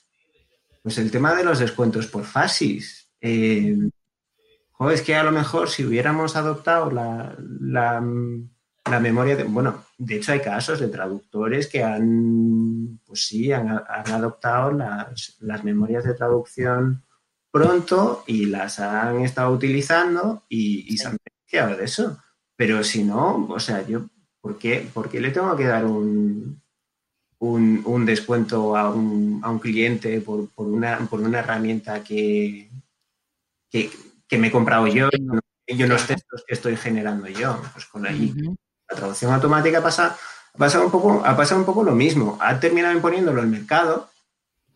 Pues 0.87 0.99
el 0.99 1.11
tema 1.11 1.35
de 1.35 1.43
los 1.43 1.59
descuentos 1.59 2.07
por 2.07 2.23
fasis. 2.23 3.11
Eh, 3.21 3.77
es 4.93 5.03
que 5.03 5.17
a 5.17 5.25
lo 5.25 5.33
mejor 5.33 5.69
si 5.69 5.85
hubiéramos 5.85 6.37
adoptado 6.37 6.93
la, 6.93 7.35
la, 7.41 8.01
memoria 9.01 9.35
de. 9.35 9.43
Bueno, 9.43 9.83
de 9.99 10.15
hecho 10.15 10.31
hay 10.31 10.39
casos 10.39 10.79
de 10.79 10.87
traductores 10.87 11.67
que 11.67 11.83
han. 11.83 13.01
Pues 13.05 13.27
sí, 13.27 13.51
han, 13.51 13.67
adoptado 13.69 14.71
las, 14.71 15.37
las 15.41 15.65
memorias 15.65 16.05
de 16.05 16.15
traducción 16.15 17.03
pronto 17.51 18.23
y 18.29 18.47
las 18.47 18.79
han 18.79 19.23
estado 19.23 19.51
utilizando 19.53 20.45
y, 20.49 20.97
se 20.99 21.09
han 21.09 21.17
de 21.51 21.85
eso. 21.85 22.17
Pero 22.55 22.85
si 22.85 23.03
no, 23.03 23.49
o 23.49 23.59
sea, 23.59 23.85
yo, 23.85 24.09
¿por 24.41 24.57
qué, 24.57 24.89
le 25.15 25.33
tengo 25.33 25.57
que 25.57 25.67
dar 25.67 25.85
un, 25.85 26.63
un, 27.39 28.07
descuento 28.07 28.77
a 28.77 28.91
un, 28.91 29.41
a 29.43 29.51
un 29.51 29.59
cliente 29.59 30.21
por, 30.21 30.49
por, 30.51 30.67
una, 30.67 30.99
por 31.09 31.21
una 31.21 31.41
herramienta 31.41 32.03
que, 32.03 32.71
que, 33.71 34.39
me 34.39 34.49
he 34.49 34.51
comprado 34.51 34.87
yo 34.87 35.09
y 35.67 35.83
unos 35.83 36.07
textos 36.07 36.45
que 36.47 36.55
estoy 36.55 36.77
generando 36.77 37.29
yo? 37.29 37.61
Pues 37.73 37.87
con 37.87 38.07
ahí, 38.07 38.33
la 38.89 38.97
traducción 38.97 39.33
automática 39.33 39.83
pasa, 39.83 40.17
pasa 40.57 40.81
un 40.81 40.91
poco, 40.91 41.23
ha 41.25 41.37
pasado 41.37 41.61
un 41.61 41.67
poco 41.67 41.83
lo 41.83 41.95
mismo. 41.95 42.39
Ha 42.41 42.59
terminado 42.59 42.95
imponiéndolo 42.95 43.43
el 43.43 43.49
mercado, 43.49 44.11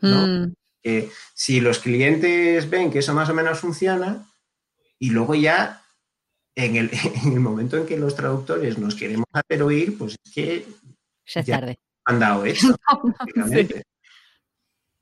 mm. 0.00 0.52
Que 0.82 1.10
si 1.34 1.60
los 1.60 1.78
clientes 1.78 2.70
ven 2.70 2.90
que 2.90 3.00
eso 3.00 3.12
más 3.12 3.28
o 3.28 3.34
menos 3.34 3.58
funciona, 3.58 4.26
y 4.98 5.10
luego 5.10 5.34
ya 5.34 5.82
en 6.54 6.76
el, 6.76 6.90
en 7.24 7.34
el, 7.34 7.40
momento 7.40 7.76
en 7.76 7.86
que 7.86 7.98
los 7.98 8.16
traductores 8.16 8.78
nos 8.78 8.94
queremos 8.94 9.26
hacer 9.30 9.62
oír, 9.62 9.98
pues 9.98 10.16
es 10.24 10.32
que 10.32 10.66
ya 11.26 11.40
es 11.40 11.46
tarde. 11.46 11.78
Han 12.10 12.18
dado 12.18 12.44
eso. 12.46 12.76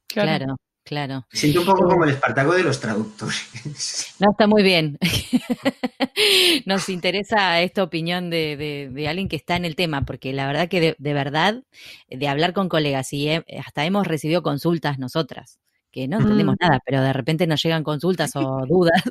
claro. 0.07 0.57
Claro. 0.85 1.27
Siento 1.31 1.61
un 1.61 1.67
poco 1.67 1.87
como 1.87 2.05
el 2.05 2.11
espartaco 2.13 2.55
de 2.55 2.63
los 2.63 2.81
traductores. 2.81 4.15
No, 4.21 4.31
está 4.31 4.47
muy 4.47 4.63
bien. 4.63 4.99
Nos 6.65 6.89
interesa 6.89 7.61
esta 7.61 7.83
opinión 7.83 8.31
de, 8.31 8.89
de, 8.91 9.09
alguien 9.09 9.29
que 9.29 9.37
está 9.37 9.57
en 9.57 9.67
el 9.67 9.77
tema, 9.77 10.07
porque 10.07 10.33
la 10.33 10.47
verdad 10.47 10.69
que 10.69 10.81
de, 10.81 10.97
de 10.99 11.13
verdad, 11.13 11.63
de 12.09 12.29
hablar 12.29 12.55
con 12.55 12.71
colegas, 12.71 13.13
y 13.13 13.29
hasta 13.31 13.85
hemos 13.85 14.07
recibido 14.07 14.43
consultas 14.43 14.99
nosotras, 14.99 15.59
que 15.91 16.09
no 16.09 16.21
entendemos 16.21 16.57
mm. 16.59 16.65
nada, 16.65 16.81
pero 16.87 17.03
de 17.03 17.13
repente 17.13 17.47
nos 17.47 17.63
llegan 17.63 17.85
consultas 17.85 18.35
o 18.35 18.65
dudas. 18.67 19.03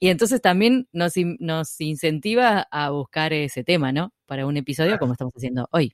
y 0.00 0.08
entonces 0.08 0.40
también 0.40 0.88
nos, 0.92 1.14
nos 1.40 1.80
incentiva 1.80 2.68
a 2.70 2.90
buscar 2.90 3.32
ese 3.32 3.64
tema, 3.64 3.90
¿no? 3.90 4.12
Para 4.26 4.46
un 4.46 4.56
episodio 4.56 4.96
como 4.98 5.12
estamos 5.12 5.34
haciendo 5.36 5.68
hoy. 5.72 5.92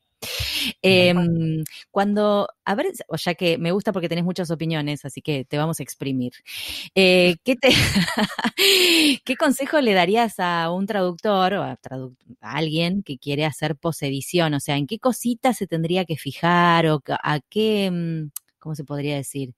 Em, 0.83 1.64
cuando, 1.91 2.49
a 2.64 2.75
ver, 2.75 2.93
o 3.09 3.16
ya 3.16 3.35
que 3.35 3.59
me 3.59 3.72
gusta 3.72 3.93
porque 3.93 4.09
tenés 4.09 4.25
muchas 4.25 4.51
opiniones, 4.51 5.05
así 5.05 5.22
que 5.22 5.45
te 5.45 5.59
vamos 5.59 5.81
a 5.81 5.83
exprimir. 5.83 6.33
Eh, 6.95 7.37
¿qué, 7.45 7.57
te, 7.57 7.68
¿Qué 9.25 9.37
consejo 9.37 9.81
le 9.81 9.93
darías 9.93 10.39
a 10.39 10.70
un 10.70 10.87
traductor 10.87 11.55
o 11.55 11.62
a, 11.62 11.79
alguien 12.41 13.03
que 13.03 13.18
quiere 13.18 13.45
hacer 13.45 13.77
posedición? 13.77 14.55
O 14.55 14.61
sea, 14.61 14.77
¿en 14.77 14.87
qué 14.87 14.99
cositas 14.99 15.57
se 15.57 15.66
tendría 15.66 16.05
que 16.05 16.16
fijar 16.16 16.87
o 16.87 17.03
a 17.09 17.41
qué, 17.49 17.91
mm, 17.91 18.31
¿cómo 18.59 18.75
se 18.75 18.85
podría 18.85 19.16
decir? 19.16 19.55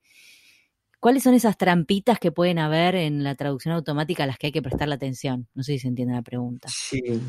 ¿Cuáles 0.99 1.23
son 1.23 1.35
esas 1.35 1.57
trampitas 1.57 2.19
que 2.19 2.33
pueden 2.33 2.59
haber 2.59 2.97
en 2.97 3.23
la 3.23 3.35
traducción 3.35 3.75
automática 3.75 4.25
a 4.25 4.27
las 4.27 4.39
que 4.39 4.47
hay 4.47 4.53
que 4.53 4.63
prestar 4.63 4.89
la 4.89 4.97
atención? 4.97 5.47
No 5.55 5.63
sé 5.63 5.73
si 5.73 5.79
se 5.81 5.89
entiende 5.89 6.15
la 6.15 6.23
pregunta. 6.23 6.69
Sí. 6.69 7.21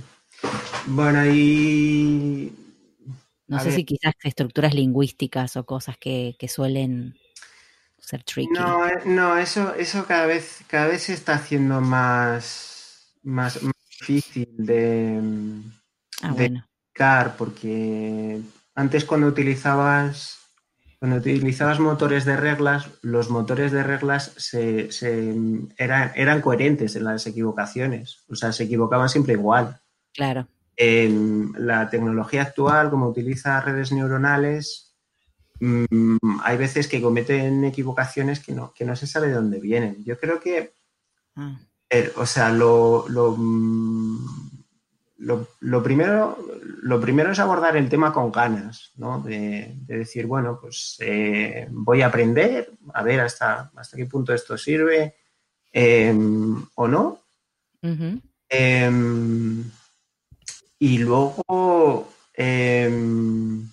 Bueno, 0.88 1.26
y... 1.26 2.52
No 3.48 3.60
sé 3.60 3.72
si 3.72 3.86
quizás 3.86 4.14
estructuras 4.24 4.74
lingüísticas 4.74 5.56
o 5.56 5.66
cosas 5.66 5.98
que, 5.98 6.36
suelen 6.48 7.18
ser 7.98 8.24
tricky. 8.24 8.54
No, 8.54 8.88
eh, 8.88 9.02
no, 9.06 9.38
eso, 9.38 9.74
eso 9.76 10.06
cada 10.06 10.26
vez, 10.26 10.60
cada 10.68 10.88
vez 10.88 11.04
se 11.04 11.14
está 11.14 11.36
haciendo 11.36 11.82
más, 11.82 13.14
más, 13.24 13.60
difícil 14.00 14.50
de, 14.58 15.22
ah, 16.22 16.34
de 16.34 16.62
porque 17.38 18.42
antes 18.76 19.06
cuando 19.06 19.28
utilizabas 19.28 20.38
cuando 21.00 21.18
utilizabas 21.18 21.80
motores 21.80 22.26
de 22.26 22.38
reglas, 22.38 22.90
los 23.04 23.30
motores 23.30 23.72
de 23.72 23.84
reglas 23.84 24.34
se, 24.38 24.90
eran, 25.78 26.12
eran, 26.16 26.42
coherentes 26.42 26.96
en 26.96 27.04
las 27.04 27.28
equivocaciones, 27.28 28.24
o 28.28 28.36
sea, 28.36 28.52
se 28.52 28.64
equivocaban 28.64 29.08
siempre 29.08 29.34
igual. 29.34 29.80
Claro. 30.12 30.48
La 30.78 31.90
tecnología 31.90 32.44
actual, 32.44 32.90
como 32.90 33.08
utiliza 33.08 33.62
redes 33.62 33.92
neuronales, 33.92 34.96
mm, 35.60 36.18
hay 36.44 36.58
veces 36.58 36.88
que 36.88 37.02
cometen 37.02 37.64
equivocaciones 37.66 38.40
que 38.40 38.54
no, 38.54 38.74
que 38.74 38.86
no 38.86 38.96
se 38.96 39.08
sabe 39.08 39.30
de 39.30 39.34
dónde 39.34 39.60
vienen. 39.60 40.04
Yo 40.04 40.20
creo 40.20 40.40
que, 40.40 40.74
ah. 41.36 41.58
o 42.16 42.26
sea, 42.28 42.52
lo, 42.52 43.06
mm, 43.10 44.58
lo, 45.18 45.84
primero, 45.84 46.38
lo 46.82 47.02
primero 47.02 47.32
es 47.32 47.40
abordar 47.40 47.76
el 47.76 47.90
tema 47.90 48.14
con 48.14 48.32
ganas, 48.32 48.92
¿no? 48.98 49.20
De, 49.22 49.74
decir, 49.88 50.28
bueno, 50.28 50.60
pues 50.62 50.98
eh, 51.00 51.68
voy 51.72 52.04
a 52.04 52.08
aprender, 52.08 52.72
a 52.94 53.02
ver 53.02 53.22
hasta, 53.22 53.72
hasta 53.76 53.98
qué 53.98 54.06
punto 54.06 54.34
esto 54.34 54.58
sirve 54.58 55.16
em, 55.72 56.64
o 56.76 56.88
no. 56.88 57.20
Y 60.80 61.00
luego, 61.00 62.10
em, 62.34 63.68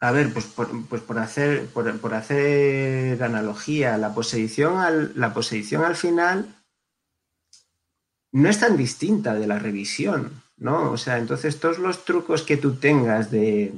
a 0.00 0.12
ver, 0.12 0.32
pues 0.32 0.44
por, 0.46 0.86
pues 0.86 1.02
por 1.02 1.18
hacer, 1.18 1.66
por, 1.66 1.98
por, 1.98 2.14
hacer 2.14 3.22
analogía, 3.22 3.98
la 3.98 4.14
posición 4.14 4.78
al, 4.78 5.12
la 5.16 5.34
al 5.34 5.96
final 5.96 6.54
no 8.32 8.48
es 8.48 8.58
tan 8.60 8.76
distinta 8.76 9.34
de 9.34 9.46
la 9.46 9.58
revisión, 9.58 10.42
¿no? 10.58 10.90
O 10.90 10.96
sea, 10.96 11.18
entonces 11.18 11.58
todos 11.58 11.78
los 11.78 12.04
trucos 12.04 12.42
que 12.42 12.56
tú 12.56 12.74
tengas 12.74 13.30
de, 13.30 13.72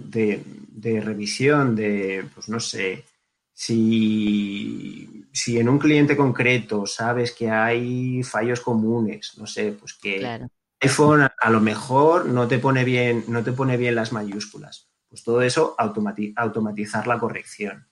revisión, 0.83 1.77
de, 1.77 2.29
pues 2.35 2.49
no 2.49 2.59
sé, 2.61 3.05
si, 3.53 5.27
si 5.33 5.59
en 5.59 5.69
un 5.69 5.79
cliente 5.79 6.17
concreto 6.17 6.87
sabes 6.87 7.33
que 7.33 7.51
hay 7.51 8.23
fallos 8.23 8.61
comunes, 8.61 9.35
no 9.39 9.47
sé, 9.47 9.73
pues 9.73 9.95
que 9.95 10.49
iPhone 10.81 11.29
a 11.41 11.51
lo 11.51 11.61
mejor 11.61 12.27
no 12.27 12.49
te 12.49 12.59
pone 12.59 12.85
bien, 12.85 13.25
no 13.29 13.43
te 13.43 13.53
pone 13.53 13.77
bien 13.77 13.95
las 13.95 14.13
mayúsculas. 14.13 14.91
Pues 15.09 15.23
todo 15.23 15.43
eso 15.43 15.75
automatizar 15.79 17.07
la 17.07 17.19
corrección. 17.19 17.87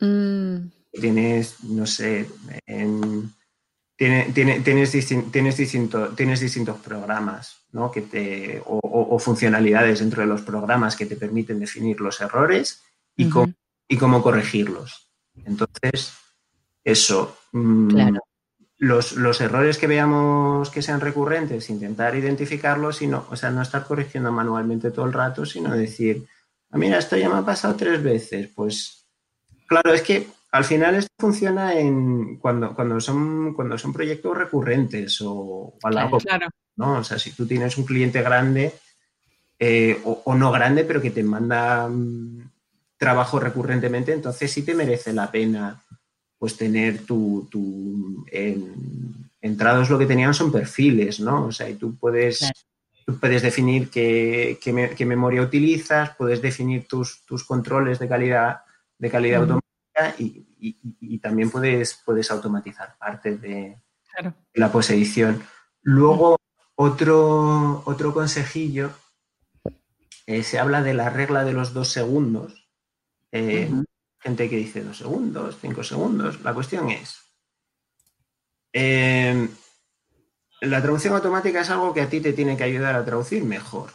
Mm. 0.00 0.68
Tienes, 0.92 1.62
no 1.64 1.86
sé, 1.86 2.28
tienes, 3.96 4.62
tienes, 4.64 4.90
tienes 5.30 6.40
distintos 6.40 6.78
programas 6.78 7.66
¿no? 7.72 7.90
que 7.90 8.02
te, 8.02 8.62
o, 8.64 9.18
funcionalidades 9.18 10.00
dentro 10.00 10.22
de 10.22 10.28
los 10.28 10.42
programas 10.42 10.96
que 10.96 11.06
te 11.06 11.16
permiten 11.16 11.58
definir 11.58 12.00
los 12.00 12.20
errores 12.20 12.82
y, 13.14 13.28
cómo, 13.28 13.52
y 13.88 13.96
cómo 13.98 14.22
corregirlos. 14.22 15.10
Entonces, 15.44 16.14
eso. 16.82 17.36
Mm, 17.52 17.88
claro. 17.88 18.20
Los, 18.78 19.40
errores 19.40 19.78
que 19.78 19.86
veamos 19.86 20.68
que 20.70 20.82
sean 20.82 21.00
recurrentes, 21.00 21.70
intentar 21.70 22.14
identificarlos 22.14 23.00
y 23.00 23.06
no, 23.06 23.26
o 23.30 23.36
sea, 23.36 23.50
no 23.50 23.62
estar 23.62 23.84
corrigiendo 23.86 24.30
manualmente 24.30 24.90
todo 24.90 25.06
el 25.06 25.14
rato, 25.14 25.46
sino 25.46 25.74
decir, 25.74 26.26
ah, 26.70 26.76
mira, 26.76 26.98
esto 26.98 27.16
ya 27.16 27.30
me 27.30 27.38
ha 27.38 27.44
pasado 27.44 27.74
tres 27.74 28.02
veces. 28.02 28.50
Pues, 28.54 29.06
claro, 29.66 29.94
es 29.94 30.02
que 30.02 30.26
al 30.52 30.64
final 30.64 30.94
esto 30.94 31.12
funciona 31.18 31.78
en 31.78 32.36
cuando, 32.36 32.74
cuando, 32.74 33.00
son, 33.00 33.54
cuando 33.54 33.78
son 33.78 33.92
proyectos 33.92 34.36
recurrentes 34.36 35.20
o, 35.22 35.74
a 35.82 35.90
largo 35.90 36.18
claro, 36.18 36.48
¿no? 36.76 36.98
O 36.98 37.04
sea, 37.04 37.18
si 37.18 37.32
tú 37.32 37.46
tienes 37.46 37.76
un 37.78 37.84
cliente 37.84 38.22
grande 38.22 38.74
eh, 39.58 40.00
o, 40.04 40.34
no 40.34 40.52
grande, 40.52 40.84
pero 40.84 41.00
que 41.00 41.10
te 41.10 41.22
manda 41.22 41.88
mm, 41.88 42.50
trabajo 42.98 43.40
recurrentemente, 43.40 44.12
entonces 44.12 44.50
sí 44.50 44.62
te 44.62 44.74
merece 44.74 45.12
la 45.12 45.30
pena 45.30 45.82
pues 46.38 46.56
tener 46.56 47.04
tu, 47.04 47.48
tu 47.50 48.26
entrados 49.40 49.90
lo 49.90 49.98
que 49.98 50.06
tenían 50.06 50.34
son 50.34 50.52
perfiles, 50.52 51.20
¿no? 51.20 51.46
O 51.46 51.52
sea, 51.52 51.68
y 51.68 51.74
tú 51.74 51.96
puedes, 51.96 52.50
puedes 53.20 53.42
definir 53.42 53.88
qué, 53.90 54.58
qué, 54.62 55.06
memoria 55.06 55.42
utilizas, 55.42 56.10
puedes 56.16 56.42
definir 56.42 56.86
tus, 56.86 57.24
tus 57.24 57.44
controles 57.44 57.98
de 57.98 58.08
calidad, 58.08 58.60
de 58.98 59.10
calidad 59.10 59.40
automática 59.40 60.14
y, 60.18 60.46
y, 60.58 61.18
también 61.18 61.50
puedes, 61.50 62.02
puedes 62.04 62.30
automatizar 62.30 62.96
parte 62.98 63.36
de, 63.36 63.78
la 64.54 64.72
posedición. 64.72 65.42
Luego, 65.82 66.38
otro, 66.74 67.82
otro 67.84 68.12
consejillo, 68.12 68.90
eh, 70.26 70.42
se 70.42 70.58
habla 70.58 70.82
de 70.82 70.94
la 70.94 71.10
regla 71.10 71.44
de 71.44 71.52
los 71.52 71.72
dos 71.72 71.88
segundos. 71.88 72.68
Eh, 73.32 73.70
gente 74.26 74.50
que 74.50 74.56
dice 74.56 74.82
dos 74.82 74.98
segundos, 74.98 75.56
cinco 75.60 75.84
segundos. 75.84 76.42
La 76.42 76.52
cuestión 76.52 76.90
es, 76.90 77.20
eh, 78.72 79.48
la 80.62 80.82
traducción 80.82 81.14
automática 81.14 81.60
es 81.60 81.70
algo 81.70 81.94
que 81.94 82.00
a 82.00 82.08
ti 82.08 82.20
te 82.20 82.32
tiene 82.32 82.56
que 82.56 82.64
ayudar 82.64 82.96
a 82.96 83.04
traducir 83.04 83.44
mejor. 83.44 83.90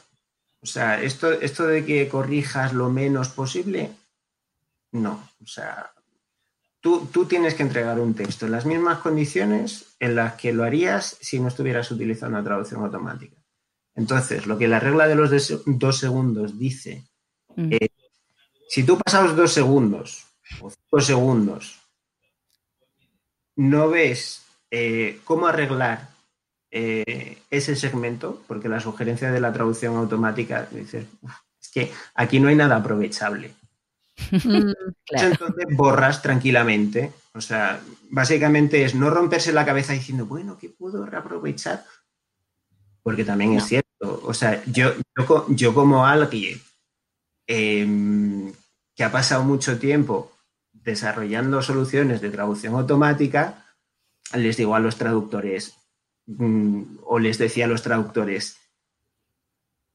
O 0.62 0.66
sea, 0.66 1.02
esto, 1.02 1.34
esto 1.34 1.68
de 1.68 1.84
que 1.84 2.08
corrijas 2.08 2.72
lo 2.72 2.90
menos 2.90 3.28
posible, 3.28 3.92
no. 4.94 5.30
O 5.44 5.48
sea, 5.48 5.92
tú, 6.80 7.10
tú, 7.12 7.26
tienes 7.26 7.54
que 7.56 7.64
entregar 7.64 8.00
un 8.00 8.14
texto 8.14 8.46
en 8.46 8.54
las 8.54 8.66
mismas 8.66 9.00
condiciones 9.00 9.98
en 10.00 10.16
las 10.16 10.36
que 10.36 10.54
lo 10.54 10.64
harías 10.64 11.18
si 11.20 11.42
no 11.42 11.50
estuvieras 11.50 11.92
utilizando 11.92 12.38
la 12.38 12.44
traducción 12.46 12.82
automática. 12.82 13.36
Entonces, 13.96 14.46
lo 14.46 14.58
que 14.58 14.70
la 14.70 14.80
regla 14.80 15.10
de 15.10 15.16
los 15.16 15.30
dos 15.66 16.00
segundos 16.00 16.58
dice 16.58 17.04
mm. 17.58 17.74
Si 18.72 18.84
tú 18.84 18.98
pasados 18.98 19.36
dos 19.36 19.52
segundos 19.52 20.28
o 20.62 20.70
cinco 20.70 21.02
segundos 21.02 21.82
no 23.58 23.90
ves 23.90 24.44
eh, 24.72 25.20
cómo 25.26 25.48
arreglar 25.48 26.08
eh, 26.72 27.38
ese 27.50 27.76
segmento, 27.76 28.42
porque 28.48 28.70
la 28.70 28.80
sugerencia 28.80 29.30
de 29.30 29.42
la 29.42 29.52
traducción 29.52 29.98
automática 29.98 30.70
dices, 30.72 31.06
es 31.62 31.70
que 31.70 31.92
aquí 32.16 32.40
no 32.40 32.48
hay 32.48 32.56
nada 32.56 32.78
aprovechable. 32.78 33.54
Mm, 34.32 34.72
entonces 35.08 35.66
borras 35.72 36.22
tranquilamente. 36.22 37.12
O 37.34 37.42
sea, 37.42 37.82
básicamente 38.10 38.86
es 38.86 38.96
no 38.96 39.10
romperse 39.10 39.52
la 39.52 39.66
cabeza 39.66 39.92
diciendo, 39.92 40.26
bueno, 40.26 40.58
¿qué 40.58 40.70
puedo 40.70 41.06
reaprovechar? 41.06 41.84
Porque 43.04 43.26
también 43.26 43.54
es 43.54 43.66
cierto. 43.66 44.22
O 44.24 44.34
sea, 44.34 44.64
yo, 44.66 44.94
yo, 45.50 45.74
como 45.74 46.06
alguien 46.06 46.62
em, 47.48 48.54
que 49.02 49.06
ha 49.06 49.12
pasado 49.12 49.43
mucho 49.43 49.80
tiempo 49.80 50.32
desarrollando 50.74 51.64
soluciones 51.64 52.22
de 52.22 52.30
traducción 52.30 52.76
automática, 52.76 53.66
les 54.36 54.58
digo 54.58 54.76
a 54.76 54.80
los 54.80 54.97
traductores, 54.97 55.74
mm, 56.28 56.99
o 57.02 57.18
les 57.18 57.39
decía 57.39 57.66
a 57.66 57.68
los 57.68 57.82
traductores, 57.82 58.58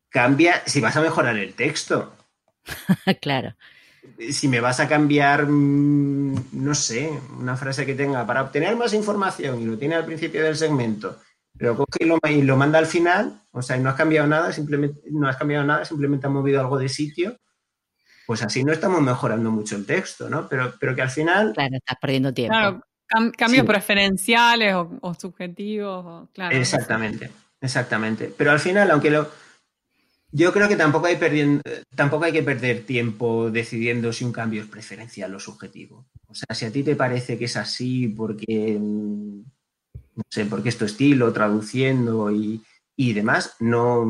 cambia 0.09 0.61
si 0.67 0.81
vas 0.81 0.97
a 0.97 1.03
mejorar 1.03 1.37
el 1.37 1.55
texto. 1.55 2.17
claro. 3.23 3.55
Si 4.29 4.49
me 4.49 4.59
vas 4.59 4.81
a 4.81 4.89
cambiar, 4.89 5.47
mm, 5.47 6.49
no 6.65 6.75
sé, 6.75 7.17
una 7.39 7.57
frase 7.57 7.87
que 7.87 7.95
tenga 7.95 8.27
para 8.27 8.43
obtener 8.43 8.75
más 8.75 8.93
información 8.93 9.61
y 9.61 9.67
lo 9.67 9.79
tiene 9.79 9.95
al 9.95 10.05
principio 10.05 10.43
del 10.43 10.57
segmento, 10.57 11.21
pero 11.57 11.77
coge 11.77 11.99
y 12.01 12.07
lo, 12.07 12.19
y 12.29 12.43
lo 12.43 12.57
manda 12.57 12.81
al 12.81 12.87
final, 12.87 13.41
o 13.53 13.63
sea, 13.63 13.77
y 13.77 13.81
no 13.81 13.89
has 13.89 13.95
cambiado 13.95 14.27
nada, 14.27 14.53
simplemente 14.53 15.01
no 15.13 15.29
has 15.29 15.37
cambiado 15.37 15.65
nada, 15.65 15.85
simplemente 15.85 16.27
has 16.27 16.33
movido 16.33 16.61
algo 16.61 16.77
de 16.77 16.89
sitio 16.89 17.39
pues 18.27 18.43
así 18.43 18.65
no 18.65 18.73
estamos 18.73 19.01
mejorando 19.01 19.51
mucho 19.51 19.77
el 19.77 19.87
texto, 19.87 20.29
¿no? 20.29 20.49
Pero, 20.49 20.75
pero 20.81 20.95
que 20.95 21.03
al 21.03 21.11
final... 21.11 21.53
Claro, 21.55 21.77
estás 21.77 21.97
perdiendo 22.01 22.35
tiempo. 22.35 22.53
Claro, 22.53 22.83
cambios 23.37 23.65
preferenciales 23.65 24.75
o, 24.75 25.15
subjetivos, 25.15 26.29
claro. 26.33 26.57
Exactamente, 26.57 27.31
exactamente. 27.61 28.33
Pero 28.37 28.51
al 28.51 28.61
final, 28.61 28.91
aunque 28.91 29.11
lo... 29.11 29.31
Yo 30.33 30.53
creo 30.53 30.69
que 30.69 30.77
tampoco 30.77 31.07
hay, 31.07 31.17
perdiendo, 31.17 31.63
tampoco 31.95 32.25
hay 32.25 32.33
que 32.33 32.43
perder 32.43 32.85
tiempo 32.85 33.49
decidiendo 33.51 34.13
si 34.13 34.25
un 34.25 34.33
cambio 34.33 34.63
es 34.63 34.69
preferencial 34.69 35.33
o 35.35 35.41
subjetivo. 35.41 36.09
O 36.27 36.35
sea, 36.35 36.55
si 36.55 36.67
a 36.67 36.73
ti 36.73 36.83
te 36.83 36.97
parece 36.97 37.39
que 37.39 37.45
es 37.45 37.57
así 37.57 38.09
porque, 38.09 38.77
no 38.81 40.25
sé, 40.29 40.45
porque 40.47 40.71
es 40.71 40.77
tu 40.77 40.85
estilo, 40.85 41.33
traduciendo 41.33 42.31
y, 42.33 42.61
y 42.97 43.13
demás, 43.13 43.55
no, 43.61 44.05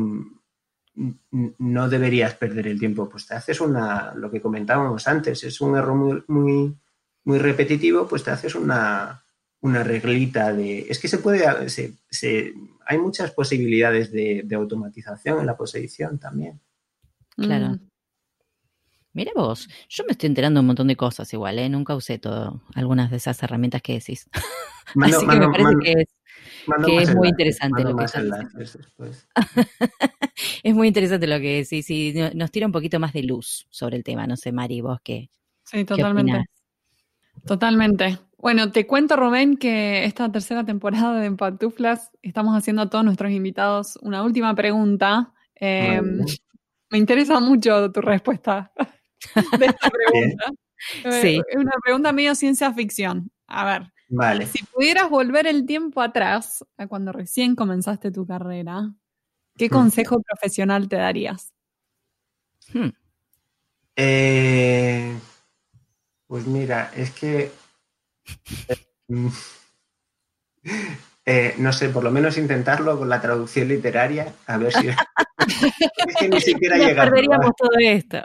no 1.59 1.89
deberías 1.89 2.33
perder 2.35 2.67
el 2.67 2.79
tiempo. 2.79 3.09
Pues 3.09 3.27
te 3.27 3.35
haces 3.35 3.61
una, 3.61 4.13
lo 4.15 4.31
que 4.31 4.41
comentábamos 4.41 5.07
antes, 5.07 5.43
es 5.43 5.61
un 5.61 5.77
error 5.77 5.95
muy, 5.95 6.23
muy, 6.27 6.75
muy 7.23 7.37
repetitivo, 7.39 8.07
pues 8.07 8.23
te 8.23 8.31
haces 8.31 8.55
una, 8.55 9.23
una 9.61 9.83
reglita 9.83 10.53
de... 10.53 10.87
Es 10.89 10.99
que 10.99 11.07
se 11.07 11.19
puede... 11.19 11.69
Se, 11.69 12.53
hay 12.85 12.97
muchas 12.97 13.31
posibilidades 13.31 14.11
de, 14.11 14.47
automatización 14.55 15.39
en 15.39 15.45
la 15.45 15.57
posedición 15.57 16.19
también. 16.19 16.59
Claro. 17.35 17.69
Mm. 17.69 17.89
Mira 19.13 19.31
vos, 19.35 19.67
yo 19.89 20.03
me 20.05 20.11
estoy 20.11 20.27
enterando 20.27 20.59
un 20.59 20.67
montón 20.67 20.87
de 20.87 20.95
cosas 20.95 21.33
igual, 21.33 21.57
¿eh? 21.57 21.69
Nunca 21.69 21.95
usé 21.95 22.19
todo, 22.19 22.61
algunas 22.75 23.09
de 23.09 23.17
esas 23.17 23.41
herramientas 23.41 23.81
que 23.81 23.93
decís. 23.93 24.29
Así 25.01 25.25
que 25.27 25.35
me 25.35 25.49
parece 25.49 25.75
que 25.83 26.05
es 26.67 26.85
que 26.85 26.97
es 27.01 27.15
muy 27.15 27.29
interesante 27.29 27.83
lo 27.83 27.95
que 27.95 28.05
es 30.63 30.75
muy 30.75 30.87
interesante 30.87 31.27
lo 31.27 31.39
que 31.39 31.65
sí, 31.65 31.81
sí, 31.81 32.13
nos 32.33 32.51
tira 32.51 32.65
un 32.65 32.71
poquito 32.71 32.99
más 32.99 33.13
de 33.13 33.23
luz 33.23 33.67
sobre 33.69 33.97
el 33.97 34.03
tema, 34.03 34.27
no 34.27 34.37
sé, 34.37 34.51
Mari, 34.51 34.81
vos 34.81 34.99
qué. 35.03 35.29
Sí, 35.63 35.85
totalmente. 35.85 36.45
totalmente. 37.45 38.19
Bueno, 38.37 38.71
te 38.71 38.85
cuento, 38.85 39.15
Rubén, 39.15 39.57
que 39.57 40.05
esta 40.05 40.31
tercera 40.31 40.63
temporada 40.63 41.19
de 41.19 41.25
Empatuflas 41.25 42.11
estamos 42.21 42.55
haciendo 42.55 42.83
a 42.83 42.89
todos 42.89 43.03
nuestros 43.03 43.31
invitados 43.31 43.97
una 44.01 44.23
última 44.23 44.53
pregunta. 44.53 45.33
Em, 45.55 46.23
me 46.89 46.97
interesa 46.97 47.39
mucho 47.39 47.91
tu 47.91 48.01
respuesta 48.01 48.71
de 49.59 49.65
esta 49.65 49.89
pregunta. 49.89 50.45
Sí. 51.19 51.41
Es 51.49 51.57
una 51.57 51.73
pregunta 51.83 52.11
medio 52.11 52.35
ciencia 52.35 52.71
ficción. 52.73 53.31
A 53.47 53.65
ver, 53.65 53.91
Vale. 54.09 54.45
Si 54.47 54.63
pudieras 54.63 55.09
volver 55.09 55.47
el 55.47 55.65
tiempo 55.65 56.01
atrás, 56.01 56.65
a 56.77 56.87
cuando 56.87 57.11
recién 57.11 57.55
comenzaste 57.55 58.11
tu 58.11 58.25
carrera, 58.25 58.93
¿qué 59.57 59.67
hmm. 59.67 59.71
consejo 59.71 60.21
profesional 60.21 60.87
te 60.87 60.95
darías? 60.95 61.53
Hmm. 62.73 62.89
Eh, 63.95 65.17
pues 66.27 66.45
mira, 66.45 66.91
es 66.95 67.11
que 67.11 67.51
eh, 68.67 69.31
eh, 71.25 71.55
no 71.57 71.73
sé, 71.73 71.89
por 71.89 72.03
lo 72.03 72.11
menos 72.11 72.37
intentarlo 72.37 72.97
con 72.97 73.09
la 73.09 73.19
traducción 73.19 73.67
literaria, 73.67 74.33
a 74.45 74.57
ver 74.57 74.71
si 74.71 74.87
es 76.07 76.15
que 76.19 76.29
ni 76.29 76.39
siquiera 76.39 76.77
ya 76.77 76.95
perderíamos 76.95 77.51
todo 77.57 77.71
esto. 77.81 78.19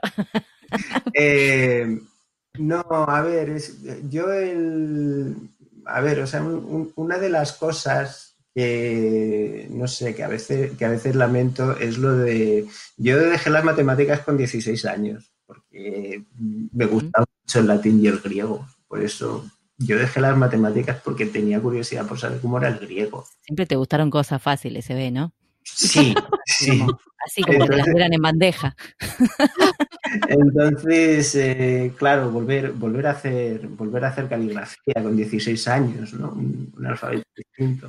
no, 2.59 2.85
a 2.91 3.23
ver, 3.23 3.51
es, 3.51 3.79
yo 4.11 4.31
el, 4.31 5.52
a 5.87 6.01
ver, 6.01 6.21
o 6.21 6.27
sea, 6.27 6.43
una 6.43 7.19
de 7.19 7.29
las 7.29 7.53
cosas 7.53 8.37
que, 8.55 9.67
no 9.71 9.89
sé, 9.89 10.15
que 10.15 10.23
a, 10.23 10.29
veces, 10.29 10.77
que 10.77 10.85
a 10.85 10.91
veces 10.91 11.15
lamento 11.17 11.77
es 11.77 11.99
lo 11.99 12.17
de, 12.17 12.67
yo 12.97 13.19
dejé 13.19 13.51
las 13.51 13.65
matemáticas 13.65 14.21
con 14.21 14.37
16 14.37 14.85
años, 14.87 15.33
porque 15.47 16.25
me 16.73 16.87
gustaba 16.87 17.27
mucho 17.43 17.61
el 17.61 17.67
latín 17.67 18.01
y 18.03 18.09
el 18.09 18.19
griego, 18.21 18.67
por 18.89 19.03
eso 19.03 19.45
yo 19.79 19.99
dejé 19.99 20.21
las 20.21 20.37
matemáticas 20.37 21.01
porque 21.03 21.27
tenía 21.27 21.61
curiosidad 21.61 22.07
por 22.07 22.19
saber 22.19 22.41
cómo 22.41 22.59
era 22.59 22.69
el 22.69 22.79
griego. 22.79 23.27
Siempre 23.43 23.67
te 23.67 23.77
gustaron 23.77 24.11
cosas 24.11 24.41
fáciles, 24.41 24.85
se 24.85 24.95
ve, 24.95 25.11
¿no? 25.11 25.33
Sí, 25.65 26.15
sí. 26.47 26.85
así 27.25 27.43
como 27.43 27.67
te 27.67 27.77
las 27.77 27.87
dieran 27.87 28.13
en 28.13 28.23
bandeja. 28.23 28.75
Entonces, 30.29 31.35
eh, 31.35 31.93
claro, 31.97 32.31
volver, 32.31 32.73
volver, 32.73 33.07
a 33.07 33.11
hacer, 33.13 33.67
volver 33.69 34.05
a 34.05 34.09
hacer 34.09 34.29
caligrafía 34.29 34.95
con 35.03 35.17
16 35.17 35.69
años, 35.69 36.13
¿no? 36.15 36.33
Un, 36.33 36.87
alfabeto 36.87 37.25
distinto. 37.37 37.89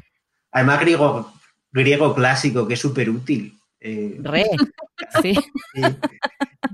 Además, 0.52 0.80
griego, 0.82 1.34
griego 1.72 2.14
clásico, 2.14 2.68
que 2.68 2.76
es 2.76 2.80
súper 2.80 3.10
útil. 3.10 3.58
Eh, 3.80 4.18
Re, 4.22 4.46
sí. 5.22 5.38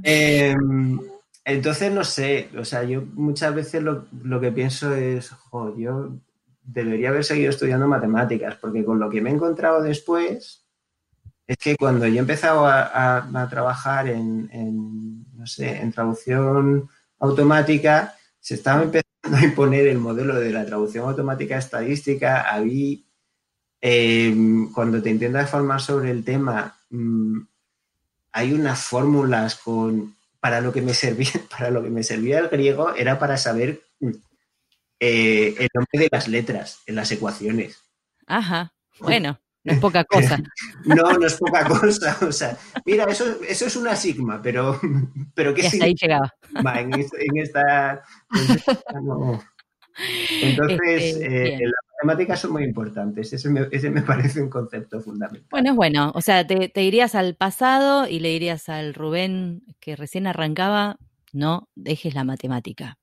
Em, 0.03 0.99
entonces, 1.45 1.91
no 1.91 2.03
sé, 2.03 2.49
o 2.57 2.63
sea, 2.63 2.83
yo 2.83 3.01
muchas 3.13 3.55
veces 3.55 3.81
lo, 3.81 4.39
que 4.39 4.51
pienso 4.51 4.93
es, 4.93 5.29
jo, 5.29 5.75
yo 5.77 6.19
debería 6.61 7.09
haber 7.09 7.23
seguido 7.23 7.49
estudiando 7.49 7.87
matemáticas, 7.87 8.55
porque 8.55 8.85
con 8.85 8.99
lo 8.99 9.09
que 9.09 9.21
me 9.21 9.31
he 9.31 9.33
encontrado 9.33 9.81
después, 9.81 10.68
es 11.49 11.57
que 11.57 11.75
cuando 11.75 12.05
yo 12.05 12.17
he 12.17 12.19
empezado 12.19 12.67
a, 12.67 13.47
trabajar 13.49 14.07
en, 14.07 15.25
no 15.35 15.47
sé, 15.47 15.77
en 15.77 15.91
traducción 15.91 16.87
automática, 17.17 18.15
se 18.39 18.53
estaba 18.53 18.83
empezando 18.83 19.35
a 19.35 19.43
imponer 19.43 19.87
el 19.87 19.97
modelo 19.97 20.39
de 20.39 20.51
la 20.51 20.63
traducción 20.63 21.09
automática 21.09 21.57
estadística. 21.57 22.45
Em, 23.81 24.71
cuando 24.71 25.01
te 25.01 25.09
intentas 25.09 25.49
formar 25.49 25.81
sobre 25.81 26.11
el 26.11 26.23
tema, 26.23 26.77
mm, 26.91 27.39
hay 28.31 28.53
unas 28.53 28.83
fórmulas 28.83 29.55
con 29.55 30.15
para 30.39 30.61
lo 30.61 30.71
que 30.71 30.83
me 30.83 30.93
servía, 30.93 31.31
para 31.49 31.71
lo 31.71 31.81
que 31.81 31.89
me 31.89 32.03
servía 32.03 32.37
el 32.37 32.49
griego 32.49 32.93
era 32.93 33.17
para 33.17 33.37
saber 33.37 33.81
eh, 34.99 35.55
el 35.57 35.69
nombre 35.73 35.99
de 35.99 36.09
las 36.11 36.27
letras 36.27 36.81
en 36.85 36.93
las 36.93 37.11
ecuaciones. 37.11 37.79
Ajá, 38.27 38.71
bueno. 38.99 39.39
No 39.63 39.73
es 39.73 39.79
poca 39.81 40.03
cosa. 40.03 40.41
no, 40.85 41.13
no 41.13 41.25
es 41.25 41.35
poca 41.35 41.65
cosa. 41.65 42.17
O 42.27 42.31
sea, 42.31 42.57
mira, 42.85 43.05
eso, 43.05 43.25
eso 43.47 43.65
es 43.65 43.75
una 43.75 43.95
sigma, 43.95 44.41
pero, 44.41 44.79
pero 45.33 45.53
¿qué 45.53 45.69
y 45.71 45.83
ahí 45.83 45.95
llegaba. 45.95 46.33
en, 46.75 47.37
esta, 47.37 48.03
Entonces, 50.41 50.79
este, 51.03 51.55
eh, 51.55 51.59
las 51.61 51.83
matemáticas 52.01 52.39
son 52.39 52.53
muy 52.53 52.63
importantes. 52.63 53.33
Ese 53.33 53.49
me, 53.49 53.67
ese 53.71 53.89
me, 53.89 54.01
parece 54.01 54.41
un 54.41 54.49
concepto 54.49 55.01
fundamental. 55.01 55.47
Bueno, 55.49 55.71
es 55.71 55.75
bueno. 55.75 56.11
O 56.15 56.21
sea, 56.21 56.47
te, 56.47 56.69
te 56.69 56.83
irías 56.83 57.15
al 57.15 57.35
pasado 57.35 58.07
y 58.07 58.19
le 58.19 58.29
dirías 58.29 58.69
al 58.69 58.93
Rubén 58.93 59.63
que 59.79 59.95
recién 59.95 60.27
arrancaba, 60.27 60.97
no 61.33 61.69
dejes 61.75 62.15
la 62.15 62.23
matemática. 62.23 62.97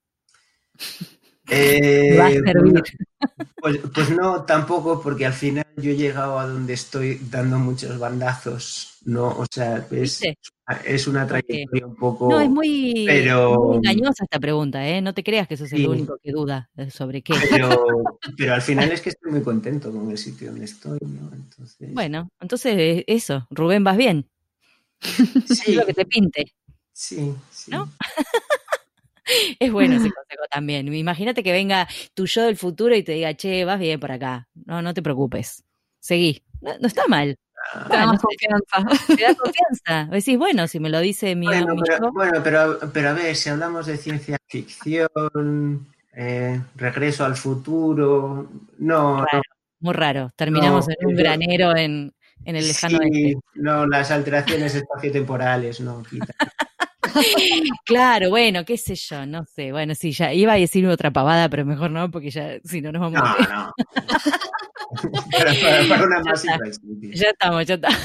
Eh, 1.49 2.17
Va 2.19 2.27
a 2.27 2.31
servir. 2.31 2.83
Pues, 3.61 3.79
pues, 3.95 4.11
no, 4.11 4.43
tampoco, 4.43 5.01
porque 5.01 5.27
al 5.27 5.33
final 5.33 5.67
yo 5.77 5.91
he 5.91 5.97
llegado 5.97 6.39
a 6.39 6.47
donde 6.47 6.75
estoy 6.75 7.21
dando 7.31 7.59
muchos 7.59 7.99
bandazos, 7.99 8.99
¿no? 9.05 9.29
O 9.29 9.47
sea, 9.51 9.87
es, 9.91 10.23
es 10.85 11.07
una 11.07 11.27
trayectoria 11.27 11.87
un 11.87 11.97
poco... 11.97 12.29
No, 12.31 12.41
es 12.41 12.51
muy, 12.51 13.09
engañosa 13.09 14.25
esta 14.25 14.39
pregunta, 14.39 14.87
¿eh? 14.87 15.01
No 15.01 15.15
te 15.15 15.23
creas 15.23 15.49
que 15.49 15.57
sos 15.57 15.73
el 15.73 15.89
único 15.89 16.19
que 16.23 16.33
duda 16.33 16.71
sobre 16.91 17.23
qué. 17.23 17.35
Pero, 17.51 17.85
pero, 18.37 18.55
al 18.55 18.63
final 18.63 18.91
es 18.93 19.01
que 19.01 19.11
estoy 19.11 19.33
muy 19.33 19.43
contento 19.43 19.91
con 19.93 20.11
el 20.11 20.19
sitio 20.19 20.51
donde 20.51 20.65
estoy, 20.65 20.99
¿no? 21.03 21.31
Entonces... 21.33 21.93
Bueno, 21.93 22.29
entonces 22.41 23.05
eso, 23.07 23.47
Rubén, 23.51 23.85
¿vas 23.85 23.97
bien? 23.97 24.29
Sí. 25.01 25.75
lo 25.75 25.87
que 25.87 25.95
te 25.95 26.05
pinte. 26.05 26.53
Sí, 26.93 27.35
sí. 27.51 27.71
¿No? 27.71 27.91
Es 29.61 29.73
bueno 29.73 29.97
ese 29.97 30.11
consejo 30.15 30.45
también. 30.51 30.93
Imagínate 30.93 31.43
que 31.43 31.53
venga 31.53 31.89
tu 32.15 32.27
yo 32.27 32.43
del 32.43 32.57
futuro 32.57 32.95
y 32.95 33.03
te 33.03 33.13
diga, 33.13 33.35
che, 33.35 33.65
vas 33.65 33.79
bien 33.79 34.01
por 34.01 34.13
acá. 34.13 34.49
No, 34.55 34.83
no 34.83 34.95
te 34.95 35.03
preocupes. 35.03 35.65
Seguí. 36.01 36.43
No, 36.61 36.87
está 36.87 37.07
mal. 37.09 37.37
Te 37.89 37.97
da 37.97 38.07
confianza. 38.07 38.77
Te 39.17 39.23
da 39.23 39.35
confianza. 39.35 40.09
Decís, 40.11 40.39
bueno, 40.39 40.69
si 40.69 40.79
me 40.79 40.89
lo 40.89 41.01
dice 41.01 41.35
mi, 41.35 41.47
bueno, 41.47 41.75
pero, 41.85 42.13
Bueno, 42.13 42.41
pero, 42.43 42.79
pero, 42.93 43.11
a 43.11 43.13
ver, 43.13 43.35
si 43.35 43.49
hablamos 43.49 43.87
de 43.87 43.97
ciencia 43.97 44.39
ficción, 44.47 45.87
eh, 46.15 46.61
regreso 46.77 47.25
al 47.25 47.37
futuro, 47.37 48.49
no, 48.79 49.25
Muy 49.81 49.95
raro. 49.95 50.31
Terminamos 50.37 50.87
en 50.89 51.07
un 51.07 51.17
granero 51.17 51.77
en, 51.77 52.15
en 52.45 52.57
el 52.57 52.67
lejano 52.69 52.99
sí, 53.03 53.35
No, 53.55 53.87
las 53.87 54.11
alteraciones 54.11 54.75
espaciotemporales, 54.75 55.81
no, 55.81 56.03
quita. 56.05 56.33
claro, 57.85 58.31
bueno, 58.31 58.65
qué 58.65 58.77
sé 58.77 58.95
yo, 58.95 59.27
no 59.27 59.45
sé. 59.45 59.73
Bueno, 59.73 59.95
sí, 59.95 60.13
ya 60.13 60.33
iba 60.33 60.53
a 60.53 60.57
decir 60.57 60.87
otra 60.87 61.11
pavada, 61.11 61.49
pero 61.49 61.65
mejor 61.65 61.91
no, 61.91 62.11
porque 62.11 62.31
ya, 62.31 62.59
si 62.65 62.81
no 62.81 62.93
nos 62.93 63.03
vamos 63.03 63.21
a. 63.23 63.23
No, 63.23 63.57
no. 63.57 63.73
para, 65.89 66.05
una 66.05 66.21
más 66.25 66.45
ya, 66.45 66.59
estamos, 67.31 67.67
ya 67.67 67.75
estamos. 67.75 67.99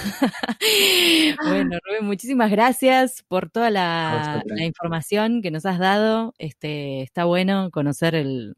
bueno, 1.43 1.78
Rubén, 1.86 2.05
muchísimas 2.05 2.51
gracias 2.51 3.24
por 3.28 3.49
toda 3.49 3.70
la, 3.70 4.43
la, 4.45 4.66
información 4.66 5.41
que 5.41 5.51
nos 5.51 5.66
has 5.66 5.80
dado. 5.80 6.34
Este, 6.38 7.01
está 7.01 7.26
bueno 7.26 7.70
conocer 7.72 8.16
el, 8.16 8.55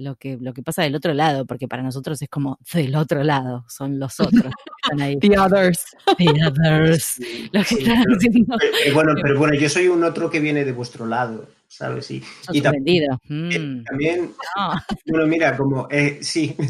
lo 0.00 0.16
que, 0.16 0.38
lo 0.40 0.52
que 0.52 0.62
pasa 0.62 0.82
del 0.82 0.94
otro 0.94 1.12
lado, 1.14 1.46
porque 1.46 1.68
para 1.68 1.82
nosotros 1.82 2.20
es 2.22 2.28
como 2.28 2.58
del 2.72 2.96
otro 2.96 3.22
lado, 3.22 3.64
son 3.68 3.98
los 3.98 4.18
otros 4.18 4.52
están 4.82 5.00
ahí. 5.00 5.18
The 5.18 5.38
others. 5.38 5.96
The 6.18 6.28
others. 6.46 7.20
bueno, 8.94 9.12
pero 9.20 9.38
bueno, 9.38 9.54
yo 9.54 9.68
soy 9.68 9.88
un 9.88 10.02
otro 10.02 10.30
que 10.30 10.40
viene 10.40 10.64
de 10.64 10.72
vuestro 10.72 11.06
lado, 11.06 11.46
¿sabes? 11.68 12.10
Y, 12.10 12.24
y 12.52 12.62
también, 12.62 13.04
mm. 13.28 13.84
también 13.84 14.32
bueno, 15.06 15.26
mira, 15.26 15.56
como, 15.56 15.86
eh, 15.90 16.18
sí. 16.22 16.56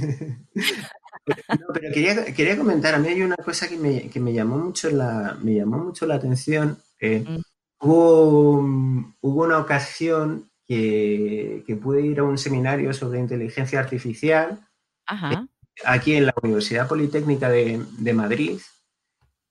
No, 1.48 1.66
pero 1.72 1.92
quería, 1.92 2.24
quería, 2.34 2.56
comentar, 2.56 2.94
a 2.94 2.98
mí 2.98 3.06
hay 3.06 3.22
una 3.22 3.36
cosa 3.36 3.68
que 3.68 3.76
me, 3.76 4.08
que 4.08 4.18
me 4.18 4.32
llamó 4.32 4.56
mucho 4.56 4.90
la, 4.90 5.36
me 5.40 5.54
llamó 5.54 5.78
mucho 5.78 6.04
la 6.04 6.16
atención. 6.16 6.78
Eh, 6.98 7.24
mm. 7.24 7.40
hubo, 7.86 8.54
hubo 9.20 9.44
una 9.44 9.58
ocasión 9.58 10.49
que, 10.70 11.78
pude 11.82 12.02
ir 12.02 12.20
a 12.20 12.22
un 12.22 12.38
seminario 12.38 12.92
sobre 12.92 13.18
inteligencia 13.18 13.80
artificial 13.80 14.60
aquí 15.84 16.14
en 16.14 16.26
la 16.26 16.34
Universidad 16.42 16.86
Politécnica 16.86 17.48
de, 17.48 18.12
Madrid. 18.14 18.60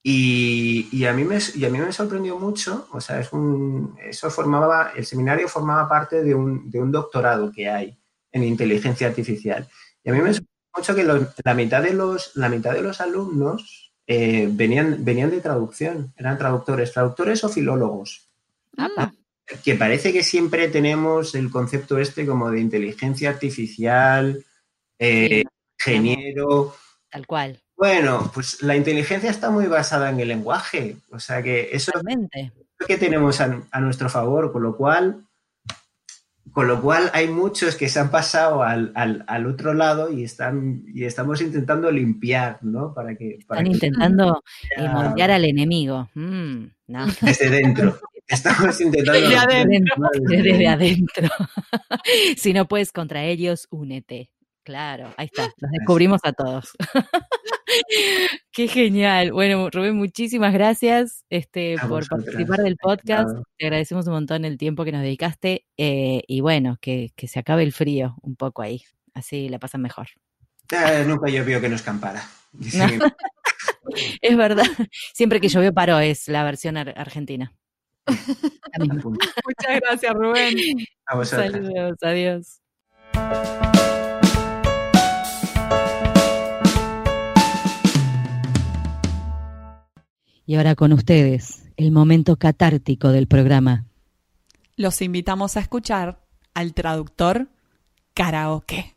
Y, 0.01 1.03
a 1.05 1.11
mí 1.11 1.26
me, 1.26 1.39
y 1.55 1.65
a 1.65 1.70
mí 1.70 1.78
me 1.78 1.91
sorprendió 1.91 2.39
mucho, 2.39 2.88
o 2.93 3.01
sea, 3.01 3.20
es 3.20 3.34
un, 3.34 3.97
eso 4.01 4.32
formaba, 4.32 4.93
el 4.95 5.05
seminario 5.05 5.49
formaba 5.49 5.89
parte 5.89 6.24
de 6.24 6.34
un, 6.34 6.91
doctorado 6.91 7.51
que 7.51 7.70
hay 7.70 7.99
en 8.32 8.45
inteligencia 8.45 9.07
artificial. 9.07 9.67
Y 10.03 10.11
a 10.11 10.13
mí 10.13 10.22
me 10.22 10.34
sorprendió 10.34 10.72
mucho 10.78 10.95
que 10.95 11.03
la, 11.43 11.53
mitad 11.53 11.84
de 11.84 11.93
los, 11.93 12.34
la 12.38 12.47
mitad 12.47 12.72
de 12.72 12.82
los 12.82 13.01
alumnos 13.01 13.91
eh, 14.07 14.47
venían, 14.49 15.03
venían 15.03 15.32
de 15.32 15.41
traducción, 15.41 16.13
eran 16.15 16.38
traductores, 16.38 16.93
traductores 16.93 17.43
o 17.43 17.49
filólogos. 17.49 18.30
Ah, 18.78 19.11
que 19.64 19.76
parece 19.76 20.14
que 20.14 20.24
siempre 20.24 20.68
tenemos 20.68 21.36
el 21.36 21.50
concepto 21.50 21.97
este 21.97 22.26
como 22.26 22.52
de 22.52 22.60
inteligencia 22.60 23.30
artificial, 23.30 24.43
eh, 24.97 25.43
ingeniero. 25.80 26.76
Tal 27.10 27.26
cual. 27.26 27.60
Bueno, 27.76 28.30
pues 28.34 28.62
la 28.62 28.76
inteligencia 28.76 29.30
está 29.30 29.50
muy 29.50 29.68
basada 29.68 30.10
en 30.10 30.20
el 30.20 30.28
lenguaje, 30.28 30.97
o 31.12 31.20
sea 31.20 31.41
que 31.41 31.70
eso 31.72 31.91
es 31.95 32.04
lo 32.78 32.86
que 32.86 32.97
tenemos 32.97 33.39
a, 33.39 33.80
nuestro 33.80 34.10
favor, 34.10 34.52
con 34.52 34.64
lo 34.64 34.76
cual, 34.76 35.24
con 36.52 36.68
lo 36.68 36.82
cual 36.82 37.10
hay 37.14 37.30
muchos 37.30 37.76
que 37.76 37.88
se 37.88 38.00
han 38.00 38.12
pasado 38.12 38.64
al, 38.64 39.45
otro 39.47 39.74
lado 39.74 40.12
y 40.12 40.26
están 40.26 40.84
y 40.93 41.06
estamos 41.06 41.41
intentando 41.41 41.89
limpiar, 41.89 42.60
¿no? 42.64 42.93
Para 42.93 43.16
que 43.16 43.36
están 43.36 43.66
intentando 43.66 44.43
moldear 44.78 45.32
al 45.32 45.45
enemigo. 45.45 46.10
Mm, 46.16 46.66
Desde 47.22 47.50
dentro. 47.50 47.97
Estamos 48.30 48.80
intentando. 48.80 49.20
Desde 49.20 49.38
adentro. 49.38 49.96
Desde 50.22 50.68
adentro. 50.68 51.28
si 52.38 52.54
no 52.54 52.68
puedes 52.68 52.92
contra 52.92 53.26
ellos, 53.26 53.68
únete. 53.72 54.30
Claro, 54.64 55.12
ahí 55.18 55.26
está, 55.26 55.52
los 55.58 55.72
descubrimos 55.72 56.22
a 56.24 56.32
todos. 56.32 56.74
Qué 58.52 58.68
genial. 58.68 59.32
Bueno, 59.32 59.68
Rubén, 59.72 59.96
muchísimas 59.96 60.54
gracias 60.54 61.26
este, 61.32 61.76
por 61.88 62.08
participar 62.08 62.60
del 62.60 62.78
podcast. 62.78 63.30
Te 63.58 63.66
agradecemos 63.66 64.06
un 64.06 64.14
montón 64.14 64.46
el 64.46 64.60
tiempo 64.60 64.86
que 64.86 64.92
nos 64.92 65.02
dedicaste 65.02 65.66
eh, 65.78 66.22
y 66.28 66.42
bueno, 66.42 66.78
que, 66.80 67.12
se 67.18 67.40
acabe 67.40 67.64
el 67.64 67.74
frío 67.74 68.16
un 68.22 68.36
poco 68.36 68.62
ahí, 68.62 68.84
así 69.16 69.50
la 69.50 69.58
pasan 69.58 69.82
mejor. 69.82 70.10
Eh, 70.72 71.04
nunca 71.08 71.32
llovió 71.32 71.60
que 71.60 71.70
no 71.70 71.76
escampara. 71.76 72.22
es 74.22 74.38
verdad, 74.38 74.68
siempre 75.16 75.40
que 75.40 75.48
llovió 75.48 75.74
paró, 75.74 75.98
es 75.98 76.28
la 76.28 76.44
versión 76.44 76.78
argentina. 76.78 77.56
Muchas 79.03 79.80
gracias, 79.82 80.14
Rubén. 80.14 80.57
Saludos, 81.24 81.97
adiós. 82.01 82.62
Y 90.45 90.55
ahora 90.55 90.74
con 90.74 90.93
ustedes, 90.93 91.70
el 91.78 91.91
momento 91.91 92.38
catártico 92.38 93.10
del 93.10 93.28
programa. 93.28 93.86
Los 94.76 95.01
invitamos 95.01 95.57
a 95.57 95.60
escuchar 95.60 96.26
al 96.55 96.74
traductor 96.74 97.49
karaoke. 98.16 98.95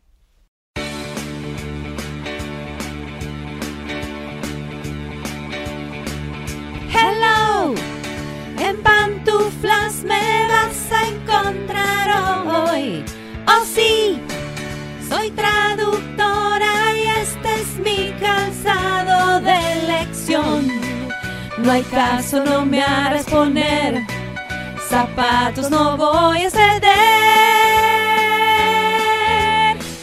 Oh 13.54 13.64
sí, 13.66 14.18
soy 15.08 15.30
traductora 15.32 16.96
y 16.96 17.02
este 17.20 17.54
es 17.60 17.78
mi 17.78 18.12
calzado 18.18 19.40
de 19.40 19.72
elección. 19.72 20.68
No 21.58 21.70
hay 21.70 21.82
caso, 21.82 22.42
no 22.42 22.64
me 22.64 22.82
harás 22.82 23.26
poner 23.26 24.06
zapatos, 24.88 25.70
no 25.70 25.98
voy 25.98 26.44
a 26.44 26.50
ceder. 26.50 26.82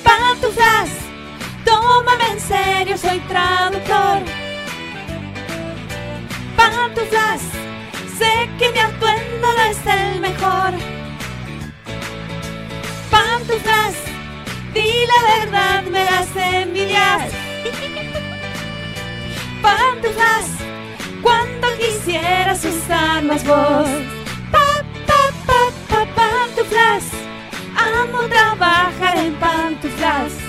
Pantuflas, 0.04 0.90
tómame 1.66 2.26
en 2.34 2.40
serio, 2.40 2.98
soy 3.00 3.20
traductor. 3.22 4.20
Pantuflas, 6.56 7.42
sé 8.16 8.48
que 8.60 8.72
mi 8.72 8.80
atuendo 8.80 9.48
no 9.58 9.64
es 9.64 9.80
el 9.88 10.20
mejor. 10.22 10.99
Pantuflas, 13.70 13.96
di 14.74 15.06
la 15.06 15.20
verdad, 15.36 15.84
me 15.84 16.04
das 16.04 16.36
envidiar. 16.36 17.28
Pantuflas, 19.62 20.48
cuando 21.22 21.68
quisieras 21.78 22.66
usar 22.66 23.24
más 23.24 23.44
voz. 23.46 23.88
Pa, 24.52 24.84
pa, 25.08 25.22
pa, 25.46 25.62
pa, 25.90 26.06
pantuflas, 26.16 27.04
amo 27.76 28.20
trabajar 28.28 29.18
en 29.18 29.34
pantuflas. 29.36 30.49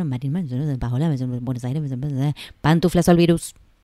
Marín, 0.07 0.33
Buenos 0.33 1.63
Aires, 1.63 2.35
Pantuflas 2.61 3.09
al 3.09 3.17
virus. 3.17 3.53